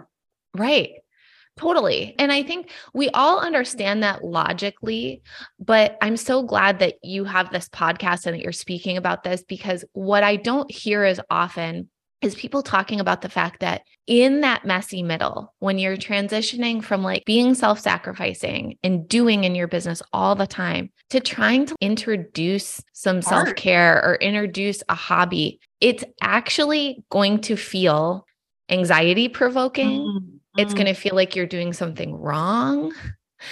right 0.57 0.91
Totally. 1.59 2.15
And 2.19 2.31
I 2.31 2.43
think 2.43 2.71
we 2.95 3.11
all 3.11 3.41
understand 3.41 4.03
that 4.03 4.25
logically, 4.25 5.23
but 5.59 5.99
I'm 6.01 6.17
so 6.17 6.43
glad 6.43 6.79
that 6.79 6.95
you 7.03 7.25
have 7.25 7.51
this 7.51 7.69
podcast 7.69 8.27
and 8.27 8.35
that 8.35 8.43
you're 8.43 8.53
speaking 8.53 8.97
about 8.97 9.25
this 9.25 9.43
because 9.43 9.85
what 9.93 10.23
I 10.23 10.37
don't 10.37 10.71
hear 10.71 11.03
as 11.03 11.21
often 11.31 11.89
is 12.21 12.35
people 12.35 12.63
talking 12.63 13.01
about 13.01 13.23
the 13.23 13.29
fact 13.29 13.61
that 13.61 13.83
in 14.07 14.41
that 14.41 14.65
messy 14.65 15.03
middle, 15.03 15.55
when 15.59 15.79
you're 15.79 15.97
transitioning 15.97 16.83
from 16.83 17.03
like 17.03 17.25
being 17.25 17.55
self 17.55 17.79
sacrificing 17.79 18.77
and 18.83 19.09
doing 19.09 19.45
in 19.45 19.55
your 19.55 19.69
business 19.69 20.03
all 20.13 20.35
the 20.35 20.47
time 20.47 20.91
to 21.11 21.21
trying 21.21 21.67
to 21.67 21.77
introduce 21.81 22.83
some 22.93 23.23
self 23.23 23.55
care 23.55 24.03
or 24.05 24.17
introduce 24.17 24.83
a 24.89 24.95
hobby, 24.95 25.61
it's 25.81 26.05
actually 26.21 27.05
going 27.11 27.41
to 27.43 27.57
feel 27.57 28.27
anxiety 28.69 29.29
provoking. 29.29 30.01
Mm-hmm 30.01 30.38
it's 30.59 30.75
going 30.75 30.87
to 30.87 30.93
mm. 30.93 30.97
feel 30.97 31.15
like 31.15 31.37
you're 31.37 31.47
doing 31.47 31.73
something 31.73 32.15
wrong. 32.15 32.93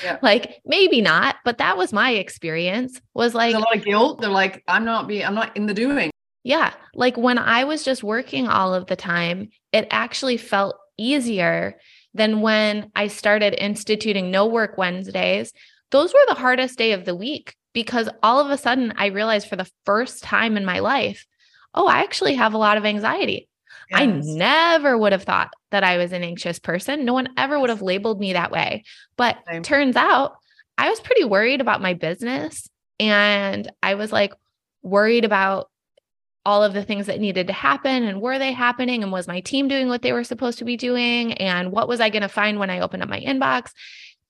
Yeah. 0.02 0.18
Like 0.20 0.60
maybe 0.64 1.00
not, 1.00 1.36
but 1.44 1.58
that 1.58 1.76
was 1.76 1.92
my 1.92 2.10
experience. 2.10 3.00
Was 3.14 3.36
like 3.36 3.52
There's 3.52 3.62
a 3.62 3.66
lot 3.66 3.76
of 3.76 3.84
guilt. 3.84 4.20
They're 4.20 4.30
like, 4.30 4.64
I'm 4.66 4.84
not 4.84 5.06
being, 5.06 5.24
I'm 5.24 5.36
not 5.36 5.56
in 5.56 5.66
the 5.66 5.74
doing. 5.74 6.10
Yeah. 6.42 6.74
Like 6.92 7.16
when 7.16 7.38
I 7.38 7.62
was 7.62 7.84
just 7.84 8.02
working 8.02 8.48
all 8.48 8.74
of 8.74 8.86
the 8.86 8.96
time, 8.96 9.50
it 9.72 9.86
actually 9.92 10.38
felt 10.38 10.76
easier 10.98 11.76
than 12.14 12.40
when 12.40 12.90
I 12.96 13.06
started 13.06 13.54
instituting 13.62 14.32
no 14.32 14.46
work 14.46 14.76
Wednesdays. 14.76 15.52
Those 15.92 16.12
were 16.12 16.24
the 16.26 16.34
hardest 16.34 16.78
day 16.78 16.90
of 16.90 17.04
the 17.04 17.14
week 17.14 17.54
because 17.72 18.08
all 18.24 18.40
of 18.40 18.50
a 18.50 18.58
sudden 18.58 18.92
I 18.96 19.06
realized 19.06 19.48
for 19.48 19.56
the 19.56 19.70
first 19.84 20.24
time 20.24 20.56
in 20.56 20.64
my 20.64 20.80
life, 20.80 21.26
oh, 21.74 21.86
I 21.86 22.00
actually 22.00 22.34
have 22.34 22.54
a 22.54 22.58
lot 22.58 22.76
of 22.76 22.84
anxiety. 22.84 23.48
Yes. 23.90 24.00
I 24.00 24.06
never 24.06 24.96
would 24.98 25.12
have 25.12 25.22
thought 25.22 25.52
that 25.70 25.84
I 25.84 25.98
was 25.98 26.12
an 26.12 26.22
anxious 26.22 26.58
person. 26.58 27.04
No 27.04 27.12
one 27.12 27.28
ever 27.36 27.58
would 27.58 27.70
have 27.70 27.82
labeled 27.82 28.20
me 28.20 28.32
that 28.32 28.50
way. 28.50 28.84
But 29.16 29.38
Same. 29.48 29.62
turns 29.62 29.96
out 29.96 30.36
I 30.78 30.90
was 30.90 31.00
pretty 31.00 31.24
worried 31.24 31.60
about 31.60 31.82
my 31.82 31.94
business. 31.94 32.68
And 32.98 33.70
I 33.82 33.94
was 33.94 34.12
like 34.12 34.32
worried 34.82 35.24
about 35.24 35.68
all 36.46 36.62
of 36.62 36.72
the 36.72 36.84
things 36.84 37.06
that 37.06 37.18
needed 37.18 37.48
to 37.48 37.52
happen 37.52 38.04
and 38.04 38.20
were 38.20 38.38
they 38.38 38.52
happening? 38.52 39.02
And 39.02 39.10
was 39.10 39.26
my 39.26 39.40
team 39.40 39.66
doing 39.66 39.88
what 39.88 40.02
they 40.02 40.12
were 40.12 40.22
supposed 40.22 40.58
to 40.58 40.64
be 40.64 40.76
doing? 40.76 41.32
And 41.34 41.72
what 41.72 41.88
was 41.88 42.00
I 42.00 42.08
going 42.08 42.22
to 42.22 42.28
find 42.28 42.60
when 42.60 42.70
I 42.70 42.80
opened 42.80 43.02
up 43.02 43.08
my 43.08 43.20
inbox? 43.20 43.72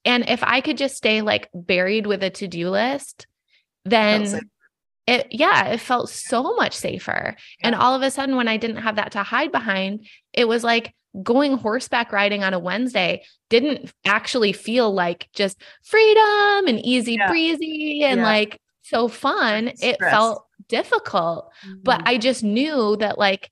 And 0.04 0.28
if 0.28 0.42
I 0.42 0.62
could 0.62 0.78
just 0.78 0.96
stay 0.96 1.20
like 1.20 1.50
buried 1.52 2.06
with 2.06 2.22
a 2.22 2.30
to 2.30 2.48
do 2.48 2.70
list, 2.70 3.26
then 3.84 4.40
it 5.06 5.26
yeah 5.30 5.66
it 5.66 5.80
felt 5.80 6.08
so 6.10 6.54
much 6.56 6.74
safer 6.74 7.36
yeah. 7.60 7.66
and 7.66 7.74
all 7.74 7.94
of 7.94 8.02
a 8.02 8.10
sudden 8.10 8.36
when 8.36 8.48
i 8.48 8.56
didn't 8.56 8.76
have 8.76 8.96
that 8.96 9.12
to 9.12 9.22
hide 9.22 9.52
behind 9.52 10.06
it 10.32 10.46
was 10.46 10.64
like 10.64 10.94
going 11.22 11.56
horseback 11.56 12.12
riding 12.12 12.44
on 12.44 12.54
a 12.54 12.58
wednesday 12.58 13.22
didn't 13.48 13.92
actually 14.04 14.52
feel 14.52 14.92
like 14.92 15.28
just 15.32 15.60
freedom 15.82 16.66
and 16.66 16.84
easy 16.84 17.14
yeah. 17.14 17.28
breezy 17.28 18.02
and 18.04 18.20
yeah. 18.20 18.26
like 18.26 18.60
so 18.82 19.08
fun 19.08 19.70
Stress. 19.74 19.94
it 19.94 20.00
felt 20.00 20.44
difficult 20.68 21.50
mm-hmm. 21.64 21.78
but 21.82 22.02
i 22.04 22.18
just 22.18 22.42
knew 22.42 22.96
that 22.96 23.18
like 23.18 23.50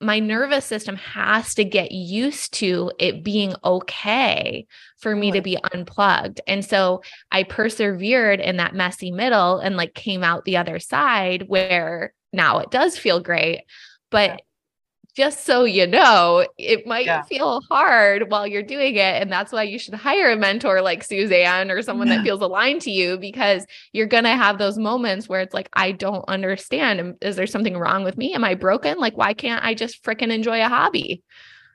my 0.00 0.20
nervous 0.20 0.64
system 0.64 0.96
has 0.96 1.54
to 1.54 1.64
get 1.64 1.90
used 1.90 2.54
to 2.54 2.92
it 2.98 3.24
being 3.24 3.54
okay 3.64 4.66
for 4.98 5.16
me 5.16 5.32
to 5.32 5.42
be 5.42 5.58
unplugged. 5.72 6.40
And 6.46 6.64
so 6.64 7.02
I 7.32 7.42
persevered 7.42 8.40
in 8.40 8.58
that 8.58 8.74
messy 8.74 9.10
middle 9.10 9.58
and 9.58 9.76
like 9.76 9.94
came 9.94 10.22
out 10.22 10.44
the 10.44 10.56
other 10.56 10.78
side 10.78 11.48
where 11.48 12.12
now 12.32 12.58
it 12.58 12.70
does 12.70 12.96
feel 12.96 13.20
great. 13.20 13.62
But 14.10 14.42
just 15.18 15.44
so 15.44 15.64
you 15.64 15.84
know, 15.84 16.46
it 16.58 16.86
might 16.86 17.06
yeah. 17.06 17.22
feel 17.22 17.60
hard 17.62 18.30
while 18.30 18.46
you're 18.46 18.62
doing 18.62 18.94
it. 18.94 19.20
And 19.20 19.32
that's 19.32 19.50
why 19.50 19.64
you 19.64 19.76
should 19.76 19.94
hire 19.94 20.30
a 20.30 20.36
mentor 20.36 20.80
like 20.80 21.02
Suzanne 21.02 21.72
or 21.72 21.82
someone 21.82 22.06
yeah. 22.06 22.18
that 22.18 22.22
feels 22.22 22.40
aligned 22.40 22.82
to 22.82 22.92
you 22.92 23.18
because 23.18 23.66
you're 23.92 24.06
going 24.06 24.22
to 24.22 24.36
have 24.36 24.58
those 24.58 24.78
moments 24.78 25.28
where 25.28 25.40
it's 25.40 25.52
like, 25.52 25.70
I 25.72 25.90
don't 25.90 26.24
understand. 26.28 27.16
Is 27.20 27.34
there 27.34 27.48
something 27.48 27.76
wrong 27.76 28.04
with 28.04 28.16
me? 28.16 28.32
Am 28.32 28.44
I 28.44 28.54
broken? 28.54 28.98
Like, 28.98 29.16
why 29.16 29.34
can't 29.34 29.64
I 29.64 29.74
just 29.74 30.04
freaking 30.04 30.32
enjoy 30.32 30.64
a 30.64 30.68
hobby? 30.68 31.24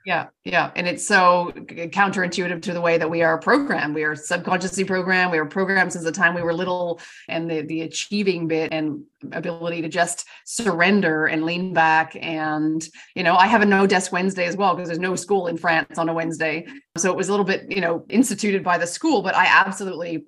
Yeah, 0.04 0.26
yeah. 0.44 0.70
And 0.76 0.86
it's 0.86 1.06
so 1.06 1.50
counterintuitive 1.56 2.60
to 2.62 2.74
the 2.74 2.80
way 2.80 2.98
that 2.98 3.10
we 3.10 3.22
are 3.22 3.38
programmed. 3.38 3.94
We 3.94 4.04
are 4.04 4.14
subconsciously 4.14 4.84
programmed. 4.84 5.32
We 5.32 5.38
were 5.38 5.46
programmed 5.46 5.92
since 5.92 6.04
the 6.04 6.12
time 6.12 6.34
we 6.34 6.42
were 6.42 6.52
little, 6.52 7.00
and 7.26 7.50
the 7.50 7.62
the 7.62 7.82
achieving 7.82 8.46
bit 8.46 8.70
and 8.70 9.04
ability 9.32 9.80
to 9.80 9.88
just 9.88 10.26
surrender 10.44 11.24
and 11.26 11.44
lean 11.44 11.72
back. 11.72 12.16
And 12.20 12.86
you 13.14 13.22
know, 13.22 13.34
I 13.34 13.46
have 13.46 13.62
a 13.62 13.66
no 13.66 13.86
desk 13.86 14.12
Wednesday 14.12 14.44
as 14.44 14.58
well 14.58 14.74
because 14.74 14.88
there's 14.88 14.98
no 14.98 15.16
school 15.16 15.46
in 15.46 15.56
France 15.56 15.98
on 15.98 16.10
a 16.10 16.14
Wednesday. 16.14 16.66
So 16.98 17.10
it 17.10 17.16
was 17.16 17.28
a 17.28 17.32
little 17.32 17.46
bit, 17.46 17.70
you 17.70 17.80
know, 17.80 18.04
instituted 18.10 18.62
by 18.62 18.76
the 18.76 18.86
school, 18.86 19.22
but 19.22 19.34
I 19.34 19.46
absolutely 19.46 20.26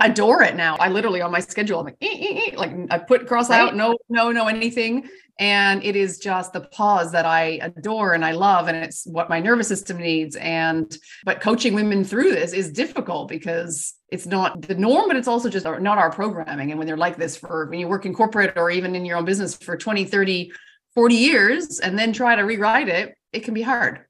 adore 0.00 0.42
it 0.42 0.56
now. 0.56 0.76
I 0.76 0.88
literally 0.88 1.20
on 1.20 1.30
my 1.30 1.40
schedule, 1.40 1.78
I'm 1.78 1.86
like, 1.86 1.96
ee, 2.02 2.06
ee, 2.06 2.52
ee, 2.52 2.56
like 2.56 2.72
I 2.90 2.98
put 2.98 3.26
cross 3.26 3.48
right. 3.48 3.60
out, 3.60 3.76
no, 3.76 3.96
no, 4.08 4.32
no, 4.32 4.48
anything. 4.48 5.08
And 5.38 5.82
it 5.82 5.96
is 5.96 6.18
just 6.18 6.52
the 6.52 6.60
pause 6.60 7.10
that 7.12 7.26
I 7.26 7.58
adore 7.60 8.12
and 8.12 8.24
I 8.24 8.32
love. 8.32 8.68
And 8.68 8.76
it's 8.76 9.04
what 9.04 9.28
my 9.28 9.40
nervous 9.40 9.66
system 9.66 9.98
needs. 9.98 10.36
And, 10.36 10.96
but 11.24 11.40
coaching 11.40 11.74
women 11.74 12.04
through 12.04 12.30
this 12.30 12.52
is 12.52 12.70
difficult 12.70 13.28
because 13.28 13.94
it's 14.10 14.26
not 14.26 14.62
the 14.62 14.76
norm, 14.76 15.08
but 15.08 15.16
it's 15.16 15.26
also 15.26 15.48
just 15.48 15.64
not 15.64 15.98
our 15.98 16.10
programming. 16.10 16.70
And 16.70 16.78
when 16.78 16.86
they're 16.86 16.96
like 16.96 17.16
this 17.16 17.36
for 17.36 17.66
when 17.66 17.80
you 17.80 17.88
work 17.88 18.06
in 18.06 18.14
corporate 18.14 18.56
or 18.56 18.70
even 18.70 18.94
in 18.94 19.04
your 19.04 19.16
own 19.16 19.24
business 19.24 19.56
for 19.56 19.76
20, 19.76 20.04
30, 20.04 20.52
40 20.94 21.14
years 21.16 21.80
and 21.80 21.98
then 21.98 22.12
try 22.12 22.36
to 22.36 22.42
rewrite 22.42 22.88
it, 22.88 23.16
it 23.32 23.40
can 23.40 23.54
be 23.54 23.62
hard. 23.62 24.04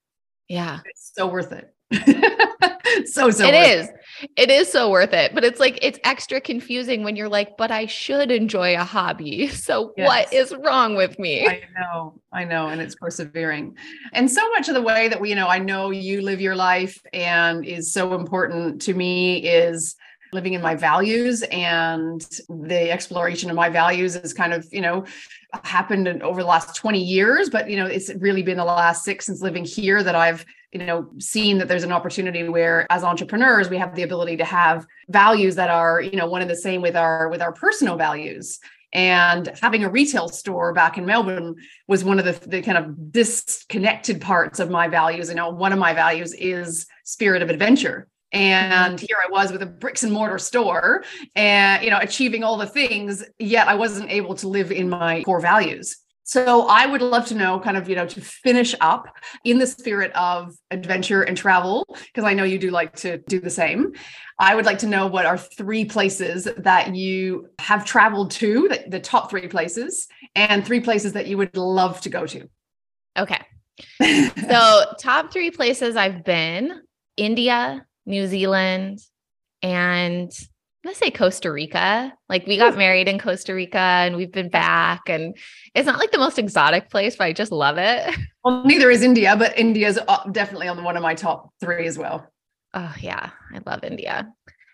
Yeah. 0.48 0.80
It's 0.84 1.12
so 1.14 1.26
worth 1.26 1.52
it. 1.52 1.70
so 3.06 3.30
so 3.30 3.46
it 3.46 3.54
is 3.54 3.88
it. 3.88 3.94
It 4.36 4.50
is 4.50 4.70
so 4.70 4.90
worth 4.90 5.12
it 5.12 5.34
but 5.34 5.44
it's 5.44 5.60
like 5.60 5.78
it's 5.82 5.98
extra 6.04 6.40
confusing 6.40 7.02
when 7.04 7.16
you're 7.16 7.28
like 7.28 7.56
but 7.56 7.70
i 7.70 7.86
should 7.86 8.30
enjoy 8.30 8.74
a 8.74 8.84
hobby 8.84 9.48
so 9.48 9.92
yes. 9.96 10.06
what 10.06 10.32
is 10.32 10.54
wrong 10.64 10.94
with 10.94 11.18
me 11.18 11.46
i 11.46 11.62
know 11.78 12.20
i 12.32 12.44
know 12.44 12.68
and 12.68 12.80
it's 12.80 12.94
persevering 12.94 13.76
and 14.12 14.30
so 14.30 14.48
much 14.50 14.68
of 14.68 14.74
the 14.74 14.82
way 14.82 15.08
that 15.08 15.20
we 15.20 15.30
you 15.30 15.34
know 15.34 15.48
i 15.48 15.58
know 15.58 15.90
you 15.90 16.22
live 16.22 16.40
your 16.40 16.56
life 16.56 17.00
and 17.12 17.64
is 17.64 17.92
so 17.92 18.14
important 18.14 18.80
to 18.80 18.94
me 18.94 19.38
is 19.38 19.96
living 20.32 20.54
in 20.54 20.60
my 20.60 20.74
values 20.74 21.42
and 21.50 22.20
the 22.48 22.90
exploration 22.90 23.48
of 23.50 23.56
my 23.56 23.68
values 23.68 24.16
is 24.16 24.34
kind 24.34 24.52
of 24.52 24.66
you 24.72 24.80
know 24.80 25.04
happened 25.62 26.08
over 26.22 26.42
the 26.42 26.48
last 26.48 26.74
20 26.74 27.00
years 27.00 27.48
but 27.48 27.70
you 27.70 27.76
know 27.76 27.86
it's 27.86 28.12
really 28.16 28.42
been 28.42 28.56
the 28.56 28.64
last 28.64 29.04
six 29.04 29.26
since 29.26 29.40
living 29.40 29.64
here 29.64 30.02
that 30.02 30.16
i've 30.16 30.44
you 30.74 30.84
know 30.84 31.08
seeing 31.18 31.58
that 31.58 31.68
there's 31.68 31.84
an 31.84 31.92
opportunity 31.92 32.46
where 32.48 32.90
as 32.90 33.04
entrepreneurs 33.04 33.70
we 33.70 33.78
have 33.78 33.94
the 33.94 34.02
ability 34.02 34.36
to 34.36 34.44
have 34.44 34.84
values 35.08 35.54
that 35.54 35.70
are 35.70 36.00
you 36.00 36.16
know 36.16 36.26
one 36.26 36.42
and 36.42 36.50
the 36.50 36.56
same 36.56 36.82
with 36.82 36.96
our 36.96 37.28
with 37.28 37.40
our 37.40 37.52
personal 37.52 37.96
values. 37.96 38.58
And 38.92 39.50
having 39.60 39.82
a 39.82 39.88
retail 39.88 40.28
store 40.28 40.72
back 40.72 40.98
in 40.98 41.06
melbourne 41.06 41.56
was 41.88 42.04
one 42.04 42.20
of 42.20 42.24
the, 42.24 42.48
the 42.48 42.62
kind 42.62 42.78
of 42.78 43.10
disconnected 43.10 44.20
parts 44.20 44.60
of 44.60 44.70
my 44.70 44.88
values. 44.88 45.28
You 45.28 45.36
know 45.36 45.50
one 45.50 45.72
of 45.72 45.78
my 45.78 45.94
values 45.94 46.34
is 46.34 46.86
spirit 47.04 47.42
of 47.42 47.50
adventure. 47.50 48.08
And 48.32 48.98
here 48.98 49.18
i 49.24 49.30
was 49.30 49.52
with 49.52 49.62
a 49.62 49.66
bricks 49.66 50.02
and 50.02 50.12
mortar 50.12 50.38
store 50.38 51.04
and 51.36 51.84
you 51.84 51.90
know 51.90 51.98
achieving 52.00 52.42
all 52.42 52.56
the 52.56 52.66
things 52.66 53.22
yet 53.38 53.68
i 53.68 53.74
wasn't 53.76 54.10
able 54.10 54.34
to 54.34 54.48
live 54.48 54.72
in 54.72 54.88
my 54.88 55.22
core 55.22 55.40
values 55.40 56.03
so 56.24 56.66
I 56.68 56.86
would 56.86 57.02
love 57.02 57.26
to 57.26 57.34
know 57.34 57.60
kind 57.60 57.76
of, 57.76 57.86
you 57.88 57.94
know, 57.94 58.06
to 58.06 58.20
finish 58.20 58.74
up 58.80 59.14
in 59.44 59.58
the 59.58 59.66
spirit 59.66 60.10
of 60.12 60.56
adventure 60.70 61.22
and 61.22 61.36
travel, 61.36 61.86
because 62.06 62.24
I 62.24 62.32
know 62.32 62.44
you 62.44 62.58
do 62.58 62.70
like 62.70 62.96
to 62.96 63.18
do 63.18 63.40
the 63.40 63.50
same. 63.50 63.92
I 64.38 64.54
would 64.54 64.64
like 64.64 64.78
to 64.78 64.86
know 64.86 65.06
what 65.06 65.26
are 65.26 65.36
three 65.36 65.84
places 65.84 66.48
that 66.56 66.94
you 66.94 67.50
have 67.58 67.84
traveled 67.84 68.30
to, 68.32 68.68
the, 68.68 68.84
the 68.88 69.00
top 69.00 69.28
three 69.28 69.48
places, 69.48 70.08
and 70.34 70.64
three 70.64 70.80
places 70.80 71.12
that 71.12 71.26
you 71.26 71.36
would 71.36 71.56
love 71.58 72.00
to 72.00 72.08
go 72.08 72.26
to. 72.26 72.48
Okay. 73.18 73.40
so, 74.48 74.94
top 74.98 75.30
three 75.30 75.50
places 75.50 75.94
I've 75.94 76.24
been 76.24 76.80
India, 77.18 77.84
New 78.06 78.26
Zealand, 78.26 79.00
and 79.62 80.30
I'm 80.84 80.90
gonna 80.90 80.96
say 80.96 81.10
Costa 81.10 81.50
Rica. 81.50 82.12
Like 82.28 82.46
we 82.46 82.58
got 82.58 82.76
married 82.76 83.08
in 83.08 83.18
Costa 83.18 83.54
Rica 83.54 83.78
and 83.78 84.16
we've 84.16 84.30
been 84.30 84.50
back 84.50 85.08
and 85.08 85.34
it's 85.74 85.86
not 85.86 85.98
like 85.98 86.10
the 86.10 86.18
most 86.18 86.38
exotic 86.38 86.90
place, 86.90 87.16
but 87.16 87.24
I 87.24 87.32
just 87.32 87.52
love 87.52 87.78
it. 87.78 88.14
Well, 88.44 88.62
neither 88.62 88.90
is 88.90 89.02
India, 89.02 89.34
but 89.38 89.58
India's 89.58 89.98
uh, 90.06 90.28
definitely 90.30 90.68
on 90.68 90.84
one 90.84 90.98
of 90.98 91.02
my 91.02 91.14
top 91.14 91.48
three 91.60 91.86
as 91.86 91.96
well. 91.96 92.30
Oh 92.74 92.94
yeah, 93.00 93.30
I 93.54 93.60
love 93.64 93.84
India. 93.84 94.30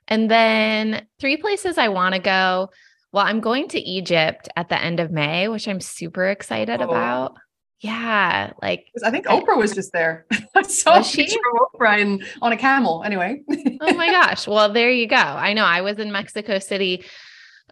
And 0.09 0.29
then 0.29 1.07
three 1.21 1.37
places 1.37 1.79
I 1.79 1.87
want 1.87 2.17
to 2.17 2.21
go. 2.21 2.71
Well, 3.13 3.25
I'm 3.25 3.39
going 3.39 3.69
to 3.69 3.79
Egypt 3.79 4.49
at 4.57 4.71
the 4.71 4.83
end 4.83 4.99
of 4.99 5.13
May, 5.13 5.47
which 5.47 5.69
I'm 5.69 5.81
super 5.81 6.27
excited 6.27 6.83
oh. 6.83 6.89
about. 6.89 7.37
Yeah, 7.81 8.53
like 8.61 8.89
I 9.03 9.11
think 9.11 9.27
Oprah 9.27 9.57
was 9.57 9.75
just 9.75 9.93
there. 9.93 10.27
I 10.55 10.63
saw 10.63 10.99
of 10.99 11.07
Oprah 11.07 11.99
in, 11.99 12.23
on 12.43 12.53
a 12.53 12.57
camel. 12.57 13.03
Anyway. 13.05 13.43
oh 13.81 13.95
my 13.95 14.07
gosh! 14.11 14.47
Well, 14.47 14.71
there 14.73 14.91
you 14.91 15.07
go. 15.07 15.17
I 15.17 15.55
know 15.55 15.65
I 15.65 15.81
was 15.81 15.99
in 15.99 16.13
Mexico 16.13 16.59
City 16.59 17.05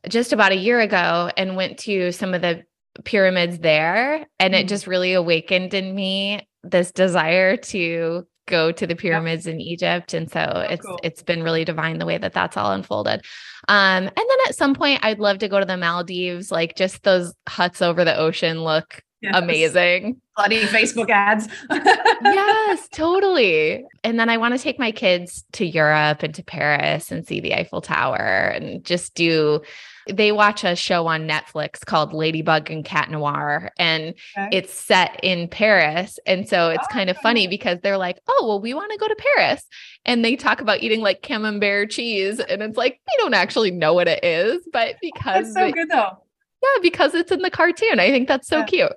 just 0.09 0.33
about 0.33 0.53
a 0.53 0.57
year 0.57 0.81
ago 0.81 1.31
and 1.37 1.57
went 1.57 1.79
to 1.81 2.13
some 2.13 2.33
of 2.33 2.41
the 2.41 2.65
pyramids 3.05 3.59
there, 3.59 4.27
and 4.39 4.55
mm-hmm. 4.55 4.65
it 4.65 4.69
just 4.69 4.87
really 4.87 5.13
awakened 5.13 5.75
in 5.75 5.95
me 5.95 6.49
this 6.63 6.91
desire 6.91 7.57
to 7.57 8.27
go 8.47 8.73
to 8.73 8.87
the 8.87 8.97
pyramids 8.97 9.47
yep. 9.47 9.57
in 9.57 9.61
Egypt 9.61 10.15
and 10.15 10.31
so 10.31 10.41
oh, 10.55 10.61
it's 10.61 10.87
cool. 10.87 10.99
it's 11.03 11.23
been 11.23 11.43
really 11.43 11.67
divine 11.67 11.99
the 11.99 12.07
way 12.07 12.17
that 12.17 12.33
that's 12.33 12.57
all 12.57 12.73
unfolded. 12.73 13.23
Um 13.69 14.05
and 14.05 14.17
then 14.17 14.39
at 14.49 14.57
some 14.57 14.75
point 14.75 15.05
I'd 15.05 15.19
love 15.19 15.39
to 15.41 15.49
go 15.49 15.61
to 15.61 15.67
the 15.67 15.77
Maldives 15.77 16.51
like 16.51 16.75
just 16.75 17.03
those 17.03 17.35
huts 17.47 17.83
over 17.83 18.07
the 18.07 18.17
ocean 18.17 18.65
look 18.65 19.03
Yes. 19.21 19.35
Amazing. 19.35 20.21
Bloody 20.37 20.63
Facebook 20.65 21.11
ads. 21.11 21.49
yes, 21.71 22.89
totally. 22.89 23.85
And 24.05 24.19
then 24.19 24.31
I 24.31 24.37
want 24.37 24.55
to 24.55 24.63
take 24.63 24.79
my 24.79 24.93
kids 24.93 25.45
to 25.53 25.67
Europe 25.67 26.23
and 26.23 26.33
to 26.35 26.45
Paris 26.45 27.11
and 27.11 27.27
see 27.27 27.41
the 27.41 27.55
Eiffel 27.55 27.81
Tower 27.81 28.17
and 28.17 28.85
just 28.85 29.15
do 29.15 29.61
they 30.09 30.33
watch 30.33 30.65
a 30.65 30.75
show 30.75 31.07
on 31.07 31.29
Netflix 31.29 31.85
called 31.85 32.13
Ladybug 32.13 32.71
and 32.71 32.85
Cat 32.85 33.11
Noir, 33.11 33.71
and 33.79 34.15
okay. 34.37 34.49
it's 34.53 34.73
set 34.73 35.21
in 35.23 35.49
Paris. 35.49 36.19
And 36.27 36.49
so 36.49 36.71
it's 36.71 36.87
oh, 36.91 36.93
kind 36.93 37.11
of 37.11 37.17
funny 37.19 37.47
because 37.47 37.79
they're 37.83 37.99
like, 37.99 38.19
oh, 38.29 38.47
well, 38.47 38.61
we 38.61 38.75
want 38.75 38.91
to 38.93 38.99
go 38.99 39.09
to 39.09 39.17
Paris. 39.37 39.65
And 40.05 40.25
they 40.25 40.37
talk 40.37 40.61
about 40.61 40.83
eating 40.83 41.01
like 41.01 41.23
camembert 41.23 41.91
cheese. 41.91 42.41
And 42.41 42.63
it's 42.63 42.77
like, 42.77 43.01
they 43.07 43.13
don't 43.19 43.35
actually 43.35 43.71
know 43.71 43.93
what 43.93 44.09
it 44.09 44.25
is, 44.25 44.67
but 44.73 44.97
because 45.03 45.53
that's 45.53 45.55
so 45.55 45.73
good 45.73 45.91
though. 45.91 46.23
Yeah, 46.63 46.81
because 46.83 47.15
it's 47.15 47.31
in 47.31 47.43
the 47.43 47.51
cartoon. 47.51 48.01
I 48.01 48.11
think 48.11 48.29
that's 48.29 48.49
so 48.49 48.59
yeah. 48.59 48.67
cute. 48.67 48.93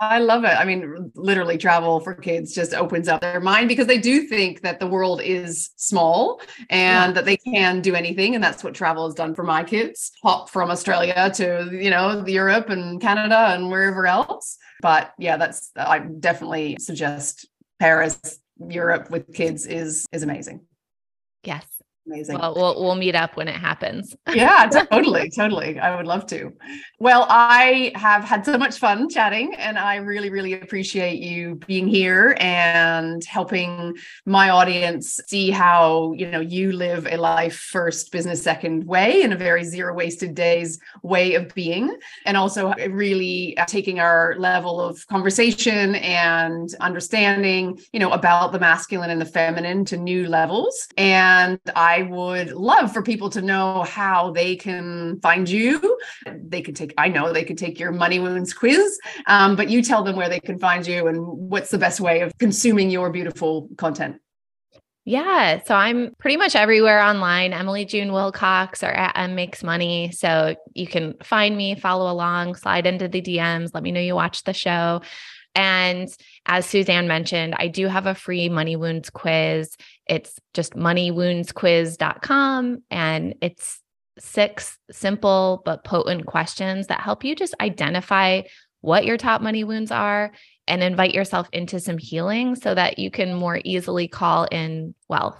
I 0.00 0.18
love 0.18 0.44
it. 0.44 0.48
I 0.48 0.64
mean, 0.64 1.10
literally, 1.14 1.58
travel 1.58 2.00
for 2.00 2.14
kids 2.14 2.54
just 2.54 2.74
opens 2.74 3.08
up 3.08 3.20
their 3.20 3.40
mind 3.40 3.68
because 3.68 3.86
they 3.86 3.98
do 3.98 4.22
think 4.22 4.62
that 4.62 4.80
the 4.80 4.86
world 4.86 5.20
is 5.22 5.70
small 5.76 6.40
and 6.70 7.10
yeah. 7.10 7.12
that 7.12 7.24
they 7.24 7.36
can 7.36 7.80
do 7.80 7.94
anything. 7.94 8.34
And 8.34 8.42
that's 8.42 8.62
what 8.62 8.74
travel 8.74 9.06
has 9.06 9.14
done 9.14 9.34
for 9.34 9.42
my 9.42 9.64
kids. 9.64 10.12
Hop 10.22 10.50
from 10.50 10.70
Australia 10.70 11.30
to, 11.34 11.68
you 11.72 11.90
know, 11.90 12.24
Europe 12.26 12.70
and 12.70 13.00
Canada 13.00 13.54
and 13.54 13.70
wherever 13.70 14.06
else. 14.06 14.58
But 14.82 15.12
yeah, 15.18 15.36
that's, 15.36 15.70
I 15.76 16.00
definitely 16.00 16.76
suggest 16.80 17.48
Paris, 17.78 18.38
Europe 18.58 19.10
with 19.10 19.34
kids 19.34 19.66
is 19.66 20.06
is 20.12 20.22
amazing. 20.22 20.60
Yes. 21.44 21.64
Amazing. 22.06 22.38
Well, 22.38 22.54
we'll 22.54 22.80
we'll 22.80 22.94
meet 22.94 23.16
up 23.16 23.36
when 23.36 23.48
it 23.48 23.56
happens. 23.56 24.14
yeah, 24.34 24.68
totally, 24.68 25.28
totally. 25.28 25.78
I 25.80 25.96
would 25.96 26.06
love 26.06 26.24
to. 26.26 26.52
Well, 27.00 27.26
I 27.28 27.90
have 27.96 28.22
had 28.22 28.44
so 28.44 28.56
much 28.56 28.78
fun 28.78 29.08
chatting, 29.08 29.54
and 29.56 29.76
I 29.76 29.96
really, 29.96 30.30
really 30.30 30.52
appreciate 30.52 31.18
you 31.18 31.56
being 31.66 31.88
here 31.88 32.36
and 32.38 33.24
helping 33.24 33.96
my 34.24 34.50
audience 34.50 35.18
see 35.26 35.50
how 35.50 36.12
you 36.12 36.30
know 36.30 36.38
you 36.38 36.72
live 36.72 37.08
a 37.10 37.16
life 37.16 37.56
first, 37.56 38.12
business 38.12 38.40
second 38.40 38.84
way 38.84 39.22
in 39.22 39.32
a 39.32 39.36
very 39.36 39.64
zero 39.64 39.92
wasted 39.92 40.34
days 40.36 40.78
way 41.02 41.34
of 41.34 41.52
being, 41.54 41.96
and 42.24 42.36
also 42.36 42.68
uh, 42.68 42.88
really 42.88 43.58
uh, 43.58 43.64
taking 43.64 43.98
our 43.98 44.36
level 44.38 44.80
of 44.80 45.04
conversation 45.08 45.96
and 45.96 46.72
understanding, 46.80 47.80
you 47.92 47.98
know, 47.98 48.12
about 48.12 48.52
the 48.52 48.60
masculine 48.60 49.10
and 49.10 49.20
the 49.20 49.26
feminine 49.26 49.84
to 49.86 49.96
new 49.96 50.28
levels. 50.28 50.86
And 50.96 51.58
I 51.74 51.95
I 51.96 52.02
would 52.02 52.52
love 52.52 52.92
for 52.92 53.02
people 53.02 53.30
to 53.30 53.40
know 53.40 53.82
how 53.84 54.30
they 54.30 54.54
can 54.54 55.18
find 55.20 55.48
you. 55.48 55.98
They 56.26 56.60
could 56.60 56.76
take, 56.76 56.92
I 56.98 57.08
know 57.08 57.32
they 57.32 57.44
could 57.44 57.56
take 57.56 57.80
your 57.80 57.90
money 57.90 58.18
wounds 58.18 58.52
quiz, 58.52 58.98
um, 59.26 59.56
but 59.56 59.70
you 59.70 59.82
tell 59.82 60.02
them 60.02 60.14
where 60.14 60.28
they 60.28 60.40
can 60.40 60.58
find 60.58 60.86
you 60.86 61.06
and 61.06 61.26
what's 61.26 61.70
the 61.70 61.78
best 61.78 61.98
way 62.00 62.20
of 62.20 62.36
consuming 62.38 62.90
your 62.90 63.10
beautiful 63.10 63.68
content. 63.78 64.20
Yeah. 65.06 65.62
So 65.64 65.74
I'm 65.74 66.14
pretty 66.18 66.36
much 66.36 66.54
everywhere 66.54 67.00
online. 67.00 67.54
Emily 67.54 67.86
June 67.86 68.12
Wilcox 68.12 68.82
or 68.82 68.88
at 68.88 69.16
Em 69.16 69.34
Makes 69.34 69.62
Money. 69.62 70.10
So 70.12 70.54
you 70.74 70.86
can 70.86 71.14
find 71.22 71.56
me, 71.56 71.76
follow 71.76 72.12
along, 72.12 72.56
slide 72.56 72.86
into 72.86 73.08
the 73.08 73.22
DMs, 73.22 73.70
let 73.72 73.82
me 73.82 73.90
know 73.90 74.00
you 74.00 74.14
watch 74.14 74.44
the 74.44 74.52
show. 74.52 75.00
And 75.56 76.14
as 76.44 76.66
Suzanne 76.66 77.08
mentioned, 77.08 77.54
I 77.56 77.68
do 77.68 77.86
have 77.86 78.06
a 78.06 78.14
free 78.14 78.50
money 78.50 78.76
wounds 78.76 79.08
quiz. 79.08 79.74
It's 80.06 80.38
just 80.54 80.74
moneywoundsquiz.com 80.74 82.82
and 82.90 83.34
it's 83.40 83.80
six 84.18 84.78
simple 84.90 85.62
but 85.64 85.84
potent 85.84 86.26
questions 86.26 86.86
that 86.86 87.00
help 87.00 87.24
you 87.24 87.34
just 87.34 87.54
identify 87.60 88.42
what 88.80 89.04
your 89.04 89.16
top 89.16 89.42
money 89.42 89.64
wounds 89.64 89.90
are 89.90 90.32
and 90.68 90.82
invite 90.82 91.14
yourself 91.14 91.48
into 91.52 91.80
some 91.80 91.98
healing 91.98 92.54
so 92.54 92.74
that 92.74 92.98
you 92.98 93.10
can 93.10 93.34
more 93.34 93.60
easily 93.64 94.08
call 94.08 94.44
in 94.44 94.94
wealth. 95.08 95.38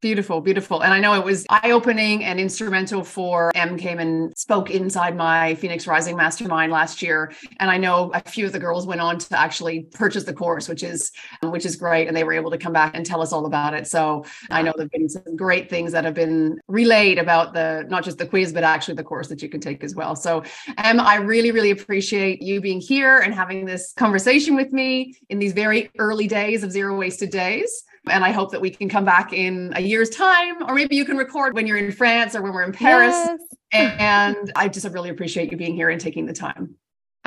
Beautiful, 0.00 0.40
beautiful. 0.40 0.84
And 0.84 0.94
I 0.94 1.00
know 1.00 1.14
it 1.14 1.24
was 1.24 1.44
eye 1.50 1.72
opening 1.72 2.22
and 2.22 2.38
instrumental 2.38 3.02
for 3.02 3.50
Em 3.56 3.76
came 3.76 3.98
and 3.98 4.36
spoke 4.38 4.70
inside 4.70 5.16
my 5.16 5.56
Phoenix 5.56 5.88
Rising 5.88 6.16
Mastermind 6.16 6.70
last 6.70 7.02
year. 7.02 7.32
And 7.58 7.68
I 7.68 7.78
know 7.78 8.12
a 8.14 8.20
few 8.20 8.46
of 8.46 8.52
the 8.52 8.60
girls 8.60 8.86
went 8.86 9.00
on 9.00 9.18
to 9.18 9.36
actually 9.36 9.88
purchase 9.90 10.22
the 10.22 10.32
course, 10.32 10.68
which 10.68 10.84
is 10.84 11.10
which 11.42 11.66
is 11.66 11.74
great. 11.74 12.06
And 12.06 12.16
they 12.16 12.22
were 12.22 12.32
able 12.32 12.52
to 12.52 12.58
come 12.58 12.72
back 12.72 12.94
and 12.94 13.04
tell 13.04 13.20
us 13.20 13.32
all 13.32 13.44
about 13.46 13.74
it. 13.74 13.88
So 13.88 14.24
I 14.52 14.62
know 14.62 14.72
there've 14.76 14.88
been 14.88 15.08
some 15.08 15.34
great 15.34 15.68
things 15.68 15.90
that 15.90 16.04
have 16.04 16.14
been 16.14 16.60
relayed 16.68 17.18
about 17.18 17.52
the 17.52 17.84
not 17.88 18.04
just 18.04 18.18
the 18.18 18.26
quiz, 18.26 18.52
but 18.52 18.62
actually 18.62 18.94
the 18.94 19.02
course 19.02 19.26
that 19.26 19.42
you 19.42 19.48
can 19.48 19.60
take 19.60 19.82
as 19.82 19.96
well. 19.96 20.14
So 20.14 20.44
Em, 20.76 21.00
I 21.00 21.16
really, 21.16 21.50
really 21.50 21.72
appreciate 21.72 22.40
you 22.40 22.60
being 22.60 22.80
here 22.80 23.18
and 23.18 23.34
having 23.34 23.64
this 23.64 23.94
conversation 23.96 24.54
with 24.54 24.72
me 24.72 25.16
in 25.28 25.40
these 25.40 25.54
very 25.54 25.90
early 25.98 26.28
days 26.28 26.62
of 26.62 26.70
zero 26.70 26.96
wasted 26.96 27.30
days. 27.30 27.82
And 28.10 28.24
I 28.24 28.32
hope 28.32 28.50
that 28.52 28.60
we 28.60 28.70
can 28.70 28.88
come 28.88 29.04
back 29.04 29.32
in 29.32 29.72
a 29.76 29.80
year's 29.80 30.10
time, 30.10 30.62
or 30.68 30.74
maybe 30.74 30.96
you 30.96 31.04
can 31.04 31.16
record 31.16 31.54
when 31.54 31.66
you're 31.66 31.76
in 31.76 31.92
France 31.92 32.34
or 32.34 32.42
when 32.42 32.52
we're 32.52 32.64
in 32.64 32.72
Paris. 32.72 33.14
Yes. 33.14 33.40
And 33.70 34.50
I 34.56 34.68
just 34.68 34.88
really 34.88 35.10
appreciate 35.10 35.52
you 35.52 35.58
being 35.58 35.74
here 35.74 35.90
and 35.90 36.00
taking 36.00 36.24
the 36.24 36.32
time. 36.32 36.76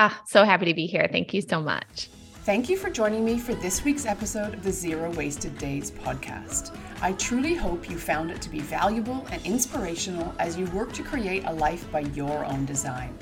Ah, 0.00 0.20
so 0.26 0.42
happy 0.42 0.64
to 0.64 0.74
be 0.74 0.86
here. 0.86 1.08
Thank 1.08 1.32
you 1.32 1.40
so 1.40 1.60
much. 1.60 2.08
Thank 2.44 2.68
you 2.68 2.76
for 2.76 2.90
joining 2.90 3.24
me 3.24 3.38
for 3.38 3.54
this 3.54 3.84
week's 3.84 4.04
episode 4.04 4.54
of 4.54 4.64
the 4.64 4.72
Zero 4.72 5.12
Wasted 5.12 5.56
Days 5.58 5.92
podcast. 5.92 6.76
I 7.00 7.12
truly 7.12 7.54
hope 7.54 7.88
you 7.88 7.96
found 7.96 8.32
it 8.32 8.42
to 8.42 8.50
be 8.50 8.58
valuable 8.58 9.24
and 9.30 9.40
inspirational 9.46 10.34
as 10.40 10.58
you 10.58 10.66
work 10.72 10.92
to 10.94 11.04
create 11.04 11.44
a 11.46 11.52
life 11.52 11.88
by 11.92 12.00
your 12.00 12.44
own 12.44 12.64
design. 12.64 13.16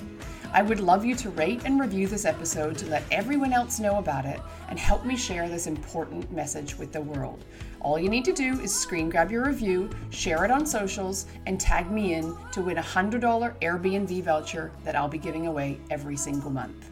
I 0.52 0.62
would 0.62 0.80
love 0.80 1.04
you 1.04 1.14
to 1.14 1.30
rate 1.30 1.62
and 1.64 1.80
review 1.80 2.08
this 2.08 2.24
episode 2.24 2.76
to 2.78 2.86
let 2.86 3.04
everyone 3.12 3.52
else 3.52 3.78
know 3.78 3.98
about 3.98 4.24
it 4.24 4.40
and 4.68 4.80
help 4.80 5.04
me 5.04 5.16
share 5.16 5.48
this 5.48 5.68
important 5.68 6.32
message 6.32 6.76
with 6.76 6.92
the 6.92 7.00
world. 7.00 7.44
All 7.80 8.00
you 8.00 8.08
need 8.08 8.24
to 8.24 8.32
do 8.32 8.58
is 8.58 8.76
screen 8.76 9.08
grab 9.08 9.30
your 9.30 9.46
review, 9.46 9.88
share 10.10 10.44
it 10.44 10.50
on 10.50 10.66
socials, 10.66 11.26
and 11.46 11.60
tag 11.60 11.92
me 11.92 12.14
in 12.14 12.36
to 12.50 12.62
win 12.62 12.78
a 12.78 12.82
$100 12.82 13.20
Airbnb 13.60 14.22
voucher 14.24 14.72
that 14.82 14.96
I'll 14.96 15.08
be 15.08 15.18
giving 15.18 15.46
away 15.46 15.78
every 15.88 16.16
single 16.16 16.50
month. 16.50 16.89